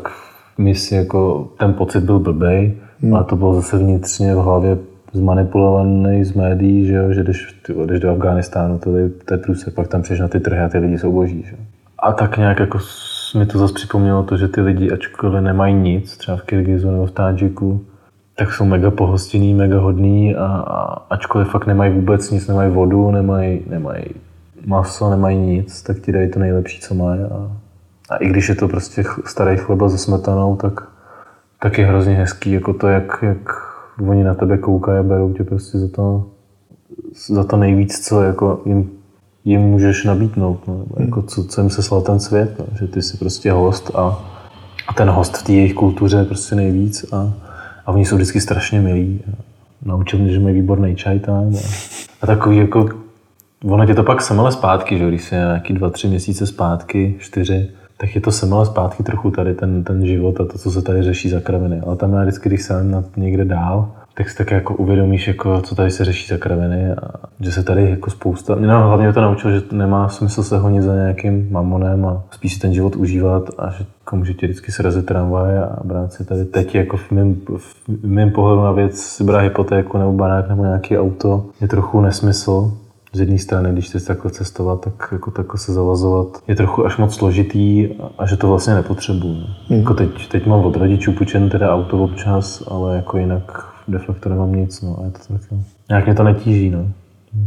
mi 0.58 0.76
si 0.76 0.96
jako 0.96 1.50
ten 1.60 1.74
pocit 1.74 2.04
byl 2.04 2.20
blbej, 2.20 2.78
hmm. 3.02 3.16
ale 3.16 3.24
to 3.24 3.36
bylo 3.36 3.56
zase 3.56 3.78
vnitřně 3.78 4.36
v 4.36 4.38
hlavě 4.38 4.78
zmanipulovaný 5.14 6.24
z 6.24 6.34
médií, 6.34 6.86
že, 6.86 6.94
jo, 6.94 7.14
že 7.14 7.24
když 7.24 7.54
ty 7.66 7.74
jdeš 7.86 8.00
do 8.00 8.12
Afganistánu, 8.12 8.80
to 8.80 8.98
je, 8.98 9.10
průse, 9.38 9.72
pak 9.72 9.88
tam 9.88 10.02
přijdeš 10.02 10.22
na 10.22 10.28
ty 10.28 10.40
trhy 10.40 10.60
a 10.60 10.70
ty 10.70 10.78
lidi 10.78 11.00
jsou 11.00 11.12
boží. 11.12 11.46
Že? 11.50 11.56
A 12.00 12.12
tak 12.12 12.38
nějak 12.38 12.60
jako 12.60 12.80
mi 13.38 13.46
to 13.46 13.60
zase 13.60 13.74
připomnělo 13.74 14.24
to, 14.24 14.38
že 14.38 14.48
ty 14.48 14.62
lidi, 14.62 14.92
ačkoliv 14.92 15.44
nemají 15.44 15.76
nic, 15.76 16.18
třeba 16.18 16.38
v 16.38 16.42
Kyrgyzu 16.42 16.92
nebo 16.92 17.06
v 17.06 17.12
Tádžiku, 17.12 17.86
tak 18.38 18.54
jsou 18.54 18.66
mega 18.66 18.92
pohostinný, 18.92 19.54
mega 19.54 19.80
hodný 19.80 20.36
a, 20.36 20.46
a 20.46 21.06
ačkoliv 21.10 21.48
fakt 21.48 21.68
nemají 21.68 21.94
vůbec 21.94 22.32
nic, 22.32 22.48
nemají 22.48 22.72
vodu, 22.72 23.12
nemají, 23.12 23.62
nemají 23.70 24.06
maso, 24.66 25.10
nemají 25.10 25.38
nic, 25.38 25.84
tak 25.84 26.00
ti 26.00 26.12
dají 26.12 26.32
to 26.32 26.40
nejlepší, 26.40 26.82
co 26.82 26.94
mají. 26.96 27.22
A, 27.22 27.52
a 28.10 28.16
i 28.16 28.28
když 28.28 28.50
je 28.50 28.56
to 28.56 28.68
prostě 28.68 29.04
starý 29.26 29.58
chleba 29.58 29.90
se 29.90 29.98
smetanou, 29.98 30.56
tak, 30.56 30.88
tak 31.60 31.78
je 31.78 31.86
hrozně 31.86 32.16
hezký, 32.16 32.52
jako 32.52 32.74
to, 32.74 32.88
jak, 32.88 33.20
jak 33.22 33.73
oni 34.10 34.24
na 34.24 34.34
tebe 34.34 34.58
koukají 34.58 35.00
a 35.00 35.04
berou 35.04 35.34
tě 35.34 35.44
prostě 35.44 35.80
za 35.80 35.88
to, 35.88 36.26
za 37.28 37.44
to 37.44 37.58
nejvíc, 37.58 38.08
co 38.08 38.22
jako 38.22 38.62
jim 38.66 38.90
jim 39.46 39.62
můžeš 39.62 40.04
nabídnout. 40.04 40.68
No. 40.68 40.86
Jako 41.00 41.22
co, 41.22 41.44
co 41.44 41.62
jim 41.62 41.70
se 41.70 41.84
slal 41.84 42.02
ten 42.02 42.20
svět, 42.20 42.60
no. 42.60 42.66
že 42.80 42.88
ty 42.88 43.02
jsi 43.02 43.18
prostě 43.18 43.52
host 43.52 43.92
a, 43.96 44.30
a 44.88 44.94
ten 44.94 45.10
host 45.10 45.38
v 45.38 45.44
té 45.44 45.52
jejich 45.52 45.74
kultuře 45.74 46.18
je 46.18 46.26
prostě 46.26 46.56
nejvíc 46.56 47.14
a, 47.14 47.34
a 47.86 47.92
oni 47.92 48.06
jsou 48.06 48.16
vždycky 48.16 48.42
strašně 48.42 48.82
milí. 48.82 49.22
Naučil 49.86 50.20
mě, 50.20 50.34
že 50.34 50.40
mají 50.40 50.56
výborný 50.56 50.96
čaj 50.96 51.20
tam. 51.20 51.56
A, 51.56 51.60
a 52.22 52.28
takový 52.28 52.58
jako, 52.58 52.90
ono 53.64 53.86
tě 53.86 53.96
to 53.96 54.04
pak 54.04 54.22
semele 54.22 54.52
zpátky, 54.52 54.98
že 54.98 55.08
když 55.08 55.24
jsi 55.24 55.36
nějaký 55.36 55.74
dva, 55.74 55.90
tři 55.90 56.08
měsíce 56.08 56.48
zpátky, 56.48 57.16
čtyři, 57.20 57.72
tak 57.98 58.16
je 58.16 58.22
to 58.22 58.32
semele 58.32 58.66
zpátky 58.66 59.04
trochu 59.04 59.32
tady 59.32 59.54
ten, 59.54 59.84
ten 59.84 60.06
život 60.06 60.42
a 60.42 60.46
to, 60.46 60.58
co 60.58 60.72
se 60.72 60.82
tady 60.82 61.04
řeší 61.04 61.30
za 61.30 61.40
kraviny. 61.40 61.82
Ale 61.86 61.96
tam 61.96 62.14
já 62.14 62.22
vždycky, 62.22 62.50
když 62.50 62.64
jsem 62.64 62.92
na 62.92 63.04
někde 63.18 63.46
dál, 63.46 63.92
tak 64.14 64.30
si 64.30 64.38
tak 64.38 64.52
jako 64.52 64.76
uvědomíš, 64.76 65.28
jako, 65.28 65.62
co 65.62 65.76
tady 65.76 65.92
se 65.92 66.06
řeší 66.06 66.28
za 66.28 66.38
kraviny 66.38 66.92
a 66.92 67.12
že 67.40 67.52
se 67.52 67.64
tady 67.64 67.90
jako 67.90 68.10
spousta... 68.10 68.56
No, 68.56 68.88
hlavně 68.88 69.14
to 69.14 69.22
naučil, 69.22 69.52
že 69.52 69.62
nemá 69.72 70.10
smysl 70.10 70.44
se 70.44 70.58
honit 70.58 70.84
za 70.84 70.96
nějakým 70.96 71.48
mamonem 71.52 72.06
a 72.06 72.24
spíš 72.32 72.54
si 72.54 72.60
ten 72.60 72.74
život 72.74 72.96
užívat 72.96 73.50
a 73.58 73.72
že 73.72 73.86
jako 74.00 74.16
může 74.16 74.34
vždycky 74.34 74.72
srazit 74.72 75.06
tramvaj 75.06 75.58
a 75.58 75.80
brát 75.84 76.14
si 76.14 76.26
tady 76.26 76.46
teď 76.46 76.76
jako 76.76 76.98
v 76.98 77.12
mém, 77.12 77.36
v 77.58 78.06
mém 78.06 78.32
pohledu 78.32 78.64
na 78.64 78.72
věc 78.72 79.00
si 79.00 79.24
brát 79.24 79.42
hypotéku 79.42 79.98
nebo 79.98 80.14
barák 80.14 80.50
nebo 80.50 80.64
nějaký 80.64 80.98
auto 80.98 81.46
je 81.62 81.68
trochu 81.68 82.02
nesmysl, 82.02 82.78
z 83.14 83.20
jedné 83.20 83.40
strany, 83.40 83.72
když 83.72 83.86
chceš 83.86 84.04
takhle 84.04 84.32
cestovat, 84.32 84.82
tak 84.82 85.10
jako 85.12 85.32
takhle 85.32 85.60
se 85.60 85.74
zavazovat 85.74 86.28
je 86.48 86.56
trochu 86.56 86.86
až 86.86 86.98
moc 86.98 87.16
složitý 87.16 87.90
a 88.18 88.26
že 88.26 88.38
to 88.38 88.48
vlastně 88.48 88.74
nepotřebuju. 88.74 89.36
Mm. 89.70 89.78
Jako 89.80 89.94
teď, 89.94 90.28
teď 90.28 90.46
mám 90.46 90.66
od 90.66 90.76
rodičů 90.76 91.12
půjčen 91.12 91.50
teda 91.50 91.74
auto 91.74 92.04
občas, 92.04 92.64
ale 92.68 92.96
jako 92.96 93.18
jinak 93.18 93.74
de 93.88 94.00
facto 94.00 94.30
nemám 94.30 94.56
nic, 94.56 94.82
no 94.82 95.00
a 95.02 95.06
je 95.06 95.12
to 95.12 95.34
taky, 95.34 95.64
nějak 95.90 96.06
mě 96.06 96.16
to 96.16 96.24
netíží, 96.24 96.70
no. 96.70 96.88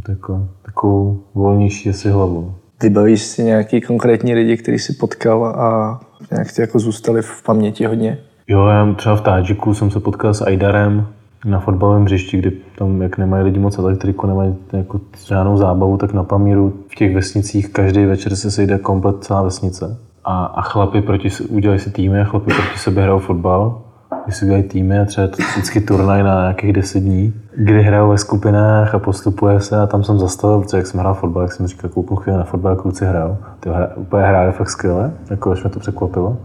To 0.02 0.12
jako, 0.12 0.48
takovou 0.62 1.20
volnější 1.34 1.90
asi 1.90 2.10
hlavu. 2.10 2.54
bavíš 2.88 3.22
si 3.22 3.44
nějaký 3.44 3.80
konkrétní 3.80 4.34
lidi, 4.34 4.56
který 4.56 4.78
si 4.78 4.92
potkal 4.92 5.46
a 5.46 6.00
nějak 6.30 6.52
ty 6.52 6.60
jako 6.60 6.78
zůstali 6.78 7.22
v 7.22 7.42
paměti 7.42 7.86
hodně? 7.86 8.18
Jo, 8.48 8.66
já 8.66 8.94
třeba 8.94 9.16
v 9.16 9.20
Tádžiku 9.20 9.74
jsem 9.74 9.90
se 9.90 10.00
potkal 10.00 10.34
s 10.34 10.42
Aidarem 10.42 11.06
na 11.46 11.60
fotbalovém 11.60 12.04
hřišti, 12.04 12.38
kdy 12.38 12.52
tam, 12.78 13.02
jak 13.02 13.18
nemají 13.18 13.44
lidi 13.44 13.58
moc 13.58 13.78
elektriku, 13.78 14.26
nemají 14.26 14.54
jako 14.72 15.00
žádnou 15.26 15.56
zábavu, 15.56 15.96
tak 15.96 16.12
na 16.12 16.24
Pamíru 16.24 16.72
v 16.88 16.94
těch 16.94 17.14
vesnicích 17.14 17.68
každý 17.68 18.04
večer 18.04 18.36
se 18.36 18.50
sejde 18.50 18.78
komplet 18.78 19.24
celá 19.24 19.42
vesnice. 19.42 19.98
A, 20.24 20.44
a 20.44 20.62
chlapi 20.62 21.02
proti, 21.02 21.28
udělají 21.48 21.80
si 21.80 21.90
týmy 21.90 22.20
a 22.20 22.24
chlapi 22.24 22.52
proti 22.54 22.78
sebe 22.78 23.02
hrajou 23.02 23.18
fotbal 23.18 23.82
když 24.26 24.36
si 24.36 24.44
udělají 24.44 24.62
týmy 24.62 25.00
a 25.00 25.04
třeba 25.04 25.26
vždycky 25.26 25.80
turnaj 25.80 26.22
na 26.22 26.40
nějakých 26.40 26.72
deset 26.72 27.00
dní, 27.00 27.34
kdy 27.56 27.82
hrajou 27.82 28.08
ve 28.08 28.18
skupinách 28.18 28.94
a 28.94 28.98
postupuje 28.98 29.60
se 29.60 29.80
a 29.80 29.86
tam 29.86 30.04
jsem 30.04 30.18
zastavil, 30.18 30.60
protože 30.60 30.76
jak 30.76 30.86
jsem 30.86 31.00
hrál 31.00 31.14
fotbal, 31.14 31.42
jak 31.42 31.52
jsem 31.52 31.66
říkal, 31.66 31.90
kouknu 31.90 32.16
chvíli 32.16 32.38
na 32.38 32.44
fotbal, 32.44 32.76
kluci 32.76 33.06
hrajou. 33.06 33.36
Ty 33.60 33.68
hra, 33.68 33.88
úplně 33.96 34.22
hráli 34.22 34.52
fakt 34.52 34.70
skvěle, 34.70 35.12
jako 35.30 35.50
až 35.50 35.62
mě 35.62 35.70
to 35.70 35.80
překvapilo. 35.80 36.36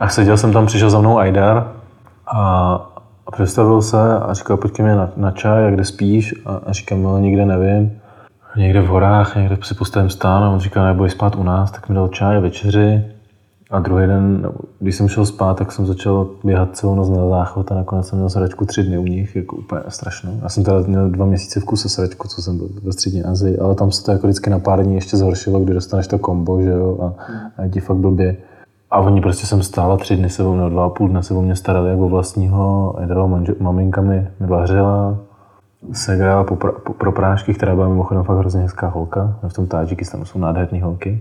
A 0.00 0.08
seděl 0.08 0.36
jsem 0.36 0.52
tam, 0.52 0.66
přišel 0.66 0.90
za 0.90 1.00
mnou 1.00 1.18
Aidar 1.18 1.72
a, 2.26 2.90
a 3.26 3.30
představil 3.30 3.82
se 3.82 4.18
a 4.18 4.34
říkal, 4.34 4.56
pojď 4.56 4.72
ke 4.72 4.82
mně 4.82 4.94
na, 4.94 5.10
na 5.16 5.30
čaj, 5.30 5.66
a 5.66 5.70
kde 5.70 5.84
spíš? 5.84 6.34
A, 6.46 6.60
a 6.66 6.72
říkám, 6.72 7.02
no 7.02 7.18
nikde 7.18 7.46
nevím. 7.46 8.00
Někde 8.56 8.80
v 8.80 8.86
horách, 8.86 9.36
někde 9.36 9.58
si 9.62 9.74
postavím 9.74 10.10
stán 10.10 10.44
a 10.44 10.50
on 10.50 10.60
říkal, 10.60 10.84
neboj 10.84 11.10
spát 11.10 11.36
u 11.36 11.42
nás, 11.42 11.70
tak 11.70 11.88
mi 11.88 11.94
dal 11.94 12.08
čaj 12.08 12.36
a 12.36 12.40
večeři. 12.40 13.04
A 13.70 13.80
druhý 13.80 14.06
den, 14.06 14.46
když 14.80 14.96
jsem 14.96 15.08
šel 15.08 15.26
spát, 15.26 15.56
tak 15.56 15.72
jsem 15.72 15.86
začal 15.86 16.28
běhat 16.44 16.76
celou 16.76 16.94
noc 16.94 17.08
na 17.08 17.28
záchod 17.28 17.72
a 17.72 17.74
nakonec 17.74 18.06
jsem 18.08 18.18
měl 18.18 18.30
sračku 18.30 18.64
tři 18.64 18.82
dny 18.82 18.98
u 18.98 19.04
nich, 19.04 19.36
jako 19.36 19.56
úplně 19.56 19.82
strašnou. 19.88 20.38
Já 20.42 20.48
jsem 20.48 20.64
teda 20.64 20.80
měl 20.86 21.10
dva 21.10 21.26
měsíce 21.26 21.60
v 21.60 21.64
kuse 21.64 21.88
sračku, 21.88 22.28
co 22.28 22.42
jsem 22.42 22.58
byl 22.58 22.68
ve 22.82 22.92
střední 22.92 23.22
Azii, 23.22 23.58
ale 23.58 23.74
tam 23.74 23.90
se 23.90 24.04
to 24.04 24.12
jako 24.12 24.26
vždycky 24.26 24.50
na 24.50 24.58
pár 24.58 24.82
dní 24.82 24.94
ještě 24.94 25.16
zhoršilo, 25.16 25.60
kdy 25.60 25.74
dostaneš 25.74 26.06
to 26.06 26.18
kombo, 26.18 26.62
že 26.62 26.70
jo, 26.70 26.98
a, 27.02 27.14
a 27.62 27.68
ti 27.68 27.80
fakt 27.80 27.96
blbě. 27.96 28.36
A 28.94 28.98
oni 28.98 29.20
prostě 29.20 29.46
jsem 29.46 29.62
stála 29.62 29.96
tři 29.96 30.16
dny 30.16 30.30
se 30.30 30.42
o 30.42 30.54
mě, 30.54 30.70
dva 30.70 30.84
a 30.84 30.88
půl 30.88 31.08
dne 31.08 31.22
se 31.22 31.34
o 31.34 31.42
mě 31.42 31.56
starali 31.56 31.90
jako 31.90 32.08
vlastního, 32.08 32.96
jedalo 33.00 33.28
manžel, 33.28 33.54
maminka 33.60 34.00
mi, 34.00 34.28
mi 34.40 34.46
vařila, 34.46 35.18
po, 36.48 36.56
po, 36.56 36.92
pro 36.92 37.12
prášky, 37.12 37.54
která 37.54 37.74
byla 37.74 37.88
mimochodem 37.88 38.24
fakt 38.24 38.38
hrozně 38.38 38.60
hezká 38.60 38.88
holka. 38.88 39.36
V 39.48 39.52
tom 39.52 39.66
Tádžikistánu 39.66 40.24
jsou 40.24 40.38
nádherné 40.38 40.84
holky. 40.84 41.20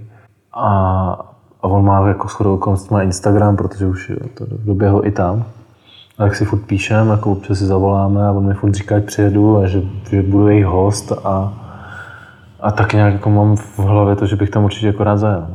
A 0.53 1.33
a 1.63 1.67
on 1.67 1.85
má 1.85 2.07
jako 2.07 2.27
shodou 2.27 2.53
okolností 2.53 2.93
má 2.93 3.01
Instagram, 3.01 3.55
protože 3.55 3.85
už 3.85 4.11
to 4.33 4.45
doběhlo 4.65 5.07
i 5.07 5.11
tam. 5.11 5.45
A 6.17 6.23
tak 6.23 6.35
si 6.35 6.45
furt 6.45 6.59
píšem, 6.59 7.09
jako 7.09 7.31
občas 7.31 7.57
si 7.57 7.65
zavoláme 7.65 8.27
a 8.27 8.31
on 8.31 8.47
mi 8.47 8.53
furt 8.53 8.73
říká, 8.73 8.99
že 8.99 9.05
přijedu 9.05 9.57
a 9.57 9.67
že, 9.67 9.81
že 10.09 10.21
budu 10.21 10.47
jejich 10.47 10.65
host 10.65 11.11
a, 11.11 11.53
a 12.59 12.71
tak 12.71 12.93
nějak 12.93 13.13
jako 13.13 13.29
mám 13.29 13.55
v 13.55 13.79
hlavě 13.79 14.15
to, 14.15 14.25
že 14.25 14.35
bych 14.35 14.49
tam 14.49 14.63
určitě 14.63 14.87
jako 14.87 15.03
rád 15.03 15.17
zajel 15.17 15.47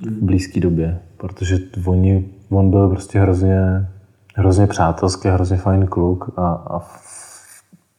v 0.00 0.24
blízké 0.24 0.60
době, 0.60 0.98
protože 1.22 1.58
oni, 1.86 2.24
on 2.50 2.70
byl 2.70 2.88
prostě 2.88 3.20
hrozně, 3.20 3.88
hrozně 4.34 4.66
přátelský, 4.66 5.28
hrozně 5.28 5.56
fajn 5.56 5.86
kluk 5.86 6.30
a, 6.36 6.46
a 6.46 6.80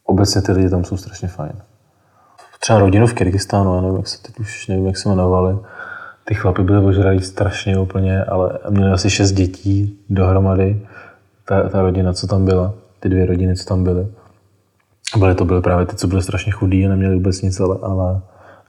obecně 0.04 0.42
ty 0.42 0.52
lidi 0.52 0.70
tam 0.70 0.84
jsou 0.84 0.98
strašně 0.98 1.28
fajn. 1.28 1.54
Třeba 2.60 2.80
rodinu 2.80 3.08
v 3.08 3.14
Kyrgyzstánu, 3.14 3.76
já 3.76 3.82
nevím, 3.82 3.98
jak 3.98 4.08
se 4.08 4.22
teď 4.22 4.40
už 4.40 4.68
nevím, 4.68 4.86
jak 4.86 4.98
se 4.98 5.10
jmenovali, 5.10 5.58
ty 6.26 6.34
chlapy 6.34 6.64
byly 6.64 6.86
ožralí 6.86 7.22
strašně 7.22 7.80
úplně, 7.80 8.24
ale 8.24 8.60
měli 8.70 8.92
asi 8.92 9.10
šest 9.10 9.32
dětí 9.32 10.00
dohromady. 10.10 10.88
Ta, 11.46 11.70
ta 11.70 11.82
rodina, 11.82 12.14
co 12.14 12.28
tam 12.28 12.46
byla, 12.46 12.74
ty 13.00 13.10
dvě 13.10 13.26
rodiny, 13.26 13.56
co 13.56 13.66
tam 13.66 13.84
byly. 13.84 14.08
Byly 15.18 15.36
to 15.36 15.46
byly 15.46 15.62
právě 15.62 15.86
ty, 15.86 15.96
co 15.96 16.08
byly 16.08 16.22
strašně 16.22 16.52
chudí 16.52 16.86
a 16.86 16.90
neměli 16.90 17.16
vůbec 17.16 17.42
nic, 17.42 17.60
ale, 17.60 17.78
ale 17.82 18.22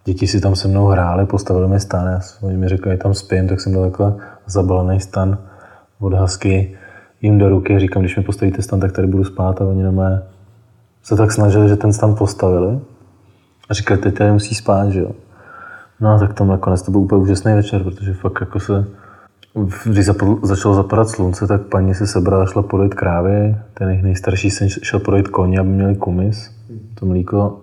děti 0.05 0.27
si 0.27 0.41
tam 0.41 0.57
se 0.57 0.69
mnou 0.69 0.87
hrály, 0.87 1.27
postavili 1.27 1.69
mi 1.69 1.81
stan, 1.81 2.07
já, 2.07 2.21
oni 2.43 2.57
mi 2.57 2.69
řekli, 2.69 2.93
že 2.93 2.99
tam 2.99 3.15
spím, 3.15 3.49
tak 3.49 3.61
jsem 3.61 3.73
dal 3.73 3.91
takhle 3.91 4.15
zabalený 4.47 5.01
stan 5.01 5.39
od 6.01 6.13
hasky 6.13 6.77
jim 7.23 7.39
do 7.39 7.49
ruky, 7.49 7.79
říkám, 7.79 8.03
když 8.03 8.17
mi 8.17 8.23
postavíte 8.23 8.63
stan, 8.63 8.81
tak 8.81 8.93
tady 8.93 9.09
budu 9.09 9.25
spát. 9.25 9.61
A 9.61 9.65
oni 9.65 9.83
na 9.83 9.91
mé 9.91 10.23
se 11.03 11.17
tak 11.17 11.33
snažili, 11.33 11.69
že 11.69 11.77
ten 11.77 11.93
stan 11.93 12.15
postavili. 12.15 12.81
A 13.69 13.75
říkali, 13.75 14.01
teď 14.01 14.15
tady 14.15 14.33
musí 14.33 14.55
spát, 14.55 14.89
že 14.89 15.01
jo. 15.01 15.11
No 16.01 16.19
tak 16.19 16.35
tam 16.35 16.49
nakonec 16.49 16.83
to 16.83 16.91
byl 16.91 17.01
úplně 17.01 17.23
úžasný 17.23 17.55
večer, 17.55 17.83
protože 17.83 18.15
fakt 18.15 18.41
jako 18.41 18.61
se 18.61 18.85
když 19.85 20.07
začalo 20.43 20.75
zapadat 20.75 21.09
slunce, 21.09 21.47
tak 21.47 21.63
paní 21.63 21.95
si 21.95 22.07
sebrala, 22.07 22.47
šla 22.47 22.63
podejt 22.63 22.95
krávy, 22.95 23.57
ten 23.75 23.89
jejich 23.89 24.03
nejstarší 24.05 24.51
syn 24.51 24.69
šel 24.69 25.01
podejt 25.01 25.29
koně, 25.29 25.61
aby 25.61 25.69
měli 25.69 25.97
kumis, 25.97 26.51
to 26.95 27.07
mlíko. 27.07 27.61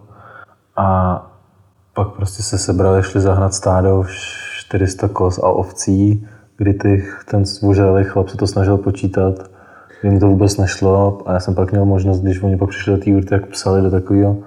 A 0.75 1.17
pak 1.93 2.07
prostě 2.07 2.43
se 2.43 2.57
sebrali, 2.57 3.03
šli 3.03 3.21
zahnat 3.21 3.53
stádo 3.53 4.05
400 4.57 5.07
kos 5.07 5.37
a 5.37 5.47
ovcí, 5.47 6.27
kdy 6.61 6.73
ty, 6.73 7.05
ten 7.29 7.45
zvoželý 7.45 8.03
chlap 8.03 8.29
se 8.29 8.37
to 8.37 8.47
snažil 8.47 8.77
počítat, 8.77 9.35
kdy 10.01 10.19
to 10.19 10.27
vůbec 10.27 10.57
nešlo 10.57 11.21
a 11.25 11.33
já 11.33 11.39
jsem 11.39 11.55
pak 11.55 11.71
měl 11.71 11.85
možnost, 11.85 12.21
když 12.21 12.43
oni 12.43 12.57
pak 12.57 12.69
přišli 12.69 12.91
do 12.91 12.97
té 12.97 13.11
úrty, 13.11 13.33
jak 13.33 13.45
psali 13.45 13.81
do 13.81 13.91
takového, 13.91 14.37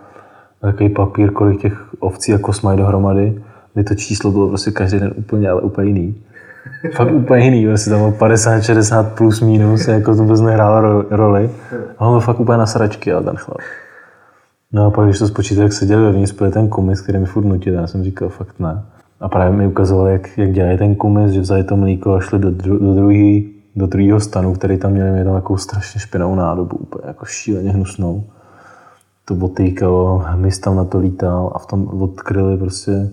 takový 0.60 0.88
papír, 0.88 1.32
kolik 1.32 1.60
těch 1.60 1.94
ovcí 2.00 2.32
jako 2.32 2.52
mají 2.62 2.78
dohromady 2.78 3.42
kdy 3.74 3.84
to 3.84 3.94
číslo 3.94 4.30
bylo 4.30 4.48
prostě 4.48 4.70
každý 4.70 4.98
den 4.98 5.12
úplně, 5.16 5.50
ale 5.50 5.62
úplně 5.62 5.88
jiný. 5.88 6.22
Fakt 6.96 7.12
úplně 7.12 7.44
jiný, 7.44 7.66
prostě 7.66 7.90
tam 7.90 7.98
bylo 7.98 8.12
50, 8.12 8.60
60 8.60 9.14
plus 9.14 9.40
minus, 9.40 9.88
jako 9.88 10.16
to 10.16 10.22
vůbec 10.22 10.40
nehrálo 10.40 11.02
roli. 11.10 11.50
A 11.98 12.06
on 12.06 12.12
byl 12.12 12.20
fakt 12.20 12.40
úplně 12.40 12.58
na 12.58 12.66
sračky, 12.66 13.12
ale 13.12 13.24
ten 13.24 13.36
chlap. 13.36 13.58
No 14.72 14.86
a 14.86 14.90
pak, 14.90 15.04
když 15.04 15.18
to 15.18 15.26
spočítal, 15.26 15.62
jak 15.62 15.72
se 15.72 15.86
dělal 15.86 16.04
vevnitř, 16.04 16.32
byl 16.32 16.50
ten 16.50 16.68
kumis, 16.68 17.00
který 17.00 17.18
mi 17.18 17.26
furt 17.26 17.44
nutil, 17.44 17.74
já 17.74 17.86
jsem 17.86 18.04
říkal, 18.04 18.28
fakt 18.28 18.60
ne. 18.60 18.82
A 19.24 19.28
právě 19.28 19.56
mi 19.56 19.66
ukazovali, 19.66 20.12
jak, 20.12 20.38
jak 20.38 20.52
dělají 20.52 20.78
ten 20.78 20.94
kumis, 20.94 21.32
že 21.32 21.40
vzali 21.40 21.64
to 21.64 21.76
mlíko 21.76 22.14
a 22.14 22.20
šli 22.20 22.38
do, 22.38 22.50
dru, 22.50 22.78
do, 22.78 22.94
druhý, 22.94 23.52
do 23.76 23.86
druhého 23.86 24.20
stanu, 24.20 24.54
který 24.54 24.78
tam 24.78 24.92
měli, 24.92 25.24
tam 25.24 25.34
takovou 25.34 25.56
strašně 25.56 26.00
špinavou 26.00 26.34
nádobu, 26.34 26.76
úplně 26.76 27.02
jako 27.06 27.24
šíleně 27.24 27.70
hnusnou. 27.70 28.24
To 29.24 29.34
otýkalo, 29.34 30.22
hmyz 30.26 30.58
tam 30.58 30.76
na 30.76 30.84
to 30.84 30.98
lítal 30.98 31.52
a 31.54 31.58
v 31.58 31.66
tom 31.66 32.02
odkryli 32.02 32.56
prostě 32.56 33.10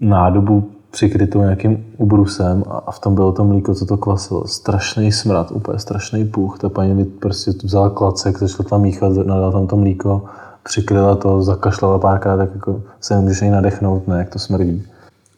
nádobu 0.00 0.70
přikrytou 0.90 1.40
nějakým 1.40 1.84
ubrusem 1.96 2.64
a 2.86 2.90
v 2.90 2.98
tom 2.98 3.14
bylo 3.14 3.32
to 3.32 3.44
mlíko, 3.44 3.74
co 3.74 3.86
to 3.86 3.96
kvasilo. 3.96 4.46
Strašný 4.46 5.12
smrad, 5.12 5.50
úplně 5.50 5.78
strašný 5.78 6.24
puch. 6.24 6.58
Ta 6.58 6.68
paní 6.68 6.94
mi 6.94 7.04
prostě 7.04 7.50
vzala 7.62 7.90
klacek, 7.90 8.38
začala 8.38 8.68
tam 8.68 8.80
míchat, 8.80 9.12
nadala 9.12 9.52
tam 9.52 9.66
to 9.66 9.76
mlíko, 9.76 10.22
přikryla 10.62 11.16
to, 11.16 11.42
zakašlala 11.42 11.98
párkrát, 11.98 12.36
tak 12.36 12.54
jako 12.54 12.82
se 13.00 13.14
nemůžeš 13.14 13.42
ani 13.42 13.50
nadechnout, 13.50 14.08
ne, 14.08 14.18
jak 14.18 14.30
to 14.30 14.38
smrdí. 14.38 14.86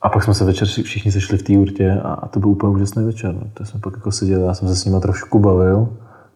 A 0.03 0.09
pak 0.09 0.25
jsme 0.25 0.35
se 0.35 0.45
večer 0.45 0.69
všichni 0.69 1.13
sešli 1.13 1.39
v 1.39 1.43
té 1.43 1.53
urtě 1.59 2.01
a, 2.05 2.29
to 2.29 2.41
byl 2.41 2.49
úplně 2.49 2.73
úžasný 2.73 3.05
večer. 3.05 3.35
No. 3.35 3.41
To 3.55 3.65
jsme 3.65 3.81
pak 3.81 3.95
jako 3.95 4.13
seděli, 4.13 4.43
já 4.43 4.55
jsem 4.55 4.69
se 4.69 4.77
s 4.77 4.85
nimi 4.85 5.01
trošku 5.01 5.39
bavil. 5.39 5.89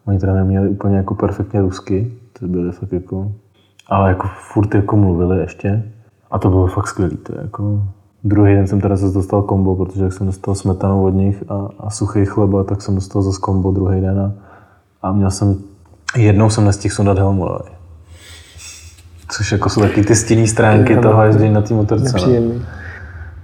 Oni 0.05 0.19
teda 0.19 0.33
neměli 0.33 0.69
úplně 0.69 0.97
jako 0.97 1.15
perfektně 1.15 1.61
rusky, 1.61 2.13
to 2.39 2.47
byly 2.47 2.71
fakt 2.71 2.93
jako, 2.93 3.31
ale 3.87 4.09
jako 4.09 4.27
furt 4.53 4.75
jako 4.75 4.97
mluvili 4.97 5.39
ještě. 5.39 5.83
A 6.31 6.39
to 6.39 6.49
bylo 6.49 6.67
fakt 6.67 6.87
skvělý, 6.87 7.17
to 7.17 7.35
je 7.35 7.41
jako, 7.41 7.81
Druhý 8.27 8.53
den 8.53 8.67
jsem 8.67 8.81
teda 8.81 8.95
zase 8.95 9.13
dostal 9.13 9.41
kombo, 9.41 9.75
protože 9.75 10.03
jak 10.03 10.13
jsem 10.13 10.27
dostal 10.27 10.55
smetanu 10.55 11.03
od 11.03 11.09
nich 11.09 11.43
a, 11.49 11.69
a 11.79 11.89
suchý 11.89 12.25
chleba, 12.25 12.63
tak 12.63 12.81
jsem 12.81 12.95
dostal 12.95 13.21
zase 13.21 13.39
kombo 13.41 13.71
druhý 13.71 14.01
den 14.01 14.19
a, 14.19 14.31
a 15.01 15.11
měl 15.11 15.31
jsem, 15.31 15.55
jednou 16.17 16.49
jsem 16.49 16.65
nestihl 16.65 16.95
sundat 16.95 17.17
helmu, 17.17 17.49
ale. 17.49 17.59
Což 19.29 19.51
jako 19.51 19.69
jsou 19.69 19.81
taky 19.81 20.03
ty 20.03 20.15
stinné 20.15 20.47
stránky 20.47 20.97
toho 20.97 21.23
ježdění 21.23 21.53
na 21.53 21.61
té 21.61 21.73
motorce. 21.73 22.17
No. 22.39 22.61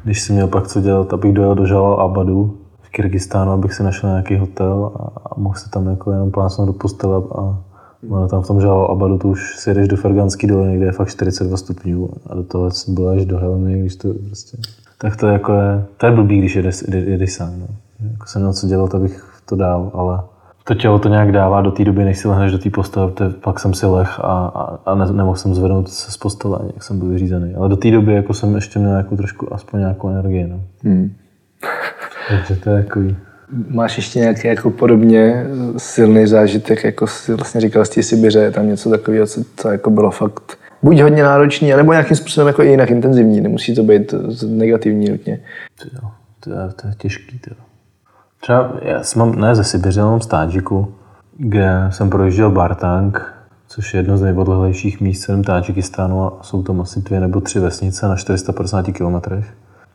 Když 0.04 0.22
jsem 0.22 0.36
měl 0.36 0.47
pak 0.47 0.68
co 0.68 0.82
dělat, 0.82 1.14
abych 1.14 1.34
dojel 1.34 1.56
do 1.56 1.66
Žalal 1.66 2.02
Abadu 2.02 2.58
v 2.82 2.89
Kyrgyzstánu, 2.89 3.52
abych 3.52 3.74
si 3.74 3.84
našel 3.84 4.10
nějaký 4.10 4.38
hotel 4.38 4.91
a, 4.95 5.30
a 5.30 5.39
mohl 5.39 5.56
se 5.56 5.70
tam 5.70 5.88
jako 5.88 6.12
jenom 6.12 6.32
plásnout 6.32 6.68
do 6.68 6.74
postele 6.74 7.24
a 7.36 7.58
ono 8.10 8.28
tam 8.28 8.41
v 8.41 8.47
tom 8.47 8.62
Žalal 8.62 8.86
Abadu 8.86 9.18
to 9.18 9.28
už 9.28 9.56
si 9.58 9.74
jdeš 9.74 9.88
do 9.88 9.97
Ferganský 9.97 10.47
doliny, 10.47 10.78
kde 10.78 10.86
je 10.86 10.91
fakt 10.91 11.10
42 11.10 11.58
stupňů 11.58 12.10
a 12.30 12.36
do 12.36 12.43
toho 12.43 12.70
byl 12.88 13.10
až 13.10 13.26
do 13.26 13.38
Helmy, 13.38 13.80
když 13.80 13.95
to 13.95 14.14
prostě... 14.28 14.58
Tak 14.97 15.16
to 15.16 15.28
jako 15.28 15.54
je, 15.54 15.86
to 15.97 16.06
je 16.06 16.12
blbý, 16.12 16.39
když 16.39 16.56
jedeš, 16.56 16.84
jedeš 16.88 17.34
sám. 17.34 17.54
No. 17.60 17.68
Jako 18.12 18.26
jsem 18.28 18.41
měl 18.41 18.54
co 18.54 18.68
dělat, 18.68 18.95
abych 18.95 19.41
to 19.45 19.56
dál, 19.56 19.91
ale 19.93 20.20
to 20.64 20.76
tělo 20.76 20.99
to 20.99 21.09
nějak 21.09 21.32
dává 21.32 21.62
do 21.62 21.72
té 21.72 21.86
doby, 21.86 22.03
než 22.05 22.18
si 22.18 22.28
lehneš 22.28 22.51
do 22.51 22.57
té 22.57 22.70
postele, 22.70 23.12
to 23.12 23.30
pak 23.30 23.59
jsem 23.59 23.74
si 23.74 23.86
leh 23.86 24.20
a, 24.20 24.24
a, 24.24 24.80
a 24.86 24.95
ne, 24.95 25.05
nemohl 25.12 25.38
jsem 25.38 25.55
zvednout 25.55 25.89
se 25.89 26.12
z 26.12 26.18
postele, 26.18 26.59
jak 26.74 26.84
jsem 26.84 26.99
byl 26.99 27.07
vyřízený. 27.07 27.55
Ale 27.55 27.70
do 27.70 27.78
té 27.78 27.91
doby 27.91 28.14
jako 28.14 28.34
jsem 28.34 28.55
ještě 28.55 28.80
měl 28.80 28.97
jako 28.97 29.16
trošku 29.16 29.53
aspoň 29.53 29.80
nějakou 29.80 30.09
energii. 30.09 30.47
No. 30.47 30.62
Hmm. 30.84 31.14
Takže 32.30 32.55
to 32.55 32.70
je 32.70 32.84
takový. 32.84 33.16
Máš 33.70 33.97
ještě 33.97 34.20
nějaký 34.20 34.47
jako 34.47 34.70
podobně 34.70 35.45
silný 35.78 36.28
zážitek, 36.28 36.84
jako 36.84 37.07
jsi 37.07 37.34
vlastně 37.34 37.62
říkal 37.62 37.86
z 37.86 37.89
té 37.89 38.03
Sibiře, 38.03 38.39
je 38.39 38.51
tam 38.51 38.68
něco 38.68 38.89
takového, 38.89 39.28
co, 39.28 39.41
co 39.55 39.70
jako 39.70 39.89
bylo 39.89 40.12
fakt 40.12 40.57
buď 40.84 41.01
hodně 41.01 41.24
náročný, 41.24 41.70
nebo 41.70 41.91
nějakým 41.91 42.18
způsobem 42.18 42.47
jako 42.47 42.62
jinak 42.62 42.91
intenzivní, 42.91 43.41
nemusí 43.41 43.76
to 43.76 43.84
být 43.84 44.14
negativní 44.47 45.09
nutně. 45.09 45.39
To, 45.84 46.07
to, 46.39 46.49
je, 46.49 46.57
to 46.82 46.88
je 46.88 46.93
těžký. 46.97 47.39
To. 47.39 47.71
Třeba 48.42 48.72
já 48.82 49.04
jsem 49.04 49.20
mám, 49.20 49.36
ne 49.36 49.56
ze 49.56 49.64
Sibiře, 49.64 50.02
mám 50.02 50.22
z 50.22 50.28
Tádžiku, 50.28 50.94
kde 51.38 51.88
jsem 51.89 52.10
projížděl 52.10 52.52
Bartang, 52.52 53.34
což 53.68 53.94
je 53.94 54.00
jedno 54.00 54.18
z 54.18 54.22
nejodlehlejších 54.22 55.02
míst 55.02 55.28
v 55.28 55.44
Tádžikistánu 55.44 56.24
a 56.24 56.34
jsou 56.42 56.64
tam 56.64 56.82
asi 56.82 57.02
dvě 57.02 57.20
nebo 57.20 57.42
tři 57.42 57.60
vesnice 57.60 58.08
na 58.08 58.16
450 58.16 58.86
kilometrech. 58.86 59.54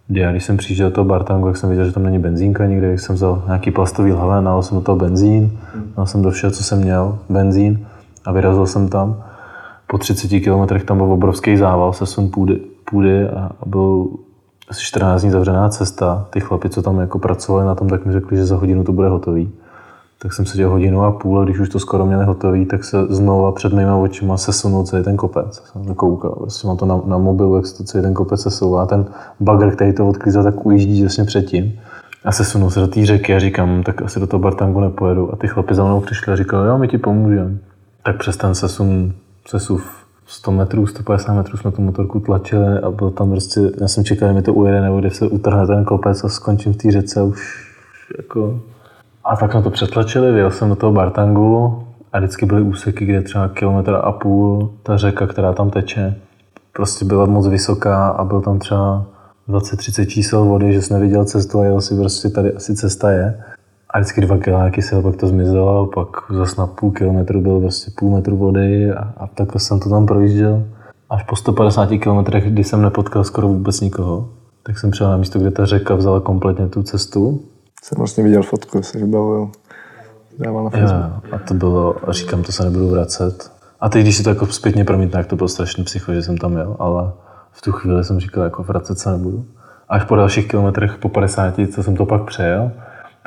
Já 0.09 0.30
když 0.30 0.44
jsem 0.44 0.57
přijížděl 0.57 0.88
do 0.88 0.94
toho 0.94 1.05
Bartangu, 1.05 1.47
jak 1.47 1.57
jsem 1.57 1.70
viděl, 1.70 1.84
že 1.84 1.92
tam 1.92 2.03
není 2.03 2.18
benzínka 2.18 2.66
nikde, 2.66 2.88
když 2.88 3.03
jsem 3.03 3.14
vzal 3.14 3.42
nějaký 3.47 3.70
plastový 3.70 4.11
hlavé, 4.11 4.40
nalil 4.40 4.62
jsem 4.62 4.76
do 4.76 4.84
toho 4.84 4.97
benzín, 4.97 5.59
nalil 5.97 6.07
jsem 6.07 6.22
do 6.22 6.30
všeho, 6.30 6.51
co 6.51 6.64
jsem 6.64 6.78
měl, 6.78 7.18
benzín 7.28 7.86
a 8.24 8.32
vyrazil 8.32 8.66
jsem 8.66 8.88
tam. 8.88 9.24
Po 9.86 9.99
30 9.99 10.28
kilometrech 10.28 10.84
tam 10.84 10.97
byl 10.97 11.12
obrovský 11.12 11.57
zával, 11.57 11.92
sesun 11.92 12.30
půdy, 12.30 12.61
půdy 12.90 13.28
a 13.28 13.51
byl 13.66 14.09
asi 14.68 14.84
14 14.84 15.22
dní 15.22 15.30
zavřená 15.30 15.68
cesta. 15.68 16.26
Ty 16.30 16.40
chlapi, 16.40 16.68
co 16.68 16.82
tam 16.82 17.00
jako 17.00 17.18
pracovali 17.18 17.66
na 17.66 17.74
tom, 17.74 17.88
tak 17.88 18.06
mi 18.06 18.12
řekli, 18.12 18.36
že 18.36 18.46
za 18.46 18.56
hodinu 18.56 18.84
to 18.84 18.92
bude 18.92 19.08
hotový. 19.08 19.52
Tak 20.18 20.32
jsem 20.32 20.46
seděl 20.46 20.70
hodinu 20.70 21.02
a 21.02 21.12
půl 21.12 21.40
a 21.40 21.44
když 21.44 21.58
už 21.58 21.68
to 21.68 21.78
skoro 21.78 22.06
měli 22.06 22.24
hotový, 22.24 22.66
tak 22.66 22.84
se 22.84 23.06
znova 23.10 23.52
před 23.52 23.72
mýma 23.72 23.96
očima 23.96 24.36
sesunul 24.36 24.84
celý 24.84 25.04
ten 25.04 25.16
kopec. 25.16 25.62
Jsem 25.72 25.94
koukal, 25.94 26.30
prostě 26.30 26.66
mám 26.66 26.76
to 26.76 26.86
na, 26.86 27.00
na 27.06 27.18
mobilu, 27.18 27.56
jak 27.56 27.66
se 27.66 27.76
to 27.76 27.84
celý 27.84 28.02
ten 28.02 28.14
kopec 28.14 28.42
sesouvá. 28.42 28.86
Ten 28.86 29.06
bagr, 29.40 29.70
který 29.70 29.92
to 29.92 30.08
odklízel, 30.08 30.42
tak 30.42 30.66
ujíždí 30.66 31.00
těsně 31.02 31.24
předtím. 31.24 31.80
A 32.24 32.32
sesunul 32.32 32.70
se 32.70 32.80
do 32.80 32.88
té 32.88 33.06
řeky 33.06 33.34
a 33.34 33.38
říkám, 33.38 33.82
tak 33.82 34.02
asi 34.02 34.20
do 34.20 34.26
toho 34.26 34.40
Bartangu 34.40 34.80
nepojedu. 34.80 35.32
A 35.32 35.36
ty 35.36 35.48
chlapi 35.48 35.74
za 35.74 35.84
mnou 35.84 36.00
přišli 36.00 36.32
a 36.32 36.36
říkali, 36.36 36.68
jo, 36.68 36.78
my 36.78 36.88
ti 36.88 36.98
pomůžeme. 36.98 37.58
Tak 38.02 38.18
přes 38.18 38.36
ten 38.36 38.54
sesun, 38.54 39.12
sesuv 39.48 40.05
100 40.27 40.53
metrů, 40.53 40.87
150 40.87 41.35
metrů 41.35 41.57
jsme 41.57 41.72
tu 41.72 41.83
motorku 41.83 42.20
tlačili 42.20 42.79
a 42.79 42.91
byl 42.91 43.11
tam 43.11 43.31
prostě, 43.31 43.61
já 43.81 43.89
jsem 43.89 44.05
čekal, 44.05 44.29
že 44.29 44.35
mi 44.35 44.43
to 44.43 44.55
ujede 44.55 44.81
nebo 44.81 45.01
kde 45.01 45.11
se 45.11 45.27
utrhne 45.27 45.66
ten 45.66 45.85
kopec 45.85 46.24
a 46.24 46.29
skončím 46.29 46.72
v 46.72 46.77
té 46.77 46.91
řece 46.91 47.22
už 47.22 47.66
jako... 48.18 48.61
A 49.24 49.37
tak 49.37 49.53
jsme 49.53 49.62
to 49.62 49.70
přetlačili, 49.70 50.33
vyjel 50.33 50.51
jsem 50.51 50.68
do 50.68 50.77
toho 50.77 50.93
Bartangu 50.93 51.83
a 52.12 52.18
vždycky 52.18 52.47
byly 52.47 52.62
úseky, 52.62 53.05
kde 53.05 53.22
třeba 53.22 53.49
kilometr 53.49 54.01
a 54.03 54.12
půl 54.12 54.70
ta 54.83 54.97
řeka, 54.97 55.27
která 55.27 55.53
tam 55.53 55.70
teče, 55.70 56.16
prostě 56.72 57.05
byla 57.05 57.27
moc 57.27 57.49
vysoká 57.49 58.09
a 58.09 58.24
byl 58.24 58.41
tam 58.41 58.59
třeba 58.59 59.05
20-30 59.49 60.07
čísel 60.07 60.45
vody, 60.45 60.72
že 60.72 60.83
jsem 60.83 60.97
neviděl 60.97 61.24
cestu 61.24 61.61
a 61.61 61.64
jel 61.64 61.81
si 61.81 61.97
prostě 61.97 62.29
tady 62.29 62.53
asi 62.53 62.74
cesta 62.74 63.11
je. 63.11 63.43
A 63.91 63.99
vždycky 63.99 64.20
dva 64.20 64.39
kiláky 64.39 64.82
se 64.82 65.03
pak 65.03 65.16
to 65.16 65.26
zmizelo, 65.26 65.87
pak 65.87 66.09
zase 66.30 66.61
na 66.61 66.66
půl 66.66 66.91
kilometru 66.91 67.41
byl 67.41 67.61
vlastně 67.61 67.93
půl 67.99 68.11
metru 68.11 68.37
vody 68.37 68.93
a, 68.93 69.12
a 69.16 69.26
takhle 69.26 69.61
jsem 69.61 69.80
to 69.80 69.91
tam 69.91 70.07
projížděl. 70.07 70.64
Až 71.11 71.22
po 71.22 71.37
150 71.37 71.87
kilometrech, 71.87 72.53
kdy 72.53 72.64
jsem 72.64 72.82
nepotkal 72.82 73.24
skoro 73.24 73.49
vůbec 73.49 73.80
nikoho, 73.80 74.28
tak 74.62 74.78
jsem 74.78 74.91
přijel 74.91 75.11
na 75.11 75.16
místo, 75.16 75.39
kde 75.39 75.51
ta 75.51 75.66
řeka 75.66 75.95
vzala 75.95 76.20
kompletně 76.20 76.68
tu 76.68 76.82
cestu. 76.82 77.41
Jsem 77.82 77.99
vlastně 77.99 78.24
viděl 78.24 78.43
fotku, 78.43 78.82
se 78.82 78.99
vybavil. 78.99 79.51
Dával 80.39 80.64
na 80.64 80.70
Facebook. 80.70 81.03
Jo, 81.24 81.30
a 81.32 81.39
to 81.39 81.55
bylo, 81.55 81.97
říkám, 82.09 82.43
to 82.43 82.53
se 82.53 82.64
nebudu 82.64 82.89
vracet. 82.89 83.53
A 83.80 83.89
teď, 83.89 84.03
když 84.03 84.16
si 84.16 84.22
to 84.22 84.28
jako 84.28 84.47
zpětně 84.47 84.84
promítne, 84.84 85.20
tak 85.20 85.26
to 85.26 85.37
bylo 85.37 85.49
strašný 85.49 85.84
psycho, 85.84 86.12
že 86.12 86.22
jsem 86.22 86.39
tam 86.39 86.57
jel, 86.57 86.76
ale 86.78 87.12
v 87.53 87.62
tu 87.62 87.72
chvíli 87.72 88.05
jsem 88.05 88.20
říkal, 88.20 88.45
jako 88.45 88.62
vracet 88.62 88.99
se 88.99 89.11
nebudu. 89.11 89.45
Až 89.89 90.05
po 90.05 90.16
dalších 90.16 90.49
kilometrech, 90.49 90.97
po 90.97 91.09
50, 91.09 91.55
co 91.74 91.82
jsem 91.82 91.97
to 91.97 92.07
pak 92.07 92.24
přejel, 92.24 92.70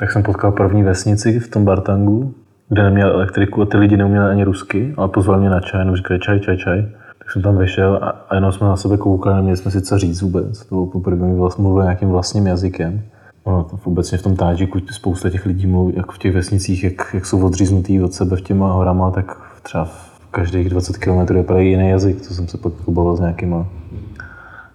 tak 0.00 0.12
jsem 0.12 0.22
potkal 0.22 0.52
první 0.52 0.82
vesnici 0.82 1.40
v 1.40 1.48
tom 1.48 1.64
Bartangu, 1.64 2.34
kde 2.68 2.82
neměl 2.82 3.10
elektriku 3.10 3.62
a 3.62 3.66
ty 3.66 3.76
lidi 3.76 3.96
neuměli 3.96 4.30
ani 4.30 4.44
rusky, 4.44 4.94
ale 4.96 5.08
pozvali 5.08 5.40
mě 5.40 5.50
na 5.50 5.60
čaj, 5.60 5.80
jenom 5.80 5.96
říkali 5.96 6.20
čaj, 6.20 6.40
čaj, 6.40 6.56
čaj. 6.56 6.88
Tak 7.18 7.30
jsem 7.30 7.42
tam 7.42 7.58
vyšel 7.58 7.98
a, 8.02 8.08
a 8.28 8.34
jenom 8.34 8.52
jsme 8.52 8.66
na 8.66 8.76
sebe 8.76 8.96
koukali, 8.96 9.36
neměli 9.36 9.56
jsme 9.56 9.70
si 9.70 9.82
co 9.82 9.98
říct 9.98 10.22
vůbec. 10.22 10.66
To 10.66 10.74
bylo 10.74 10.86
poprvé, 10.86 11.26
mi 11.26 11.38
vlastně 11.38 11.62
mluvil 11.62 11.82
nějakým 11.82 12.08
vlastním 12.08 12.46
jazykem. 12.46 13.02
No, 13.46 13.66
obecně 13.84 14.18
v 14.18 14.22
tom 14.22 14.36
Tádžiku 14.36 14.78
spousta 14.90 15.30
těch 15.30 15.46
lidí 15.46 15.66
mluví, 15.66 15.96
jako 15.96 16.12
v 16.12 16.18
těch 16.18 16.34
vesnicích, 16.34 16.84
jak, 16.84 17.14
jak 17.14 17.26
jsou 17.26 17.46
odříznutý 17.46 18.02
od 18.02 18.12
sebe 18.12 18.36
v 18.36 18.40
těma 18.40 18.72
horama, 18.72 19.10
tak 19.10 19.36
třeba 19.62 19.84
v 19.84 20.30
každých 20.30 20.68
20 20.68 20.96
km 20.96 21.36
je 21.36 21.42
právě 21.42 21.64
jiný 21.64 21.88
jazyk, 21.88 22.28
to 22.28 22.34
jsem 22.34 22.48
se 22.48 22.58
pak 22.58 22.72
s 23.14 23.20
nějakýma, 23.20 23.66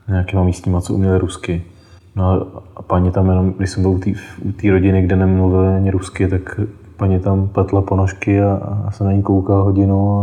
nějakýma 0.08 0.44
místníma, 0.44 0.82
co 0.82 0.94
uměli 0.94 1.20
rusky. 1.20 1.64
No 2.16 2.48
a 2.76 2.82
paní 2.82 3.12
tam 3.12 3.30
jenom, 3.30 3.54
když 3.54 3.70
jsem 3.70 3.84
byl 3.84 3.92
u 3.92 4.52
té 4.52 4.72
rodiny, 4.72 5.02
kde 5.02 5.16
nemluvili 5.16 5.76
ani 5.76 5.92
rusky, 5.92 6.28
tak 6.28 6.60
paní 6.98 7.20
tam 7.20 7.48
pletla 7.48 7.82
ponožky 7.82 8.42
a, 8.42 8.60
a 8.88 8.92
jsem 8.92 9.08
na 9.08 9.14
ní 9.14 9.24
koukal 9.24 9.64
hodinu 9.64 10.20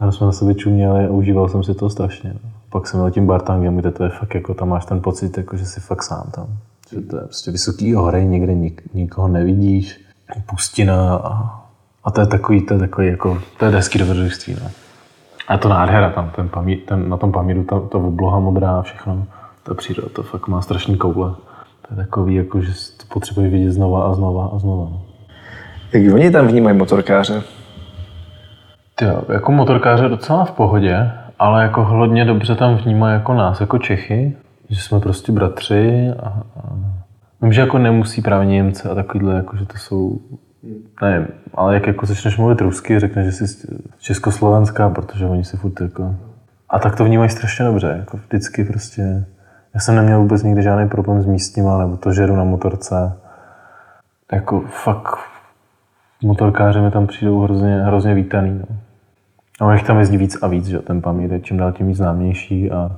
a, 0.00 0.06
a 0.06 0.12
jsme 0.12 0.26
na 0.26 0.32
sebe 0.32 0.54
čuměli 0.54 1.06
a 1.06 1.10
užíval 1.10 1.48
jsem 1.48 1.64
si 1.64 1.74
to 1.74 1.90
strašně. 1.90 2.30
No. 2.34 2.50
Pak 2.70 2.86
jsem 2.86 3.00
byl 3.00 3.10
tím 3.10 3.26
Bartangem, 3.26 3.76
kde 3.76 3.90
to 3.90 4.04
je 4.04 4.10
fakt 4.10 4.34
jako, 4.34 4.54
tam 4.54 4.68
máš 4.68 4.84
ten 4.84 5.02
pocit, 5.02 5.38
jako, 5.38 5.56
že 5.56 5.66
jsi 5.66 5.80
fakt 5.80 6.02
sám 6.02 6.30
tam. 6.34 6.46
Že 6.90 7.00
to 7.00 7.16
je 7.16 7.22
prostě 7.22 7.50
vysoký 7.50 7.94
hory, 7.94 8.24
někde 8.24 8.54
nik, 8.54 8.82
nikoho 8.94 9.28
nevidíš, 9.28 10.00
pustina 10.46 11.14
a, 11.14 11.60
a 12.04 12.10
to 12.10 12.20
je 12.20 12.26
takový, 12.26 12.62
to 12.62 12.74
je 12.74 12.80
takový 12.80 13.06
jako, 13.06 13.38
to 13.58 13.64
je 13.64 13.70
hezký 13.70 13.98
dobrodružství. 13.98 14.56
No. 14.62 14.70
A 15.48 15.58
to 15.58 15.68
nádhera 15.68 16.10
tam, 16.10 16.30
ten, 16.36 16.48
pamí, 16.48 16.76
ten 16.76 17.08
na 17.08 17.16
tom 17.16 17.32
Pamíru, 17.32 17.64
ta, 17.64 17.80
ta 17.80 17.98
obloha 17.98 18.40
modrá 18.40 18.78
a 18.78 18.82
všechno 18.82 19.26
ta 19.68 19.74
příroda 19.74 20.08
to 20.12 20.22
fakt 20.22 20.48
má 20.48 20.62
strašný 20.62 20.96
koule. 20.96 21.34
To 21.88 21.94
je 21.94 21.96
takový, 21.96 22.34
jako, 22.34 22.60
že 22.60 22.72
to 22.72 23.04
potřebuje 23.14 23.48
vidět 23.48 23.72
znova 23.72 24.04
a 24.04 24.14
znova 24.14 24.50
a 24.52 24.58
znova. 24.58 24.92
Jak 25.92 26.14
oni 26.14 26.30
tam 26.30 26.46
vnímají 26.46 26.76
motorkáře? 26.76 27.42
Jo, 29.00 29.22
jako 29.32 29.52
motorkáře 29.52 30.08
docela 30.08 30.44
v 30.44 30.52
pohodě, 30.52 31.10
ale 31.38 31.62
jako 31.62 31.84
hodně 31.84 32.24
dobře 32.24 32.54
tam 32.54 32.76
vnímají 32.76 33.14
jako 33.14 33.34
nás, 33.34 33.60
jako 33.60 33.78
Čechy, 33.78 34.36
že 34.68 34.80
jsme 34.80 35.00
prostě 35.00 35.32
bratři 35.32 36.10
a, 36.22 36.28
a 36.28 36.42
vím, 37.42 37.52
že 37.52 37.60
jako 37.60 37.78
nemusí 37.78 38.22
právě 38.22 38.46
Němce 38.46 38.90
a 38.90 38.94
takovýhle, 38.94 39.34
jako, 39.34 39.56
že 39.56 39.66
to 39.66 39.78
jsou 39.78 40.20
nevím, 41.02 41.26
ale 41.54 41.74
jak 41.74 41.86
jako 41.86 42.06
začneš 42.06 42.36
mluvit 42.36 42.60
rusky, 42.60 42.98
řekneš, 42.98 43.26
že 43.26 43.32
jsi 43.32 43.66
československá, 43.98 44.90
protože 44.90 45.26
oni 45.26 45.44
si 45.44 45.56
furt 45.56 45.80
jako... 45.80 46.14
A 46.70 46.78
tak 46.78 46.96
to 46.96 47.04
vnímají 47.04 47.30
strašně 47.30 47.64
dobře, 47.64 47.96
jako 47.98 48.16
vždycky 48.16 48.64
prostě 48.64 49.24
já 49.78 49.82
jsem 49.82 49.96
neměl 49.96 50.18
vůbec 50.18 50.42
nikdy 50.42 50.62
žádný 50.62 50.88
problém 50.88 51.22
s 51.22 51.26
místníma, 51.26 51.78
nebo 51.78 51.96
to, 51.96 52.12
že 52.12 52.22
jedu 52.22 52.36
na 52.36 52.44
motorce. 52.44 53.12
Jako 54.32 54.60
fakt 54.60 55.18
motorkáři 56.22 56.80
mi 56.80 56.90
tam 56.90 57.06
přijdou 57.06 57.40
hrozně, 57.40 57.82
hrozně 57.82 58.14
vítaný. 58.14 58.50
No. 58.50 58.76
A 59.60 59.64
on 59.64 59.72
jich 59.72 59.82
tam 59.82 59.98
jezdí 59.98 60.16
víc 60.16 60.38
a 60.42 60.46
víc, 60.46 60.66
že 60.66 60.78
ten 60.78 61.02
Pamír 61.02 61.32
je 61.32 61.40
čím 61.40 61.56
dál 61.56 61.72
tím 61.72 61.94
známější 61.94 62.70
a, 62.70 62.90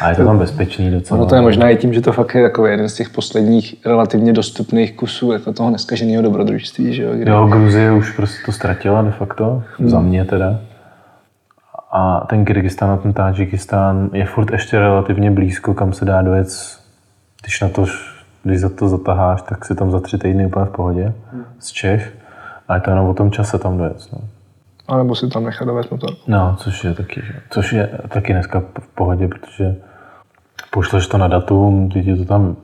a 0.00 0.08
je 0.08 0.14
to 0.14 0.24
tam 0.24 0.38
bezpečný 0.38 0.90
docela. 0.90 1.20
Ono 1.20 1.28
to 1.28 1.34
je 1.34 1.40
možná 1.40 1.68
i 1.68 1.76
tím, 1.76 1.94
že 1.94 2.00
to 2.00 2.12
fakt 2.12 2.34
je 2.34 2.42
jako 2.42 2.66
jeden 2.66 2.88
z 2.88 2.94
těch 2.94 3.10
posledních 3.10 3.86
relativně 3.86 4.32
dostupných 4.32 4.96
kusů 4.96 5.32
jako 5.32 5.52
toho 5.52 5.70
neskaženého 5.70 6.22
dobrodružství. 6.22 6.94
Že 6.94 7.02
jo, 7.02 7.12
kdy... 7.14 7.30
jo, 7.30 7.46
Gruzie 7.46 7.92
už 7.92 8.16
prostě 8.16 8.38
to 8.46 8.52
ztratila 8.52 9.02
de 9.02 9.10
facto, 9.10 9.62
hmm. 9.78 9.90
za 9.90 10.00
mě 10.00 10.24
teda. 10.24 10.60
A 11.92 12.26
ten 12.26 12.44
Kyrgyzstán 12.44 12.90
a 12.90 12.96
ten 12.96 13.12
Tadžikistán 13.12 14.10
je 14.12 14.26
furt 14.26 14.52
ještě 14.52 14.78
relativně 14.78 15.30
blízko, 15.30 15.74
kam 15.74 15.92
se 15.92 16.04
dá 16.04 16.22
dojet, 16.22 16.48
když 17.42 17.60
na 17.60 17.68
to, 17.68 17.86
když 18.42 18.60
za 18.60 18.68
to 18.68 18.88
zataháš, 18.88 19.42
tak 19.42 19.64
si 19.64 19.74
tam 19.74 19.90
za 19.90 20.00
tři 20.00 20.18
týdny 20.18 20.46
úplně 20.46 20.64
v 20.64 20.70
pohodě 20.70 21.14
hmm. 21.32 21.44
z 21.58 21.72
Čech. 21.72 22.18
A 22.68 22.74
je 22.74 22.80
to 22.80 22.90
jenom 22.90 23.06
o 23.06 23.14
tom 23.14 23.30
čase 23.30 23.58
tam 23.58 23.78
dojet. 23.78 24.08
No. 24.12 24.18
A 24.88 24.96
nebo 24.96 25.14
si 25.14 25.28
tam 25.28 25.44
nechat 25.44 25.64
dovést 25.64 25.90
motor. 25.90 26.10
No, 26.26 26.56
což 26.58 26.84
je 26.84 26.94
taky, 26.94 27.22
což 27.50 27.72
je 27.72 27.98
taky 28.08 28.32
dneska 28.32 28.60
v 28.60 28.88
pohodě, 28.94 29.28
protože 29.28 29.76
pošleš 30.70 31.06
to 31.06 31.18
na 31.18 31.28
datum, 31.28 31.88
ty 31.88 32.02
ti 32.02 32.16
to 32.16 32.24
tam 32.24 32.56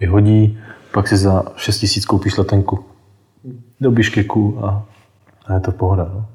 vyhodí, 0.00 0.58
pak 0.92 1.08
si 1.08 1.16
za 1.16 1.42
6 1.56 1.78
tisíc 1.78 2.06
koupíš 2.06 2.36
letenku 2.36 2.84
do 3.80 3.90
Biškeku 3.90 4.66
a, 4.66 4.82
a 5.46 5.54
je 5.54 5.60
to 5.60 5.72
pohoda. 5.72 6.08
No. 6.14 6.26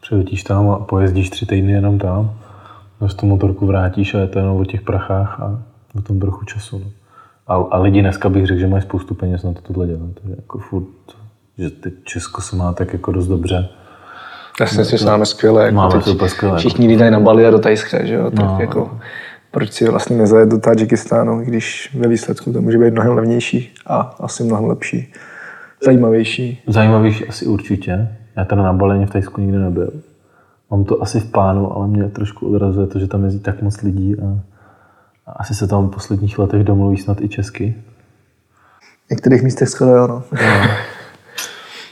Přiletíš 0.00 0.42
tam 0.42 0.70
a 0.70 0.78
pojezdíš 0.78 1.30
tři 1.30 1.46
týdny 1.46 1.72
jenom 1.72 1.98
tam, 1.98 2.34
než 3.00 3.14
tu 3.14 3.26
motorku 3.26 3.66
vrátíš 3.66 4.14
a 4.14 4.18
je 4.18 4.26
to 4.26 4.38
jenom 4.38 4.56
o 4.56 4.64
těch 4.64 4.80
prachách 4.82 5.40
a 5.40 5.62
o 5.98 6.02
tom 6.02 6.20
trochu 6.20 6.44
času. 6.44 6.78
No. 6.78 6.90
A, 7.46 7.54
a 7.54 7.78
lidi 7.78 8.00
dneska 8.00 8.28
bych 8.28 8.46
řekl, 8.46 8.60
že 8.60 8.66
mají 8.66 8.82
spoustu 8.82 9.14
peněz 9.14 9.42
na 9.42 9.52
to 9.52 9.60
tohle 9.60 9.86
dělat. 9.86 10.10
Takže 10.14 10.34
jako 10.36 10.58
furt, 10.58 10.84
že 11.58 11.70
teď 11.70 11.94
Česko 12.04 12.40
se 12.40 12.56
má 12.56 12.72
tak 12.72 12.92
jako 12.92 13.12
dost 13.12 13.26
dobře. 13.26 13.68
Jasně 14.60 14.84
si 14.84 15.04
máme 15.04 15.26
skvěle. 15.26 15.62
Jako 15.64 15.74
Máme 15.74 16.00
to 16.02 16.28
skvěle. 16.28 16.58
Všichni 16.58 16.86
lídají 16.88 17.10
na 17.10 17.20
Bali 17.20 17.46
a 17.46 17.50
do 17.50 17.58
Tajska, 17.58 18.04
že 18.04 18.14
jo? 18.14 18.30
Tak 18.30 18.44
No. 18.44 18.56
jako, 18.60 18.98
proč 19.50 19.72
si 19.72 19.88
vlastně 19.88 20.16
nezajet 20.16 20.48
do 20.48 20.58
Tadžikistánu, 20.58 21.40
když 21.44 21.90
ve 21.94 22.08
výsledku 22.08 22.52
to 22.52 22.60
může 22.60 22.78
být 22.78 22.90
mnohem 22.90 23.12
levnější 23.12 23.74
a 23.86 23.98
asi 24.20 24.44
mnohem 24.44 24.64
lepší, 24.64 25.12
zajímavější. 25.84 26.62
Zajímavější 26.66 27.26
asi 27.28 27.46
určitě. 27.46 28.08
Já 28.36 28.44
teda 28.44 28.62
na 28.62 28.72
Baleně 28.72 29.06
v 29.06 29.10
Tajsku 29.10 29.40
nikdy 29.40 29.58
nebyl. 29.58 29.92
Mám 30.70 30.84
to 30.84 31.02
asi 31.02 31.20
v 31.20 31.30
plánu, 31.30 31.76
ale 31.76 31.88
mě 31.88 32.08
trošku 32.08 32.48
odrazuje 32.48 32.86
to, 32.86 32.98
že 32.98 33.06
tam 33.06 33.24
jezdí 33.24 33.40
tak 33.40 33.62
moc 33.62 33.82
lidí 33.82 34.16
a, 34.20 34.38
a 35.26 35.32
asi 35.32 35.54
se 35.54 35.66
tam 35.66 35.88
v 35.88 35.90
posledních 35.90 36.38
letech 36.38 36.64
domluví 36.64 36.96
snad 36.96 37.20
i 37.20 37.28
česky. 37.28 37.74
V 39.06 39.10
některých 39.10 39.42
místech 39.42 39.68
skoro 39.68 39.90
jo, 39.90 40.06
no. 40.06 40.22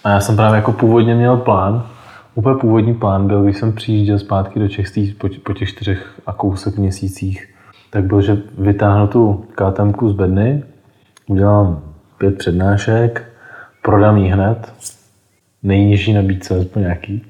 A 0.05 0.11
já 0.11 0.21
jsem 0.21 0.37
právě 0.37 0.57
jako 0.57 0.73
původně 0.73 1.15
měl 1.15 1.37
plán, 1.37 1.87
úplně 2.35 2.57
původní 2.57 2.95
plán 2.95 3.27
byl, 3.27 3.43
když 3.43 3.59
jsem 3.59 3.73
přijížděl 3.73 4.19
zpátky 4.19 4.59
do 4.59 4.69
Čech 4.69 4.87
po, 5.19 5.29
po 5.45 5.55
těch 5.55 5.69
čtyřech 5.69 6.07
a 6.27 6.33
kousek 6.33 6.77
měsících, 6.77 7.55
tak 7.91 8.05
byl, 8.05 8.23
že 8.23 8.43
vytáhnu 8.59 9.07
tu 9.07 9.45
KTMku 9.55 10.11
z 10.11 10.13
bedny, 10.13 10.65
udělám 11.27 11.83
pět 12.19 12.39
přednášek, 12.39 13.33
prodám 13.83 14.17
ji 14.17 14.31
hned, 14.31 14.73
nejnižší 15.63 16.13
nabídce, 16.13 16.59
aspoň 16.59 16.83
nějaký, 16.83 17.23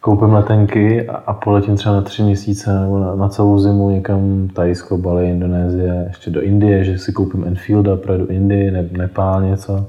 koupím 0.00 0.32
letenky 0.32 1.08
a, 1.08 1.32
poletím 1.32 1.76
třeba 1.76 1.94
na 1.94 2.02
tři 2.02 2.22
měsíce 2.22 2.80
nebo 2.80 2.98
na, 2.98 3.14
na 3.14 3.28
celou 3.28 3.58
zimu 3.58 3.90
někam 3.90 4.48
Tajsko, 4.48 4.98
Bali, 4.98 5.30
Indonésie, 5.30 6.04
ještě 6.06 6.30
do 6.30 6.40
Indie, 6.40 6.84
že 6.84 6.98
si 6.98 7.12
koupím 7.12 7.44
Enfielda, 7.44 7.96
projedu 7.96 8.26
Indii, 8.26 8.70
ne, 8.70 8.88
Nepál 8.92 9.42
něco. 9.42 9.86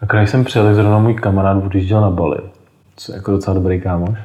A 0.00 0.16
když 0.16 0.30
jsem 0.30 0.44
přijel, 0.44 0.64
tak 0.64 0.74
zrovna 0.74 0.98
můj 0.98 1.14
kamarád 1.14 1.64
odjížděl 1.64 2.00
na 2.00 2.10
Bali, 2.10 2.38
co 2.96 3.12
je 3.12 3.16
jako 3.16 3.30
docela 3.30 3.54
dobrý 3.54 3.80
kámoš. 3.80 4.18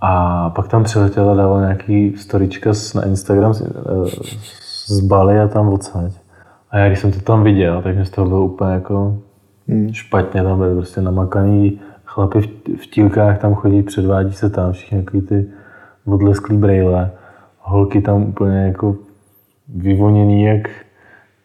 A 0.00 0.50
pak 0.50 0.68
tam 0.68 0.84
přiletěl 0.84 1.30
a 1.30 1.34
dával 1.34 1.60
nějaký 1.60 2.16
storička 2.16 2.70
na 2.94 3.04
Instagram 3.04 3.54
z, 3.54 3.62
eh, 3.62 3.70
z 4.86 5.00
Bali 5.00 5.40
a 5.40 5.48
tam 5.48 5.68
odsaď. 5.68 6.12
A 6.70 6.78
já 6.78 6.86
když 6.86 6.98
jsem 6.98 7.12
to 7.12 7.20
tam 7.20 7.44
viděl, 7.44 7.82
tak 7.82 7.94
mě 7.94 8.04
z 8.04 8.10
toho 8.10 8.28
bylo 8.28 8.44
úplně 8.44 8.72
jako 8.72 9.18
špatně. 9.92 10.42
Tam 10.42 10.58
byly 10.58 10.74
prostě 10.74 11.00
namakaný 11.00 11.80
chlapy 12.04 12.40
v, 12.40 12.46
v 12.82 12.86
tílkách, 12.86 13.38
tam 13.38 13.54
chodí, 13.54 13.82
předvádí 13.82 14.32
se 14.32 14.50
tam 14.50 14.72
všichni 14.72 15.02
takový 15.02 15.22
ty 15.22 15.46
odlesklý 16.06 16.56
brejle. 16.56 17.10
Holky 17.60 18.00
tam 18.00 18.22
úplně 18.22 18.56
jako 18.56 18.96
vyvoněný 19.68 20.44
jak 20.44 20.68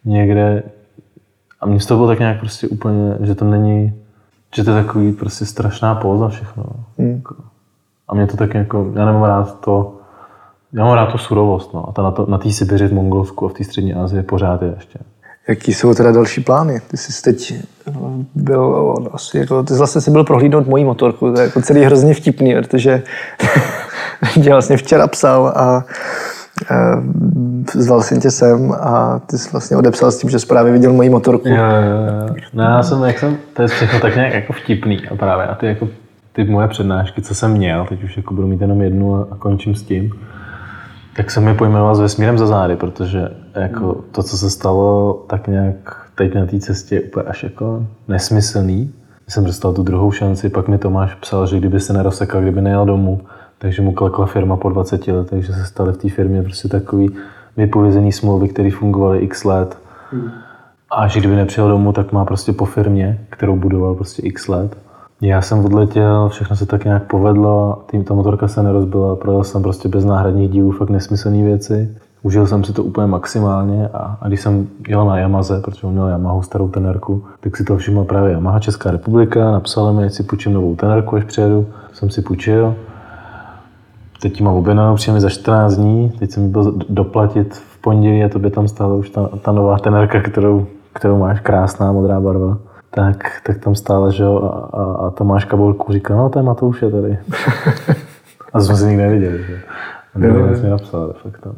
někde 0.06 0.64
a 1.62 1.66
mně 1.66 1.80
toho 1.80 1.98
bylo 1.98 2.08
tak 2.08 2.20
nějak 2.20 2.40
prostě 2.40 2.68
úplně, 2.68 3.18
že 3.20 3.36
to 3.36 3.46
není, 3.46 3.94
že 4.56 4.64
to 4.64 4.72
je 4.72 4.84
takový 4.84 5.14
prostě 5.14 5.46
strašná 5.46 5.96
póza 5.96 6.28
všechno. 6.28 6.64
Hmm. 6.98 7.24
A 8.08 8.16
mě 8.16 8.28
to 8.28 8.38
tak 8.38 8.54
jako, 8.54 8.92
já 8.96 9.06
nemám 9.06 9.24
rád 9.24 9.60
to, 9.60 9.96
já 10.74 10.86
mám 10.86 10.94
rád 10.94 11.12
tu 11.12 11.18
surovost, 11.18 11.74
no. 11.74 11.90
A 11.90 11.92
ta 11.92 12.02
na, 12.02 12.12
to, 12.12 12.26
na 12.26 12.38
té 12.38 12.52
Sibiři 12.52 12.88
v 12.88 12.94
Mongolsku 12.94 13.46
a 13.46 13.50
v 13.50 13.54
té 13.54 13.64
střední 13.64 13.94
Asii 13.94 14.24
pořád 14.24 14.62
je 14.62 14.74
ještě. 14.76 15.00
Jaký 15.50 15.74
jsou 15.74 15.94
teda 15.94 16.12
další 16.12 16.42
plány? 16.42 16.82
Ty 16.92 16.98
jsi 16.98 17.24
teď 17.24 17.54
eh, 17.88 17.92
byl 18.36 18.96
asi 19.12 19.38
jako, 19.38 19.64
ty 19.64 19.74
jsi 19.74 19.78
vlastně 19.78 20.02
si 20.02 20.12
byl 20.12 20.24
prohlídnout 20.24 20.68
moji 20.68 20.84
motorku, 20.84 21.34
to 21.34 21.42
je 21.42 21.46
jako 21.46 21.62
celý 21.62 21.84
hrozně 21.84 22.14
vtipný, 22.14 22.56
protože 22.56 23.04
tě 24.44 24.50
vlastně 24.50 24.78
včera 24.78 25.08
psal 25.08 25.54
a 25.56 25.86
eh, 26.72 27.82
zval 27.82 28.02
jsem 28.02 28.20
tě 28.20 28.32
sem 28.32 28.72
a 28.72 29.22
ty 29.26 29.38
jsi 29.38 29.50
vlastně 29.52 29.78
odepsal 29.78 30.12
s 30.12 30.18
tím, 30.18 30.30
že 30.30 30.40
jsi 30.40 30.48
právě 30.48 30.72
viděl 30.72 30.94
moji 30.94 31.10
motorku. 31.10 31.48
Jo, 31.48 31.56
jo, 31.56 32.28
jo. 32.28 32.36
No, 32.54 32.64
já 32.64 32.84
jsem, 32.84 33.04
jak 33.04 33.20
jsem, 33.20 33.38
to 33.54 33.62
je 33.62 33.68
všechno 33.68 34.00
tak 34.00 34.16
nějak 34.16 34.34
jako 34.34 34.54
vtipný 34.54 35.08
a 35.08 35.16
právě 35.16 35.46
a 35.46 35.56
ty 35.56 35.66
jako 35.66 35.88
ty 36.34 36.44
moje 36.44 36.68
přednášky, 36.68 37.22
co 37.22 37.36
jsem 37.36 37.52
měl, 37.52 37.86
teď 37.90 38.04
už 38.04 38.18
jako 38.18 38.34
budu 38.34 38.48
mít 38.48 38.62
jenom 38.62 38.82
jednu 38.82 39.16
a, 39.16 39.28
a 39.32 39.36
končím 39.36 39.76
s 39.76 39.84
tím, 39.84 40.12
tak 41.16 41.32
jsem 41.32 41.48
je 41.48 41.54
pojmenoval 41.54 41.96
s 41.96 42.00
vesmírem 42.00 42.38
za 42.38 42.48
zády, 42.48 42.76
protože 42.76 43.30
jako 43.62 44.04
to, 44.12 44.24
co 44.24 44.38
se 44.38 44.50
stalo, 44.50 45.14
tak 45.28 45.48
nějak 45.48 46.06
teď 46.16 46.36
na 46.36 46.46
té 46.46 46.60
cestě 46.60 46.96
je 46.96 47.02
úplně 47.02 47.26
až 47.26 47.44
jako 47.44 47.86
nesmyslný. 48.08 48.94
Jsem 49.28 49.44
dostal 49.44 49.74
tu 49.74 49.84
druhou 49.84 50.12
šanci, 50.12 50.50
pak 50.50 50.68
mi 50.68 50.78
Tomáš 50.78 51.16
psal, 51.16 51.48
že 51.48 51.58
kdyby 51.58 51.80
se 51.80 51.94
nerozsekal, 51.94 52.42
kdyby 52.42 52.62
nejel 52.62 52.86
domů, 52.86 53.22
takže 53.58 53.82
mu 53.82 53.94
klekla 53.94 54.26
firma 54.26 54.58
po 54.58 54.70
20 54.70 55.08
letech, 55.08 55.46
že 55.46 55.54
se 55.54 55.66
staly 55.66 55.94
v 55.94 55.98
té 55.98 56.10
firmě 56.10 56.44
prostě 56.44 56.68
takový 56.68 57.10
vypovězený 57.58 58.12
smlouvy, 58.12 58.48
které 58.48 58.72
fungovaly 58.72 59.20
x 59.20 59.44
let. 59.44 59.78
A 60.92 61.08
že 61.08 61.20
kdyby 61.20 61.36
nepřijel 61.36 61.70
domů, 61.70 61.94
tak 61.94 62.12
má 62.12 62.26
prostě 62.26 62.54
po 62.54 62.66
firmě, 62.66 63.20
kterou 63.30 63.56
budoval 63.56 63.96
prostě 63.96 64.22
x 64.22 64.48
let. 64.48 64.78
Já 65.22 65.42
jsem 65.42 65.66
odletěl, 65.66 66.30
všechno 66.30 66.56
se 66.56 66.66
tak 66.66 66.86
nějak 66.86 67.04
povedlo, 67.04 67.84
tým 67.86 68.04
ta 68.04 68.14
motorka 68.14 68.48
se 68.48 68.64
nerozbila, 68.64 69.16
projel 69.16 69.44
jsem 69.44 69.62
prostě 69.62 69.90
bez 69.90 70.06
náhradních 70.06 70.50
dílů 70.50 70.72
fakt 70.72 70.90
nesmyslné 70.90 71.44
věci. 71.44 71.96
Užil 72.24 72.48
jsem 72.48 72.64
si 72.64 72.74
to 72.74 72.84
úplně 72.84 73.08
maximálně 73.08 73.88
a, 73.88 74.18
a 74.22 74.28
když 74.28 74.42
jsem 74.42 74.68
jel 74.88 75.06
na 75.06 75.18
Yamaze, 75.20 75.62
protože 75.62 75.88
on 75.88 75.94
měl 75.94 76.08
Yamahu 76.08 76.42
starou 76.42 76.70
tenerku, 76.70 77.24
tak 77.40 77.58
si 77.58 77.64
to 77.64 77.78
všimla 77.78 78.04
právě 78.04 78.32
Yamaha 78.32 78.60
Česká 78.60 78.92
republika, 78.92 79.52
napsala 79.52 79.92
mi, 79.92 80.10
si 80.10 80.24
půjčím 80.24 80.54
novou 80.54 80.76
tenerku, 80.76 81.16
až 81.16 81.24
přijedu. 81.24 81.68
Jsem 81.94 82.10
si 82.10 82.22
půjčil. 82.22 82.76
Teď 84.22 84.40
ji 84.40 84.46
mám 84.46 84.56
objednanou, 84.56 84.96
přijde 84.96 85.14
mi 85.14 85.22
za 85.22 85.30
14 85.30 85.76
dní, 85.76 86.10
teď 86.20 86.32
jsem 86.32 86.52
byl 86.52 86.74
doplatit 86.90 87.54
v 87.54 87.82
pondělí 87.82 88.24
a 88.24 88.30
to 88.30 88.40
by 88.40 88.50
tam 88.50 88.68
stála 88.68 88.94
už 88.94 89.10
ta, 89.10 89.30
ta 89.42 89.52
nová 89.52 89.80
tenerka, 89.80 90.22
kterou, 90.22 90.68
kterou 90.94 91.18
máš, 91.18 91.40
krásná 91.40 91.92
modrá 91.92 92.20
barva. 92.20 92.58
Tak, 92.90 93.42
tak 93.46 93.58
tam 93.58 93.76
stála, 93.76 94.10
že 94.10 94.24
jo, 94.24 94.42
a, 94.44 94.78
a, 94.78 95.08
a 95.08 95.10
Tomáš 95.10 95.46
Kabulku 95.46 95.94
říkal, 95.94 96.18
no 96.18 96.30
to 96.30 96.40
je 96.40 96.44
Matouš 96.44 96.82
je 96.82 96.92
tady. 96.92 97.18
a 98.54 98.62
jsme 98.62 98.76
se 98.76 98.88
nikdy 98.88 99.04
neviděli, 99.04 99.44
že. 99.44 99.62
A 100.16 100.26
jo. 100.26 100.64
mi 100.64 100.70
napsal 100.70 101.08
de 101.08 101.14
facto. 101.14 101.54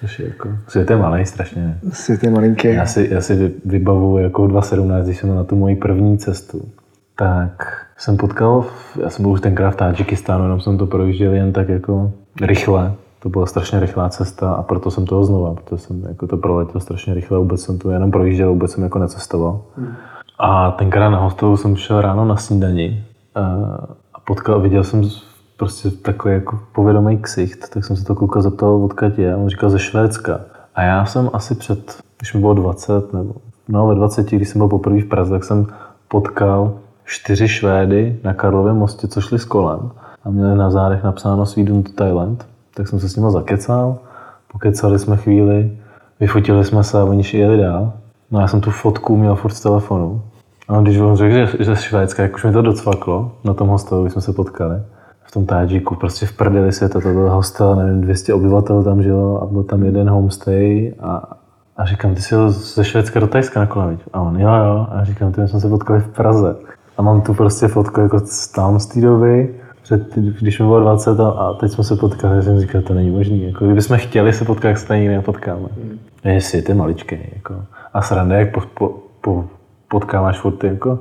Což 0.00 0.18
je 0.18 0.26
jako, 0.28 0.48
svět 0.68 0.90
je 0.90 0.96
malý 0.96 1.26
strašně. 1.26 1.78
Svět 1.92 2.24
je 2.24 2.30
malinký. 2.30 2.68
Já 2.68 2.86
si, 2.86 3.08
já 3.10 3.20
si 3.20 3.34
vy- 3.34 3.52
vybavuju 3.64 4.24
jako 4.24 4.46
2017, 4.46 5.04
když 5.04 5.18
jsem 5.18 5.36
na 5.36 5.44
tu 5.44 5.56
moji 5.56 5.76
první 5.76 6.18
cestu, 6.18 6.68
tak 7.16 7.86
jsem 7.96 8.16
potkal, 8.16 8.62
v, 8.62 8.98
já 9.02 9.10
jsem 9.10 9.22
byl 9.22 9.32
už 9.32 9.40
tenkrát 9.40 9.70
v 9.70 9.76
Tadžikistánu, 9.76 10.44
jenom 10.44 10.60
jsem 10.60 10.78
to 10.78 10.86
projížděl 10.86 11.32
jen 11.32 11.52
tak 11.52 11.68
jako 11.68 12.12
rychle. 12.42 12.92
To 13.22 13.28
byla 13.28 13.46
strašně 13.46 13.80
rychlá 13.80 14.08
cesta 14.08 14.52
a 14.52 14.62
proto 14.62 14.90
jsem 14.90 15.06
toho 15.06 15.24
znova, 15.24 15.54
protože 15.54 15.78
jsem 15.82 16.02
jako 16.08 16.26
to 16.26 16.36
proletěl 16.36 16.80
strašně 16.80 17.14
rychle, 17.14 17.38
vůbec 17.38 17.60
jsem 17.62 17.78
to 17.78 17.90
jenom 17.90 18.10
projížděl, 18.10 18.48
vůbec 18.50 18.72
jsem 18.72 18.82
jako 18.82 18.98
necestoval. 18.98 19.60
A 20.38 20.70
tenkrát 20.70 21.10
na 21.10 21.18
hostelu 21.18 21.56
jsem 21.56 21.76
šel 21.76 22.00
ráno 22.00 22.24
na 22.24 22.36
snídani 22.36 23.04
eh, 23.36 23.40
a 24.14 24.20
potkal, 24.26 24.60
viděl 24.60 24.84
jsem 24.84 25.02
prostě 25.56 25.90
takový 25.90 26.34
jako 26.34 26.58
povědomý 26.72 27.18
ksicht, 27.18 27.70
tak 27.70 27.84
jsem 27.84 27.96
se 27.96 28.04
to 28.04 28.14
kluka 28.14 28.40
zeptal, 28.40 28.84
odkud 28.84 29.18
je. 29.18 29.36
On 29.36 29.48
říkal 29.48 29.70
ze 29.70 29.78
Švédska. 29.78 30.40
A 30.74 30.82
já 30.82 31.06
jsem 31.06 31.30
asi 31.32 31.54
před, 31.54 32.00
když 32.18 32.34
mi 32.34 32.40
bylo 32.40 32.54
20, 32.54 33.12
nebo 33.12 33.34
no 33.68 33.86
ve 33.86 33.94
20, 33.94 34.30
když 34.30 34.48
jsem 34.48 34.58
byl 34.58 34.68
poprvé 34.68 35.00
v 35.00 35.08
Praze, 35.08 35.30
tak 35.30 35.44
jsem 35.44 35.66
potkal 36.08 36.72
čtyři 37.04 37.48
Švédy 37.48 38.20
na 38.24 38.34
Karlově 38.34 38.72
mostě, 38.72 39.08
co 39.08 39.20
šli 39.20 39.38
s 39.38 39.44
kolem 39.44 39.90
a 40.24 40.30
měli 40.30 40.56
na 40.56 40.70
zádech 40.70 41.02
napsáno 41.02 41.46
Sweden 41.46 41.82
to 41.82 41.92
Thailand. 41.92 42.46
Tak 42.74 42.88
jsem 42.88 43.00
se 43.00 43.08
s 43.08 43.16
nimi 43.16 43.30
zakecal, 43.30 43.98
pokecali 44.52 44.98
jsme 44.98 45.16
chvíli, 45.16 45.78
vyfotili 46.20 46.64
jsme 46.64 46.84
se 46.84 47.00
a 47.00 47.04
oni 47.04 47.24
šli 47.24 47.38
jeli 47.38 47.58
dál. 47.58 47.92
No 48.30 48.40
já 48.40 48.48
jsem 48.48 48.60
tu 48.60 48.70
fotku 48.70 49.16
měl 49.16 49.34
furt 49.34 49.52
z 49.52 49.60
telefonu. 49.60 50.22
A 50.68 50.80
když 50.80 50.98
on 50.98 51.16
řekl, 51.16 51.34
že, 51.34 51.46
že 51.58 51.64
ze 51.64 51.76
Švédska, 51.76 52.22
jak 52.22 52.34
už 52.34 52.44
mi 52.44 52.52
to 52.52 52.62
docvaklo 52.62 53.32
na 53.44 53.54
tom 53.54 53.68
hostelu, 53.68 54.02
když 54.02 54.12
jsme 54.12 54.22
se 54.22 54.32
potkali, 54.32 54.76
v 55.26 55.30
tom 55.30 55.46
Tádžiku, 55.46 55.94
prostě 55.94 56.26
v 56.26 56.32
prdeli 56.32 56.72
světa, 56.72 57.00
to 57.00 57.08
byl 57.08 57.30
hostel, 57.30 57.76
nevím, 57.76 58.00
200 58.00 58.34
obyvatel 58.34 58.84
tam 58.84 59.02
žilo 59.02 59.42
a 59.42 59.46
byl 59.46 59.62
tam 59.62 59.82
jeden 59.82 60.10
homestay 60.10 60.94
a, 61.00 61.36
a 61.76 61.84
říkám, 61.84 62.14
ty 62.14 62.22
jsi 62.22 62.34
jel 62.34 62.50
ze 62.50 62.84
Švédska 62.84 63.20
do 63.20 63.26
Tajska 63.26 63.60
na 63.60 63.66
kole? 63.66 63.96
A 64.12 64.20
on, 64.20 64.40
jo, 64.40 64.48
jo. 64.48 64.86
A 64.90 65.04
říkám, 65.04 65.32
ty 65.32 65.40
my 65.40 65.48
jsme 65.48 65.60
se 65.60 65.68
potkali 65.68 66.00
v 66.00 66.08
Praze. 66.08 66.56
A 66.96 67.02
mám 67.02 67.20
tu 67.20 67.34
prostě 67.34 67.68
fotku 67.68 68.00
jako 68.00 68.20
z 68.20 68.48
tam 68.48 68.80
z 68.80 68.86
té 68.86 69.00
doby, 69.00 69.54
před, 69.82 70.14
když 70.14 70.58
mi 70.58 70.66
bylo 70.66 70.80
20 70.80 71.20
a, 71.20 71.28
a 71.28 71.54
teď 71.54 71.72
jsme 71.72 71.84
se 71.84 71.96
potkali, 71.96 72.42
jsem 72.42 72.60
říkal, 72.60 72.82
to 72.82 72.94
není 72.94 73.10
možný. 73.10 73.42
Jako, 73.42 73.64
kdybychom 73.64 73.96
chtěli 73.96 74.32
se 74.32 74.44
potkat, 74.44 74.68
jak 74.68 74.78
se 74.78 74.86
tady 74.86 75.08
nepotkáme. 75.08 75.68
Mm. 75.84 75.98
Je 76.24 76.40
svět 76.40 76.68
je 76.68 76.74
maličký. 76.74 77.18
Jako. 77.34 77.54
A 77.94 78.02
sranda, 78.02 78.36
jak 78.36 78.54
po, 78.54 78.60
po, 78.60 78.94
po, 79.20 79.44
potkáváš 79.88 80.38
furt 80.38 80.56
ty, 80.56 80.66
jako 80.66 80.98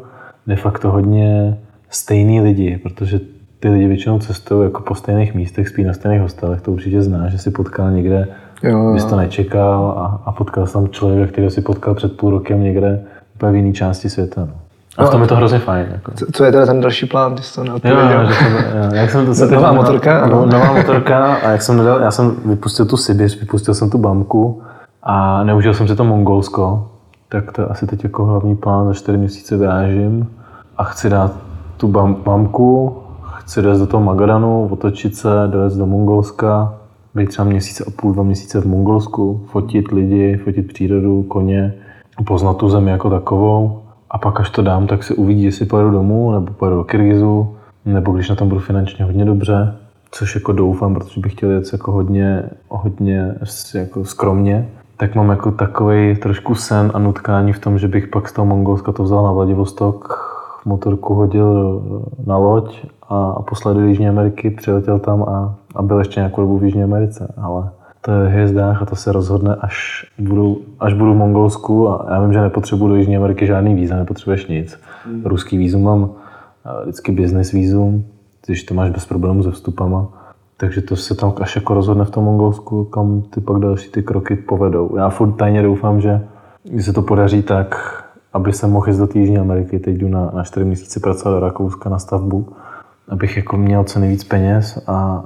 de 0.48 0.56
facto 0.56 0.92
hodně 0.92 1.58
stejný 1.90 2.42
lidi, 2.42 2.80
protože 2.84 3.20
ty 3.66 3.70
lidi 3.72 3.88
většinou 3.88 4.20
cestují 4.20 4.64
jako 4.64 4.82
po 4.82 4.96
stejných 4.96 5.34
místech, 5.36 5.70
spí 5.70 5.84
na 5.84 5.94
stejných 5.94 6.22
hostelech, 6.22 6.62
to 6.62 6.72
určitě 6.72 7.02
znáš, 7.02 7.32
že 7.32 7.38
si 7.38 7.52
potkal 7.52 7.92
někde, 7.92 8.28
Jo, 8.64 8.92
když 8.92 9.04
to 9.04 9.16
nečekal 9.16 9.94
a, 9.98 10.22
a 10.26 10.32
potkal 10.32 10.66
jsem 10.68 10.82
tam 10.82 10.92
člověka, 10.92 11.32
který 11.32 11.50
si 11.50 11.62
potkal 11.62 11.94
před 11.94 12.18
půl 12.18 12.30
rokem 12.30 12.62
někde 12.64 13.02
úplně 13.36 13.52
v 13.52 13.56
jiné 13.56 13.74
části 13.74 14.10
světa. 14.10 14.42
No. 14.42 14.54
A 14.98 15.06
v 15.06 15.10
tom 15.10 15.22
je 15.22 15.28
to 15.28 15.36
hrozně 15.36 15.60
fajn. 15.60 15.88
Jako. 15.92 16.12
Co- 16.12 16.26
Co 16.34 16.44
je 16.44 16.52
teda 16.52 16.66
ten 16.66 16.82
další 16.82 17.06
plán, 17.06 17.36
ty 17.36 17.44
jsi 17.44 17.56
to 17.56 17.64
neodpověděl? 17.64 18.22
jo, 18.22 18.28
jo, 18.84 18.90
jak 18.94 19.10
jsem 19.12 19.26
to 19.26 19.34
se 19.36 19.46
Nová 19.52 19.68
teď- 19.70 19.78
motorka, 19.78 20.28
No, 20.28 20.46
nová 20.46 20.74
motorka 20.74 21.36
a 21.36 21.50
jak 21.50 21.62
jsem 21.62 21.78
nedal, 21.78 22.00
já 22.00 22.12
jsem 22.12 22.36
vypustil 22.46 22.86
tu 22.86 22.98
Sibiř, 22.98 23.40
vypustil 23.40 23.74
jsem 23.74 23.90
tu 23.90 23.98
Bamku 23.98 24.62
a 25.04 25.44
neužil 25.44 25.74
jsem 25.74 25.88
si 25.88 25.96
to 25.96 26.04
Mongolsko, 26.04 26.88
tak 27.30 27.52
to 27.52 27.62
je 27.62 27.68
asi 27.68 27.88
teď 27.88 28.04
jako 28.04 28.26
hlavní 28.26 28.56
plán, 28.56 28.88
za 28.88 28.94
čtyři 28.94 29.18
měsíce 29.18 29.58
vyrážím 29.58 30.28
a 30.78 30.84
chci 30.84 31.10
dát 31.10 31.32
tu 31.78 31.88
bam, 31.88 32.18
mamku, 32.26 32.98
chci 33.46 33.60
jít 33.60 33.80
do 33.80 33.88
toho 33.88 34.04
Magadanu, 34.04 34.68
otočit 34.72 35.16
se, 35.16 35.30
dojet 35.48 35.74
do 35.74 35.86
Mongolska, 35.86 36.74
být 37.16 37.30
třeba 37.30 37.48
měsíce 37.48 37.84
a 37.88 37.92
půl, 38.02 38.14
dva 38.14 38.24
měsíce 38.24 38.62
v 38.62 38.66
Mongolsku, 38.66 39.46
fotit 39.52 39.88
lidi, 39.92 40.38
fotit 40.38 40.68
přírodu, 40.68 41.24
koně, 41.24 41.74
poznat 42.26 42.58
tu 42.58 42.70
zemi 42.70 42.92
jako 42.92 43.10
takovou. 43.10 43.82
A 44.12 44.18
pak 44.18 44.40
až 44.40 44.50
to 44.50 44.62
dám, 44.62 44.88
tak 44.88 45.04
se 45.04 45.14
uvidí, 45.14 45.44
jestli 45.44 45.66
pojedu 45.66 45.92
domů, 45.92 46.32
nebo 46.32 46.54
pojedu 46.54 46.78
do 46.78 46.84
Kyrgyzu, 46.84 47.56
nebo 47.86 48.12
když 48.12 48.30
na 48.30 48.36
tom 48.36 48.50
budu 48.50 48.62
finančně 48.62 49.06
hodně 49.06 49.26
dobře, 49.26 49.76
což 50.12 50.36
jako 50.36 50.52
doufám, 50.52 50.94
protože 50.94 51.22
bych 51.22 51.32
chtěl 51.32 51.52
jet 51.52 51.74
jako 51.74 51.92
hodně, 51.92 52.44
hodně 52.70 53.36
jako 53.74 54.06
skromně, 54.06 54.70
tak 54.98 55.16
mám 55.16 55.30
jako 55.30 55.52
takový 55.52 56.16
trošku 56.16 56.56
sen 56.56 56.92
a 56.94 57.00
nutkání 57.00 57.54
v 57.54 57.60
tom, 57.60 57.78
že 57.80 57.88
bych 57.88 58.08
pak 58.08 58.30
z 58.30 58.34
toho 58.34 58.46
Mongolska 58.46 58.92
to 58.92 59.04
vzal 59.04 59.24
na 59.24 59.32
Vladivostok, 59.32 60.35
motorku 60.66 61.14
hodil 61.14 61.82
na 62.26 62.38
loď 62.38 62.86
a, 63.10 63.30
a 63.30 63.42
poslal 63.42 63.74
do 63.74 63.82
Jižní 63.82 64.10
Ameriky, 64.10 64.50
přiletěl 64.50 65.00
tam 65.00 65.24
a, 65.24 65.56
a 65.76 65.82
byl 65.82 66.00
ještě 66.00 66.20
nějakou 66.20 66.42
dobu 66.42 66.58
v 66.58 66.64
Jižní 66.64 66.84
Americe. 66.84 67.34
Ale 67.38 67.70
to 68.02 68.12
je 68.12 68.30
hvězdách 68.30 68.82
a 68.82 68.86
to 68.86 68.96
se 68.96 69.12
rozhodne, 69.12 69.56
až 69.56 70.06
budu, 70.20 70.58
až 70.80 70.94
budu 70.94 71.14
v 71.14 71.18
Mongolsku 71.18 71.90
a 71.90 72.06
já 72.10 72.22
vím, 72.22 72.34
že 72.34 72.42
nepotřebuji 72.42 72.88
do 72.88 72.96
Jižní 72.96 73.18
Ameriky 73.18 73.48
žádný 73.48 73.76
víza, 73.76 73.96
nepotřebuješ 73.96 74.48
nic. 74.48 74.80
Hmm. 75.06 75.22
Ruský 75.26 75.58
vízum 75.58 75.84
mám, 75.84 76.10
vždycky 76.84 77.12
business 77.12 77.52
vízum, 77.52 78.06
když 78.46 78.64
to 78.64 78.74
máš 78.74 78.90
bez 78.90 79.06
problémů 79.06 79.44
se 79.44 79.52
vstupama. 79.52 80.08
Takže 80.58 80.82
to 80.82 80.96
se 80.96 81.16
tam 81.16 81.34
až 81.42 81.56
jako 81.56 81.74
rozhodne 81.74 82.06
v 82.06 82.10
tom 82.10 82.24
Mongolsku, 82.24 82.84
kam 82.84 83.22
ty 83.22 83.42
pak 83.42 83.60
další 83.60 83.92
ty 83.92 84.04
kroky 84.04 84.36
povedou. 84.36 84.98
Já 84.98 85.10
furt 85.10 85.32
tajně 85.32 85.64
doufám, 85.64 86.02
že 86.02 86.22
když 86.64 86.86
se 86.86 86.94
to 86.94 87.02
podaří 87.02 87.44
tak, 87.44 87.76
aby 88.36 88.54
se 88.54 88.68
mohl 88.68 88.90
jít 88.90 88.98
do 88.98 89.08
Jižní 89.14 89.38
Ameriky, 89.38 89.80
teď 89.80 89.96
jdu 89.96 90.08
na, 90.10 90.32
na 90.34 90.44
4 90.44 90.66
měsíce 90.66 91.00
pracovat 91.00 91.36
do 91.36 91.40
Rakouska 91.40 91.90
na 91.90 92.00
stavbu, 92.00 92.48
abych 93.10 93.38
jako 93.38 93.58
měl 93.58 93.84
co 93.84 94.00
nejvíc 94.00 94.24
peněz 94.24 94.84
a, 94.88 95.24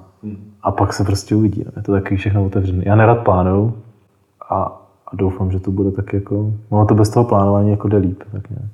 a 0.64 0.72
pak 0.72 0.94
se 0.94 1.04
prostě 1.04 1.36
uvidí. 1.36 1.66
Je 1.76 1.84
to 1.84 1.92
taky 1.92 2.16
všechno 2.16 2.46
otevřené. 2.46 2.84
Já 2.86 2.96
nerad 2.96 3.24
plánuju 3.24 3.78
a, 4.50 4.56
a 5.08 5.16
doufám, 5.16 5.52
že 5.52 5.60
to 5.60 5.72
bude 5.72 5.92
tak 5.92 6.14
jako, 6.14 6.54
no 6.72 6.86
to 6.86 6.96
bez 6.96 7.10
toho 7.10 7.24
plánování 7.24 7.72
jako 7.72 7.88
jde 7.88 7.98
líp, 7.98 8.24
tak 8.32 8.50
nějak. 8.50 8.72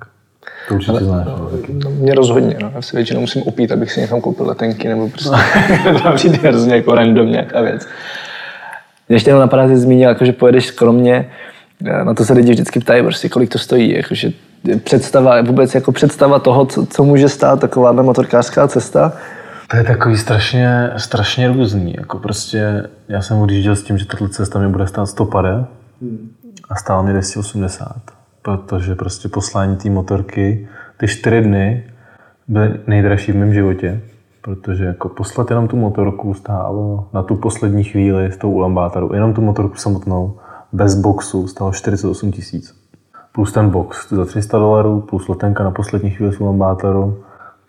To 0.68 0.76
určitě 0.76 0.92
Ale, 0.92 1.04
znáš. 1.04 1.26
No, 1.28 1.50
no, 1.84 1.90
mě 1.90 2.16
rozhodně. 2.16 2.58
No. 2.62 2.72
Já 2.76 2.82
si 2.82 2.96
většinou 2.96 3.22
musím 3.22 3.44
opít, 3.44 3.72
abych 3.72 3.92
si 3.92 4.02
někam 4.02 4.22
koupil 4.22 4.48
letenky, 4.48 4.88
nebo 4.88 5.10
prostě 5.10 5.30
tam 6.04 6.16
přijde 6.16 6.38
hrozně 6.38 6.76
jako 6.76 6.96
random 6.96 7.32
nějaká 7.32 7.62
věc. 7.62 7.88
Ještě 9.10 9.30
jenom 9.30 9.42
napadá, 9.42 9.68
že 9.68 9.78
zmínil, 9.78 10.10
jako, 10.10 10.26
že 10.26 10.32
pojedeš 10.32 10.66
skromně, 10.66 11.30
na 11.82 12.14
to 12.14 12.26
se 12.26 12.34
lidi 12.34 12.52
vždycky 12.52 12.80
ptají, 12.80 13.04
prostě, 13.04 13.30
kolik 13.30 13.50
to 13.50 13.58
stojí. 13.58 13.96
Jakože 13.96 14.32
představa, 14.84 15.42
vůbec 15.42 15.76
jako 15.76 15.92
představa 15.92 16.40
toho, 16.40 16.66
co, 16.66 16.86
co 16.86 17.04
může 17.04 17.30
stát 17.30 17.60
taková 17.60 17.92
motorkářská 17.92 18.68
cesta. 18.68 19.14
To 19.72 19.78
je 19.78 19.84
takový 19.84 20.18
strašně, 20.18 20.92
strašně 20.98 21.48
různý. 21.48 21.96
Jako 21.98 22.20
prostě, 22.20 22.84
já 23.08 23.22
jsem 23.22 23.38
odjížděl 23.38 23.76
s 23.76 23.84
tím, 23.84 23.98
že 23.98 24.06
tato 24.06 24.28
cesta 24.28 24.60
mi 24.60 24.68
bude 24.68 24.88
stát 24.88 25.06
150 25.06 25.68
a 26.70 26.76
stála 26.76 27.02
mi 27.02 27.12
280 27.12 28.16
protože 28.46 28.96
prostě 28.96 29.30
poslání 29.30 29.76
té 29.76 29.90
motorky, 29.90 30.68
ty 30.98 31.08
čtyři 31.08 31.42
dny 31.42 31.84
byly 32.48 32.80
nejdražší 32.88 33.32
v 33.32 33.36
mém 33.36 33.54
životě, 33.54 34.02
protože 34.42 34.86
jako 34.86 35.10
poslat 35.10 35.50
jenom 35.50 35.68
tu 35.68 35.78
motorku 35.78 36.34
stálo 36.34 37.08
na 37.14 37.24
tu 37.24 37.36
poslední 37.36 37.84
chvíli 37.84 38.32
s 38.32 38.38
tou 38.38 38.52
ulambátoru, 38.52 39.14
jenom 39.14 39.34
tu 39.34 39.42
motorku 39.42 39.76
samotnou, 39.76 40.38
bez 40.74 40.96
boxu, 40.96 41.48
stálo 41.48 41.72
48 41.72 42.32
tisíc. 42.32 42.76
Plus 43.32 43.52
ten 43.52 43.70
box 43.70 44.10
za 44.10 44.26
300 44.26 44.58
dolarů, 44.58 45.02
plus 45.02 45.28
letenka 45.28 45.64
na 45.64 45.72
poslední 45.72 46.10
chvíli 46.10 46.34
s 46.34 46.42
ulambátoru, 46.42 47.24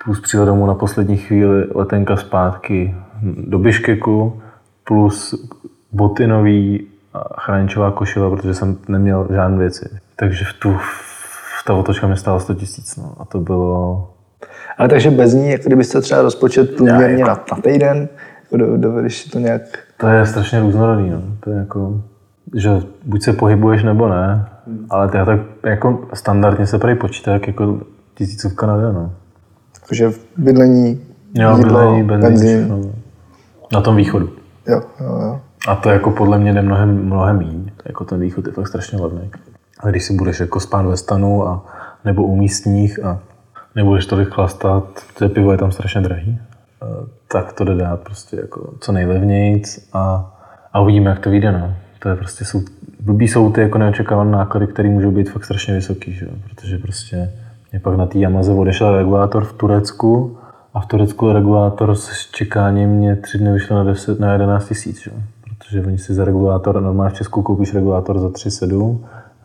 plus 0.05 0.21
přijel 0.21 0.47
domů 0.47 0.67
na 0.67 0.75
poslední 0.75 1.17
chvíli 1.17 1.65
letenka 1.75 2.17
zpátky 2.17 2.95
do 3.23 3.59
Biškeku, 3.59 4.41
plus 4.85 5.35
boty 5.93 6.27
nový, 6.27 6.87
chráničová 7.39 7.91
košile, 7.91 8.31
protože 8.31 8.55
jsem 8.55 8.77
neměl 8.89 9.27
žádné 9.31 9.59
věci. 9.59 9.89
Takže 10.17 10.45
v 10.45 10.53
tu, 10.53 10.73
v 11.61 11.65
ta 11.67 11.75
otočka 11.75 12.07
mi 12.07 12.17
stála 12.17 12.41
100 12.41 12.55
tisíc. 12.55 12.97
No. 12.97 13.15
A 13.19 13.25
to 13.25 13.41
bylo... 13.41 14.09
Ale 14.79 14.89
takže 14.89 15.11
bez 15.11 15.35
ní, 15.35 15.51
jako 15.51 15.65
kdybyste 15.67 16.01
třeba 16.01 16.23
rozpočet 16.23 16.77
průměrně 16.77 17.23
jako... 17.23 17.29
na, 17.29 17.45
na 17.53 17.63
týden, 17.63 18.09
dovedeš 18.77 19.23
si 19.23 19.31
to 19.31 19.39
nějak... 19.39 19.63
To 19.97 20.09
je 20.09 20.27
strašně 20.27 20.61
různorodý. 20.61 21.11
No. 21.11 21.23
To 21.41 21.51
je 21.51 21.59
jako, 21.59 22.01
že 22.55 22.71
buď 23.05 23.23
se 23.23 23.33
pohybuješ 23.33 23.83
nebo 23.83 24.09
ne, 24.09 24.49
hmm. 24.67 24.87
ale 24.91 25.09
to 25.09 25.25
tak 25.25 25.41
jako 25.65 26.09
standardně 26.15 26.67
se 26.67 26.79
prý 26.79 26.95
počítá 26.95 27.33
jako 27.33 27.81
tisícovka 28.15 28.67
na 28.67 28.77
den. 28.77 28.95
No. 28.95 29.13
Takže 29.89 30.11
bydlení, 30.37 31.01
jo, 31.35 31.57
jídlo, 31.57 31.79
bydlení, 31.79 32.03
benzín, 32.03 32.29
benzín. 32.29 32.69
No. 32.69 32.93
Na 33.73 33.81
tom 33.81 33.97
východu. 33.97 34.31
Jo, 34.67 34.83
jo, 35.01 35.07
jo. 35.07 35.41
A 35.69 35.77
to 35.77 35.91
jako 35.91 36.11
podle 36.11 36.39
mě 36.39 36.53
jde 36.53 36.63
mnohem, 36.63 37.05
mnohem 37.05 37.39
méně. 37.39 37.73
Jako 37.87 38.05
ten 38.05 38.21
východ 38.21 38.47
je 38.47 38.53
fakt 38.53 38.69
strašně 38.69 38.99
levný. 38.99 39.31
A 39.81 39.89
když 39.89 40.05
si 40.05 40.15
budeš 40.15 40.41
jako 40.41 40.61
spát 40.61 40.87
ve 40.87 40.97
stanu 40.97 41.49
a 41.49 41.67
nebo 42.05 42.23
u 42.23 42.37
místních 42.37 43.05
a 43.05 43.21
nebudeš 43.75 44.07
tolik 44.07 44.29
chlastat, 44.29 44.85
protože 45.15 45.29
pivo 45.29 45.53
je 45.53 45.59
tam 45.59 45.73
strašně 45.73 46.01
drahý, 46.01 46.39
eh, 46.83 46.87
tak 47.29 47.53
to 47.53 47.65
jde 47.65 47.75
dát 47.75 48.01
prostě 48.01 48.37
jako 48.37 48.75
co 48.81 48.93
nejlevnějc 48.93 49.89
a, 49.93 50.35
a 50.73 50.81
uvidíme, 50.81 51.11
jak 51.11 51.19
to 51.19 51.31
vyjde. 51.31 51.53
No. 51.53 51.75
To 52.07 52.11
je 52.11 52.17
prostě, 52.17 52.45
jsou, 52.45 52.63
blbý 53.01 53.29
jsou 53.29 53.53
ty 53.53 53.61
jako 53.61 53.79
neočekávané 53.79 54.31
náklady, 54.31 54.67
které 54.67 54.89
můžou 54.89 55.11
být 55.11 55.31
fakt 55.31 55.45
strašně 55.45 55.75
vysoký, 55.75 56.13
že? 56.13 56.27
protože 56.45 56.79
prostě 56.79 57.33
mě 57.73 57.81
pak 57.81 57.97
na 57.97 58.07
té 58.07 58.19
Yamaze 58.19 58.53
odešel 58.53 58.97
regulátor 58.97 59.45
v 59.45 59.53
Turecku 59.53 60.39
a 60.75 60.81
v 60.81 60.87
Turecku 60.87 61.33
regulátor 61.33 61.95
s 61.95 62.31
čekáním 62.31 62.91
mě 62.91 63.17
tři 63.17 63.39
dny 63.39 63.53
vyšlo 63.53 63.77
na, 63.77 63.85
10, 63.85 64.21
na 64.21 64.33
11 64.33 64.69
tisíc, 64.69 65.09
protože 65.45 65.83
oni 65.87 65.99
si 65.99 66.15
za 66.15 66.25
regulátor, 66.25 66.83
normálně 66.83 67.11
v 67.11 67.17
Česku 67.17 67.43
koupíš 67.43 67.75
regulátor 67.75 68.19
za 68.19 68.29
3,7 68.29 68.99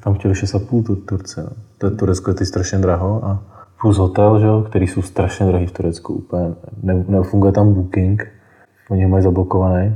tam 0.03 0.13
chtěli 0.13 0.33
6,5 0.33 0.83
tu 0.83 0.95
Turce. 0.95 1.43
No. 1.43 1.49
To 1.77 1.87
je 1.87 1.91
Turecko 1.91 2.29
je 2.29 2.33
teď 2.33 2.47
strašně 2.47 2.77
draho 2.77 3.25
a 3.25 3.43
plus 3.81 3.97
hotel, 3.97 4.39
že 4.39 4.69
který 4.69 4.87
jsou 4.87 5.01
strašně 5.01 5.45
drahý 5.45 5.67
v 5.67 5.71
Turecku. 5.71 6.13
Úplně 6.13 6.53
ne, 6.83 7.05
nefunguje 7.07 7.51
tam 7.51 7.73
booking, 7.73 8.27
oni 8.89 9.05
mají 9.05 9.23
zablokovaný. 9.23 9.95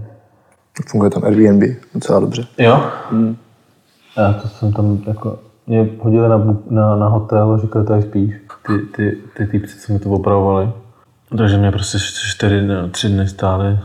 Funguje 0.87 1.11
tam 1.11 1.23
Airbnb 1.23 1.63
docela 1.93 2.19
dobře. 2.19 2.47
Jo? 2.57 2.83
Hmm. 3.09 3.37
Já 4.17 4.33
to 4.33 4.47
jsem 4.47 4.73
tam 4.73 4.99
jako, 5.07 5.39
mě 5.67 5.89
hodili 5.99 6.29
na, 6.29 6.57
na, 6.69 6.95
na 6.95 7.07
hotel, 7.07 7.59
říkali, 7.61 7.85
tady 7.85 8.01
spíš. 8.01 8.33
Ty, 8.67 8.79
ty, 8.95 9.17
ty 9.37 9.45
týpci, 9.45 9.79
co 9.79 9.93
mi 9.93 9.99
to 9.99 10.09
opravovali. 10.09 10.69
Takže 11.37 11.57
mě 11.57 11.71
prostě 11.71 11.97
4, 11.99 12.67
3 12.91 13.09
dny 13.09 13.27
stály, 13.27 13.79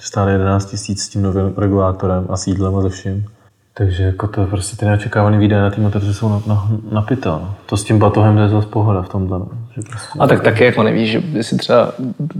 stály 0.00 0.32
11 0.32 0.66
tisíc 0.66 1.02
s 1.02 1.08
tím 1.08 1.22
novým 1.22 1.54
regulátorem 1.56 2.26
a 2.30 2.36
sídlem 2.36 2.76
a 2.76 2.80
ze 2.80 2.88
vším. 2.88 3.26
Takže 3.74 4.02
jako 4.02 4.26
to 4.28 4.46
prostě 4.46 4.76
ty 4.76 4.84
neočekávané 4.84 5.38
výdaje 5.38 5.62
na 5.62 5.70
té 5.70 5.80
motorce 5.80 6.14
jsou 6.14 6.28
na, 6.28 6.42
na, 6.46 6.68
na. 6.92 7.06
No. 7.26 7.54
To 7.66 7.76
s 7.76 7.84
tím 7.84 7.98
batohem 7.98 8.38
je 8.38 8.48
zase 8.48 8.66
pohoda 8.66 9.02
v 9.02 9.08
tomhle. 9.08 9.38
No. 9.38 9.48
Prostě 9.74 10.18
a 10.18 10.26
tak 10.26 10.42
taky 10.42 10.64
jako 10.64 10.82
nevíš, 10.82 11.10
že 11.10 11.42
si 11.42 11.56
třeba, 11.56 11.92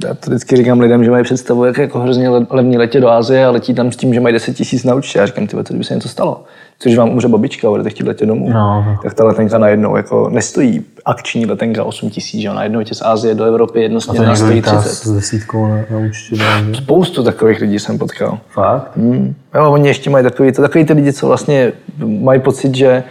já 0.04 0.14
to 0.14 0.30
vždycky 0.30 0.56
říkám 0.56 0.80
lidem, 0.80 1.04
že 1.04 1.10
mají 1.10 1.24
představu, 1.24 1.64
jak 1.64 1.78
jako 1.78 2.00
hrozně 2.00 2.28
levný 2.28 2.78
letě 2.78 3.00
do 3.00 3.08
Ázie 3.08 3.46
a 3.46 3.50
letí 3.50 3.74
tam 3.74 3.92
s 3.92 3.96
tím, 3.96 4.14
že 4.14 4.20
mají 4.20 4.32
10 4.32 4.56
tisíc 4.56 4.84
na 4.84 4.94
účtě. 4.94 5.18
Já 5.18 5.26
říkám, 5.26 5.46
ty, 5.46 5.56
co 5.64 5.74
by 5.74 5.84
se 5.84 5.94
něco 5.94 6.08
stalo 6.08 6.44
což 6.82 6.96
vám 6.96 7.10
umře 7.10 7.28
babička 7.28 7.68
budete 7.68 7.90
chtít 7.90 8.06
letět 8.06 8.28
domů, 8.28 8.50
no. 8.50 8.98
tak 9.02 9.14
ta 9.14 9.24
letenka 9.24 9.58
najednou 9.58 9.96
jako 9.96 10.28
nestojí 10.28 10.84
akční 11.04 11.46
letenka 11.46 11.84
8 11.84 12.10
tisíc, 12.10 12.40
že 12.40 12.48
najednou 12.50 12.82
tě 12.82 12.94
z 12.94 13.02
Asie 13.02 13.34
do 13.34 13.44
Evropy 13.44 13.82
jednosměrná 13.82 14.36
stojí 14.36 14.62
30. 14.62 14.82
s 14.82 15.14
desítkou 15.14 15.66
na, 15.66 15.76
na 15.90 15.98
účtě. 15.98 16.36
Spoustu 16.72 17.22
takových 17.22 17.60
lidí 17.60 17.78
jsem 17.78 17.98
potkal. 17.98 18.38
Fakt? 18.48 18.96
Hmm. 18.96 19.34
Jo, 19.54 19.72
oni 19.72 19.88
ještě 19.88 20.10
mají 20.10 20.24
takový, 20.24 20.52
to, 20.52 20.62
takový 20.62 20.84
ty 20.84 20.92
lidi, 20.92 21.12
co 21.12 21.26
vlastně 21.26 21.72
mají 21.98 22.40
pocit, 22.40 22.74
že 22.74 23.04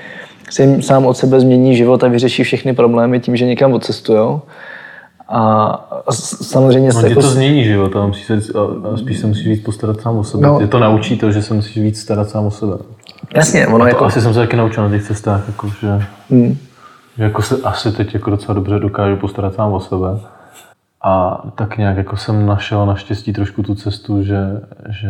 se 0.50 0.64
jim 0.64 0.82
sám 0.82 1.06
od 1.06 1.18
sebe 1.18 1.40
změní 1.40 1.76
život 1.76 2.04
a 2.04 2.08
vyřeší 2.08 2.44
všechny 2.44 2.74
problémy 2.74 3.20
tím, 3.20 3.36
že 3.36 3.46
někam 3.46 3.74
odcestujou. 3.74 4.42
A 5.34 6.04
samozřejmě 6.42 6.90
no, 6.94 7.02
se... 7.02 7.10
jako... 7.10 7.22
to 7.22 7.28
změní 7.28 7.64
život 7.64 7.96
a, 7.96 8.12
se, 8.26 8.34
a, 8.34 8.98
spíš 8.98 9.20
se 9.20 9.28
musíš 9.28 9.48
víc 9.48 9.64
postarat 9.64 10.02
sám 10.02 10.18
o 10.18 10.24
sebe. 10.24 10.48
No. 10.48 10.60
Tě 10.60 10.68
to 10.68 10.80
naučí 10.80 11.18
to, 11.18 11.32
že 11.32 11.42
se 11.42 11.54
musíš 11.54 11.78
víc 11.78 12.00
starat 12.00 12.30
sám 12.30 12.46
o 12.46 12.52
sebe. 12.52 12.74
Jasně, 13.36 13.68
ono 13.68 13.80
to 13.80 13.88
jako... 13.88 14.06
Asi 14.06 14.22
jsem 14.22 14.34
se 14.34 14.40
taky 14.40 14.58
naučil 14.58 14.84
na 14.84 14.90
těch 14.90 15.04
cestách, 15.04 15.48
jako, 15.48 15.68
že, 15.68 16.06
hmm. 16.30 16.58
že 17.18 17.24
jako 17.24 17.42
se 17.42 17.56
asi 17.64 17.92
teď 17.92 18.14
jako 18.14 18.30
docela 18.30 18.54
dobře 18.54 18.80
dokážu 18.80 19.16
postarat 19.16 19.54
sám 19.54 19.74
o 19.74 19.80
sebe. 19.80 20.20
A 21.04 21.44
tak 21.56 21.78
nějak 21.78 21.98
jako 21.98 22.18
jsem 22.18 22.46
našel 22.46 22.86
naštěstí 22.86 23.34
trošku 23.34 23.64
tu 23.64 23.76
cestu, 23.76 24.24
že, 24.24 24.40
že 24.90 25.08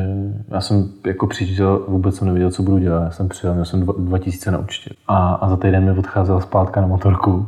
já 0.47 0.61
jsem 0.61 0.89
jako 1.05 1.27
přijížděl, 1.27 1.85
vůbec 1.87 2.15
jsem 2.15 2.27
nevěděl, 2.27 2.51
co 2.51 2.63
budu 2.63 2.77
dělat. 2.77 3.03
Já 3.03 3.11
jsem 3.11 3.29
přijel, 3.29 3.53
měl 3.53 3.65
jsem 3.65 3.85
2000 3.85 4.51
na 4.51 4.57
účtě. 4.57 4.89
A, 5.07 5.33
a 5.33 5.49
za 5.49 5.57
týden 5.57 5.85
mi 5.85 5.99
odcházela 5.99 6.41
zpátka 6.41 6.81
na 6.81 6.87
motorku, 6.87 7.47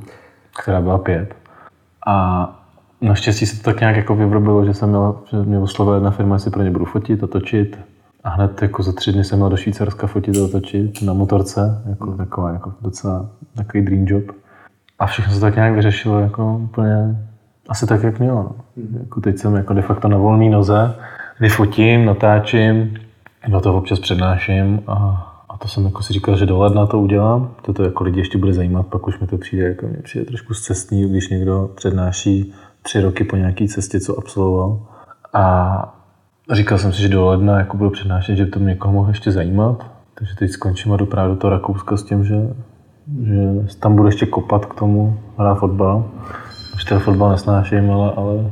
která 0.64 0.82
byla 0.82 0.98
pět. 0.98 1.36
A 2.08 2.48
naštěstí 3.02 3.46
se 3.46 3.58
to 3.58 3.64
tak 3.64 3.80
nějak 3.80 3.96
jako 3.96 4.16
vyvrobilo, 4.16 4.66
že 4.66 4.74
jsem 4.74 4.90
měl, 4.90 5.16
že 5.32 5.38
mě 5.38 5.60
oslovila 5.60 5.96
jedna 5.96 6.12
firma, 6.12 6.36
jestli 6.36 6.52
pro 6.52 6.64
ně 6.64 6.72
budu 6.72 6.86
fotit 6.86 7.24
a 7.24 7.28
točit 7.28 7.78
A 8.24 8.30
hned 8.30 8.62
jako 8.62 8.84
za 8.84 8.92
tři 8.92 9.12
dny 9.12 9.24
jsem 9.24 9.40
měl 9.40 9.50
do 9.50 9.58
Švýcarska 9.58 10.08
fotit 10.08 10.38
a 10.38 10.48
točit 10.48 11.02
na 11.02 11.14
motorce, 11.14 11.82
jako 11.90 12.12
taková, 12.12 12.52
jako 12.52 12.74
docela 12.82 13.30
takový 13.56 13.86
dream 13.86 14.06
job. 14.08 14.24
A 15.00 15.06
všechno 15.06 15.34
se 15.34 15.40
tak 15.40 15.56
nějak 15.56 15.74
vyřešilo 15.74 16.20
jako 16.20 16.58
úplně 16.58 17.26
asi 17.70 17.88
tak, 17.88 18.04
jak 18.04 18.20
mělo. 18.20 18.44
No. 18.44 18.56
Jako 19.00 19.22
teď 19.22 19.38
jsem 19.38 19.56
jako 19.56 19.74
de 19.74 19.82
facto 19.82 20.08
na 20.08 20.18
volné 20.18 20.50
noze, 20.50 20.96
kdy 21.38 21.50
fotím, 21.50 22.06
natáčím, 22.06 22.98
do 23.48 23.60
toho 23.62 23.78
občas 23.78 24.00
přednáším 24.00 24.84
a, 24.88 24.94
a 25.50 25.58
to 25.58 25.68
jsem 25.68 25.86
jako 25.86 26.04
si 26.04 26.14
říkal, 26.14 26.38
že 26.38 26.46
do 26.46 26.60
ledna 26.60 26.86
to 26.86 27.00
udělám. 27.00 27.52
Toto 27.62 27.84
jako 27.84 28.04
lidi 28.04 28.20
ještě 28.20 28.38
bude 28.38 28.54
zajímat, 28.54 28.88
pak 28.88 29.08
už 29.08 29.20
mi 29.20 29.28
to 29.28 29.38
přijde, 29.38 29.68
jako 29.68 29.88
mě 29.88 29.98
přijde 29.98 30.26
trošku 30.26 30.54
cestní, 30.54 31.10
když 31.10 31.30
někdo 31.30 31.70
přednáší 31.76 32.54
tři 32.82 33.02
roky 33.02 33.24
po 33.24 33.36
nějaké 33.36 33.68
cestě, 33.68 34.00
co 34.00 34.18
absolvoval. 34.18 34.80
A 35.34 36.03
říkal 36.52 36.78
jsem 36.78 36.94
si, 36.94 37.02
že 37.02 37.10
do 37.10 37.26
ledna 37.26 37.58
jako 37.58 37.78
budu 37.78 37.90
přednášet, 37.90 38.36
že 38.36 38.46
to 38.46 38.60
mě 38.60 38.68
někoho 38.68 38.94
mohl 38.94 39.10
ještě 39.10 39.32
zajímat. 39.32 39.86
Takže 40.16 40.36
teď 40.36 40.52
skončím 40.52 40.94
a 40.94 40.98
jdu 40.98 41.06
právě 41.06 41.34
do 41.34 41.40
toho 41.40 41.52
Rakouska 41.52 41.98
s 41.98 42.04
tím, 42.04 42.24
že, 42.24 42.36
že 43.24 43.78
tam 43.80 43.96
budu 43.96 44.08
ještě 44.08 44.26
kopat 44.26 44.66
k 44.66 44.74
tomu, 44.74 45.20
hrát 45.38 45.56
fotbal. 45.56 46.06
Už 46.76 46.84
ten 46.84 47.00
fotbal 47.00 47.30
nesnáším, 47.32 47.92
ale, 47.92 48.14
ale 48.16 48.52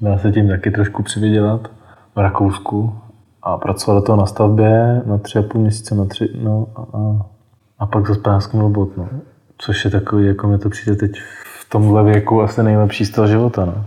dá 0.00 0.18
se 0.18 0.32
tím 0.32 0.48
taky 0.48 0.70
trošku 0.70 1.02
přivydělat 1.02 1.70
v 2.16 2.18
Rakousku 2.18 2.98
a 3.42 3.58
pracovat 3.58 3.94
do 3.94 4.02
toho 4.02 4.18
na 4.18 4.26
stavbě 4.26 5.02
na 5.06 5.18
tři 5.18 5.38
a 5.38 5.42
půl 5.42 5.60
měsíce, 5.60 5.94
na 5.94 6.04
tři, 6.04 6.28
no 6.42 6.66
a, 6.76 6.80
a, 6.80 7.26
a 7.78 7.86
pak 7.86 8.08
zase 8.08 8.20
penářským 8.20 8.60
robot, 8.60 8.96
no. 8.96 9.08
Což 9.58 9.84
je 9.84 9.90
takový, 9.90 10.26
jako 10.26 10.48
mi 10.48 10.58
to 10.58 10.68
přijde 10.68 10.96
teď 10.96 11.10
v 11.60 11.70
tomhle 11.70 12.04
věku 12.04 12.42
asi 12.42 12.62
nejlepší 12.62 13.04
styl 13.04 13.26
života, 13.26 13.64
no. 13.64 13.84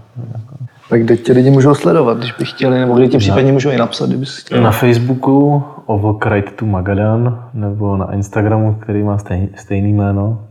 Tak 0.90 1.04
kde 1.04 1.18
tě 1.18 1.34
lidi 1.34 1.50
můžou 1.50 1.76
sledovat, 1.76 2.18
když 2.18 2.32
by 2.32 2.46
chtěli, 2.46 2.80
nebo 2.80 2.94
kde 2.94 3.08
ti 3.08 3.18
případně 3.18 3.52
můžou 3.52 3.70
i 3.70 3.78
napsat, 3.78 4.10
kdyby 4.10 4.26
chtěli? 4.26 4.62
Na 4.62 4.72
Facebooku 4.72 5.64
Overcrite 5.86 6.52
to 6.52 6.66
Magadan, 6.66 7.44
nebo 7.54 7.98
na 7.98 8.14
Instagramu, 8.14 8.74
který 8.74 9.04
má 9.04 9.18
stejný, 9.18 9.50
stejný 9.56 9.94
jméno. 9.94 10.42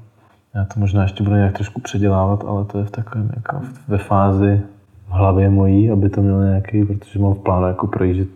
Já 0.55 0.65
to 0.65 0.81
možná 0.81 1.03
ještě 1.03 1.25
budu 1.25 1.37
nějak 1.37 1.53
trošku 1.53 1.81
předělávat, 1.81 2.45
ale 2.49 2.65
to 2.65 2.79
je 2.79 2.85
v 2.85 2.91
takovém 2.91 3.31
jako 3.37 3.57
ve 3.89 3.99
fázi 3.99 4.61
v 5.09 5.13
hlavě 5.13 5.51
mojí, 5.51 5.91
aby 5.91 6.09
to 6.09 6.23
mělo 6.23 6.43
nějaký, 6.43 6.85
protože 6.85 7.19
mám 7.19 7.35
v 7.35 7.39
plánu 7.39 7.67
jako 7.67 7.87
projíždět, 7.87 8.29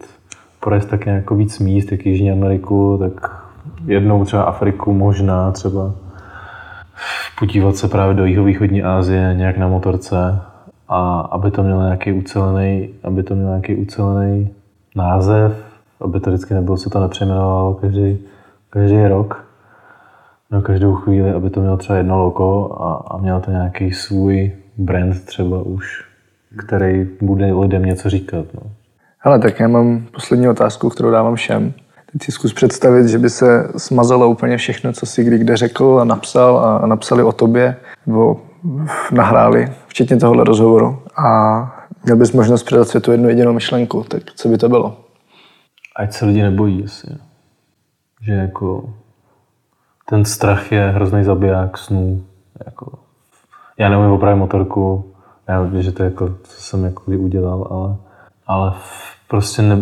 projezd 0.61 0.89
tak 0.89 1.07
jako 1.07 1.35
víc 1.35 1.59
míst, 1.59 1.93
jak 1.93 2.07
Jižní 2.07 2.31
Ameriku, 2.31 2.97
tak 3.01 3.43
jednou 3.87 4.25
třeba 4.25 4.43
Afriku 4.43 4.93
možná 4.93 5.51
třeba 5.51 5.93
podívat 7.39 7.77
se 7.77 7.89
právě 7.89 8.15
do 8.15 8.25
jihovýchodní 8.25 8.83
Asie 8.83 9.35
nějak 9.35 9.59
na 9.59 9.69
motorce 9.69 10.41
a 10.89 11.21
aby 11.21 11.51
to 11.51 11.63
mělo 11.63 11.83
nějaký 11.83 12.13
ucelený, 12.13 12.89
aby 13.03 13.23
to 13.23 13.35
mělo 13.35 13.51
nějaký 13.51 13.75
ucelený 13.75 14.51
název, 14.97 15.65
aby 16.01 16.21
to 16.21 16.31
vždycky 16.31 16.55
nebylo, 16.55 16.77
se 16.77 16.91
to 16.91 17.01
nepřejmenovalo 17.01 17.75
každý, 17.75 18.19
každý 18.71 19.07
rok, 19.07 19.45
no 20.51 20.63
každou 20.63 20.95
chvíli, 20.95 21.31
aby 21.31 21.51
to 21.51 21.61
mělo 21.61 21.77
třeba 21.77 21.99
jedno 21.99 22.19
logo 22.19 22.77
a, 22.81 23.05
a 23.11 23.19
mělo 23.19 23.41
to 23.41 23.51
nějaký 23.51 23.93
svůj 23.93 24.53
brand 24.77 25.25
třeba 25.25 25.63
už, 25.63 26.05
který 26.67 27.09
bude 27.21 27.53
lidem 27.53 27.83
něco 27.83 28.11
říkat. 28.11 28.45
No. 28.55 28.71
Hele, 29.19 29.39
tak 29.39 29.61
já 29.61 29.69
mám 29.69 30.07
poslední 30.15 30.49
otázku, 30.49 30.89
kterou 30.89 31.11
dávám 31.11 31.35
všem. 31.35 31.73
Teď 32.13 32.23
si 32.23 32.33
zkus 32.33 32.53
představit, 32.53 33.09
že 33.09 33.19
by 33.19 33.31
se 33.31 33.69
smazalo 33.77 34.29
úplně 34.29 34.57
všechno, 34.57 34.93
co 34.93 35.07
si 35.07 35.25
kdy 35.25 35.39
kde 35.39 35.57
řekl 35.57 35.99
a 36.01 36.05
napsal 36.05 36.59
a 36.59 36.87
napsali 36.87 37.23
o 37.23 37.33
tobě, 37.33 37.77
nebo 38.07 38.41
nahráli, 39.13 39.73
včetně 39.87 40.17
tohohle 40.17 40.45
rozhovoru. 40.45 41.03
A 41.17 41.87
měl 42.05 42.17
bys 42.17 42.33
možnost 42.33 42.63
předat 42.63 42.89
světu 42.89 43.13
jednu 43.13 43.29
jedinou 43.29 43.53
myšlenku, 43.53 44.05
tak 44.09 44.23
co 44.35 44.49
by 44.49 44.59
to 44.59 44.69
bylo? 44.69 44.97
Ať 45.97 46.13
se 46.13 46.27
lidi 46.27 46.43
nebojí 46.43 46.85
asi. 46.85 47.07
Že 48.21 48.33
jako 48.33 48.95
ten 50.09 50.25
strach 50.25 50.73
je 50.73 50.91
hrozný 50.91 51.25
zabiják 51.25 51.79
snů. 51.79 52.25
Jako, 52.67 52.99
já 53.79 53.89
neumím 53.89 54.11
opravit 54.11 54.39
motorku, 54.39 55.15
já 55.49 55.63
vím, 55.63 55.83
že 55.83 55.93
to 55.93 56.03
je 56.03 56.11
jako, 56.11 56.29
co 56.43 56.63
jsem 56.63 56.85
jako 56.85 57.03
udělal, 57.05 57.69
ale, 57.71 57.97
ale 58.47 58.73
prostě 59.29 59.63
ne, 59.63 59.77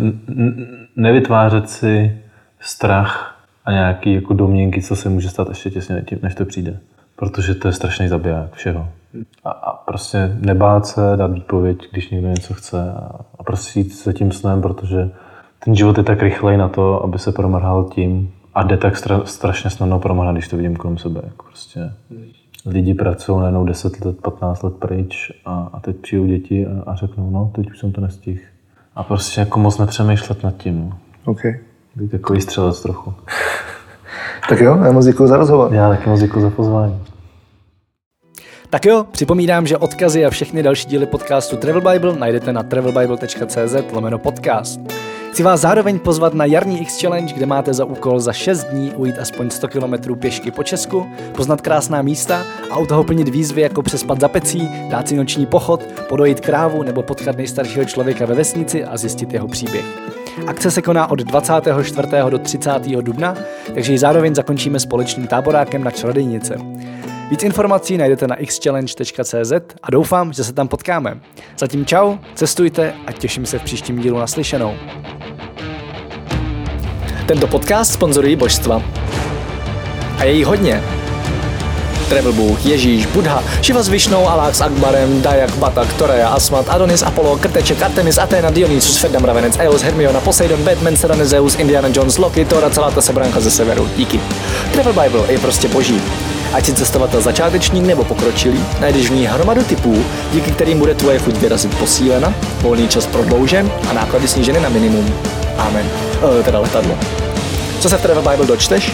nevytvářet 0.95 1.69
si 1.69 2.21
strach 2.59 3.39
a 3.65 3.71
nějaký 3.71 4.13
jako 4.13 4.33
domněnky, 4.33 4.81
co 4.81 4.95
se 4.95 5.09
může 5.09 5.29
stát 5.29 5.49
ještě 5.49 5.69
těsně, 5.69 6.05
než 6.21 6.35
to 6.35 6.45
přijde. 6.45 6.79
Protože 7.15 7.55
to 7.55 7.67
je 7.67 7.73
strašný 7.73 8.07
zabiják 8.07 8.53
všeho. 8.53 8.87
A, 9.43 9.49
a 9.49 9.73
prostě 9.73 10.37
nebát 10.39 10.87
se, 10.87 11.01
dát 11.15 11.31
výpověď, 11.31 11.77
když 11.91 12.09
někdo 12.09 12.27
něco 12.27 12.53
chce 12.53 12.91
a, 12.91 13.11
a 13.39 13.43
prostě 13.43 13.79
jít 13.79 14.03
za 14.03 14.13
tím 14.13 14.31
snem, 14.31 14.61
protože 14.61 15.11
ten 15.65 15.75
život 15.75 15.97
je 15.97 16.03
tak 16.03 16.21
rychlej 16.21 16.57
na 16.57 16.69
to, 16.69 17.03
aby 17.03 17.19
se 17.19 17.31
promrhal 17.31 17.83
tím 17.83 18.33
a 18.53 18.63
jde 18.63 18.77
tak 18.77 18.97
stra, 18.97 19.21
strašně 19.25 19.69
snadno 19.69 19.99
promrhat, 19.99 20.35
když 20.35 20.47
to 20.47 20.57
vidím 20.57 20.75
kolem 20.75 20.97
sebe. 20.97 21.21
Jako 21.23 21.45
prostě 21.45 21.91
lidi 22.65 22.93
pracují 22.93 23.39
najednou 23.39 23.65
10 23.65 24.05
let, 24.05 24.21
15 24.21 24.63
let 24.63 24.73
pryč 24.73 25.31
a, 25.45 25.69
a 25.73 25.79
teď 25.79 25.95
přijdou 25.95 26.25
děti 26.25 26.67
a, 26.67 26.91
a 26.91 26.95
řeknou, 26.95 27.29
no, 27.29 27.51
teď 27.55 27.71
už 27.71 27.79
jsem 27.79 27.91
to 27.91 28.01
nestihl. 28.01 28.39
A 28.95 29.03
prostě 29.03 29.39
jako 29.39 29.59
moc 29.59 29.77
nepřemýšlet 29.77 30.43
nad 30.43 30.57
tím. 30.57 30.89
No. 30.89 30.97
Okay. 31.25 31.59
Být 31.95 32.11
takový 32.11 32.41
střelec 32.41 32.81
trochu. 32.81 33.13
Tak 34.49 34.59
jo, 34.59 34.79
já 34.83 34.91
moc 34.91 35.05
děkuji 35.05 35.27
za 35.27 35.37
rozhovor. 35.37 35.73
Já 35.73 35.89
taky 35.89 36.09
moc 36.09 36.19
děkuji 36.19 36.41
za 36.41 36.49
pozvání. 36.49 36.99
Tak 38.69 38.85
jo, 38.85 39.05
připomínám, 39.11 39.67
že 39.67 39.77
odkazy 39.77 40.25
a 40.25 40.29
všechny 40.29 40.63
další 40.63 40.87
díly 40.87 41.05
podcastu 41.05 41.57
Travel 41.57 41.81
Bible 41.81 42.15
najdete 42.15 42.53
na 42.53 42.63
travelbible.cz 42.63 43.75
lomeno 43.91 44.19
podcast. 44.19 44.79
Chci 45.31 45.43
vás 45.43 45.61
zároveň 45.61 45.99
pozvat 45.99 46.33
na 46.33 46.45
jarní 46.45 46.81
X 46.81 47.01
Challenge, 47.01 47.33
kde 47.33 47.45
máte 47.45 47.73
za 47.73 47.85
úkol 47.85 48.19
za 48.19 48.33
6 48.33 48.63
dní 48.63 48.91
ujít 48.91 49.19
aspoň 49.19 49.49
100 49.49 49.67
km 49.67 50.15
pěšky 50.15 50.51
po 50.51 50.63
Česku, 50.63 51.07
poznat 51.35 51.61
krásná 51.61 52.01
místa 52.01 52.43
a 52.71 52.77
u 52.77 52.85
toho 52.85 53.03
plnit 53.03 53.29
výzvy 53.29 53.61
jako 53.61 53.81
přespat 53.81 54.19
za 54.19 54.27
pecí, 54.27 54.69
dát 54.89 55.07
si 55.07 55.15
noční 55.15 55.45
pochod, 55.45 55.83
podojit 56.09 56.39
krávu 56.39 56.83
nebo 56.83 57.03
potkat 57.03 57.37
nejstaršího 57.37 57.85
člověka 57.85 58.25
ve 58.25 58.35
vesnici 58.35 58.85
a 58.85 58.97
zjistit 58.97 59.33
jeho 59.33 59.47
příběh. 59.47 59.85
Akce 60.47 60.71
se 60.71 60.81
koná 60.81 61.11
od 61.11 61.19
24. 61.19 62.07
do 62.29 62.39
30. 62.39 62.79
dubna, 63.01 63.35
takže 63.73 63.91
ji 63.91 63.97
zároveň 63.97 64.35
zakončíme 64.35 64.79
společným 64.79 65.27
táborákem 65.27 65.83
na 65.83 65.91
Čarodejnice. 65.91 66.57
Víc 67.29 67.43
informací 67.43 67.97
najdete 67.97 68.27
na 68.27 68.35
xchallenge.cz 68.35 69.53
a 69.83 69.91
doufám, 69.91 70.33
že 70.33 70.43
se 70.43 70.53
tam 70.53 70.67
potkáme. 70.67 71.19
Zatím 71.59 71.85
čau, 71.85 72.17
cestujte 72.35 72.93
a 73.07 73.11
těším 73.11 73.45
se 73.45 73.59
v 73.59 73.63
příštím 73.63 73.99
dílu 73.99 74.19
naslyšenou. 74.19 74.75
Tento 77.25 77.47
podcast 77.47 77.93
sponzorují 77.93 78.35
božstva. 78.35 78.81
A 80.19 80.23
je 80.23 80.33
jí 80.33 80.43
hodně. 80.43 81.02
Travel 82.13 82.33
Bůh, 82.33 82.65
Ježíš, 82.65 83.05
Buddha, 83.05 83.43
Šiva 83.61 83.83
s 83.83 83.89
Višnou, 83.89 84.29
Alák 84.29 84.55
s 84.55 84.61
Akbarem, 84.61 85.21
Dajak, 85.21 85.55
Batak, 85.55 85.93
Toreja, 85.93 86.27
Asmat, 86.27 86.65
Adonis, 86.69 87.01
Apollo, 87.03 87.37
Krteček, 87.37 87.81
Artemis, 87.81 88.17
Athena, 88.17 88.49
Dionysus, 88.49 88.97
Ferdam, 88.97 89.25
Ravenec, 89.25 89.57
Eos, 89.59 89.81
Hermiona, 89.81 90.19
Poseidon, 90.19 90.63
Batman, 90.63 90.95
Serena, 90.95 91.25
Zeus, 91.25 91.55
Indiana 91.55 91.89
Jones, 91.93 92.17
Loki, 92.17 92.45
Thor 92.45 92.65
a 92.65 92.69
celá 92.69 92.91
ta 92.91 93.01
sebranka 93.01 93.39
ze 93.39 93.51
severu. 93.51 93.89
Díky. 93.97 94.19
Travel 94.73 94.93
Bible 94.93 95.33
je 95.33 95.39
prostě 95.39 95.67
boží. 95.67 96.01
Ať 96.53 96.65
si 96.65 96.73
cestovatel 96.73 97.21
začátečník 97.21 97.85
nebo 97.85 98.03
pokročilý, 98.03 98.65
najdeš 98.79 99.09
v 99.09 99.13
ní 99.13 99.25
hromadu 99.25 99.63
typů, 99.63 100.05
díky 100.31 100.51
kterým 100.51 100.79
bude 100.79 100.95
tvoje 100.95 101.19
chuť 101.19 101.35
vyrazit 101.35 101.77
posílena, 101.77 102.33
volný 102.61 102.87
čas 102.87 103.05
prodloužen 103.05 103.71
a 103.89 103.93
náklady 103.93 104.27
sníženy 104.27 104.59
na 104.59 104.69
minimum. 104.69 105.13
Amen. 105.57 105.85
E, 106.39 106.43
teda 106.43 106.59
letadlo. 106.59 106.97
Co 107.79 107.89
se 107.89 107.97
v 107.97 108.01
Travel 108.01 108.23
Bible 108.29 108.47
dočteš? 108.47 108.91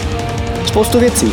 Spoustu 0.66 0.98
věcí. 0.98 1.32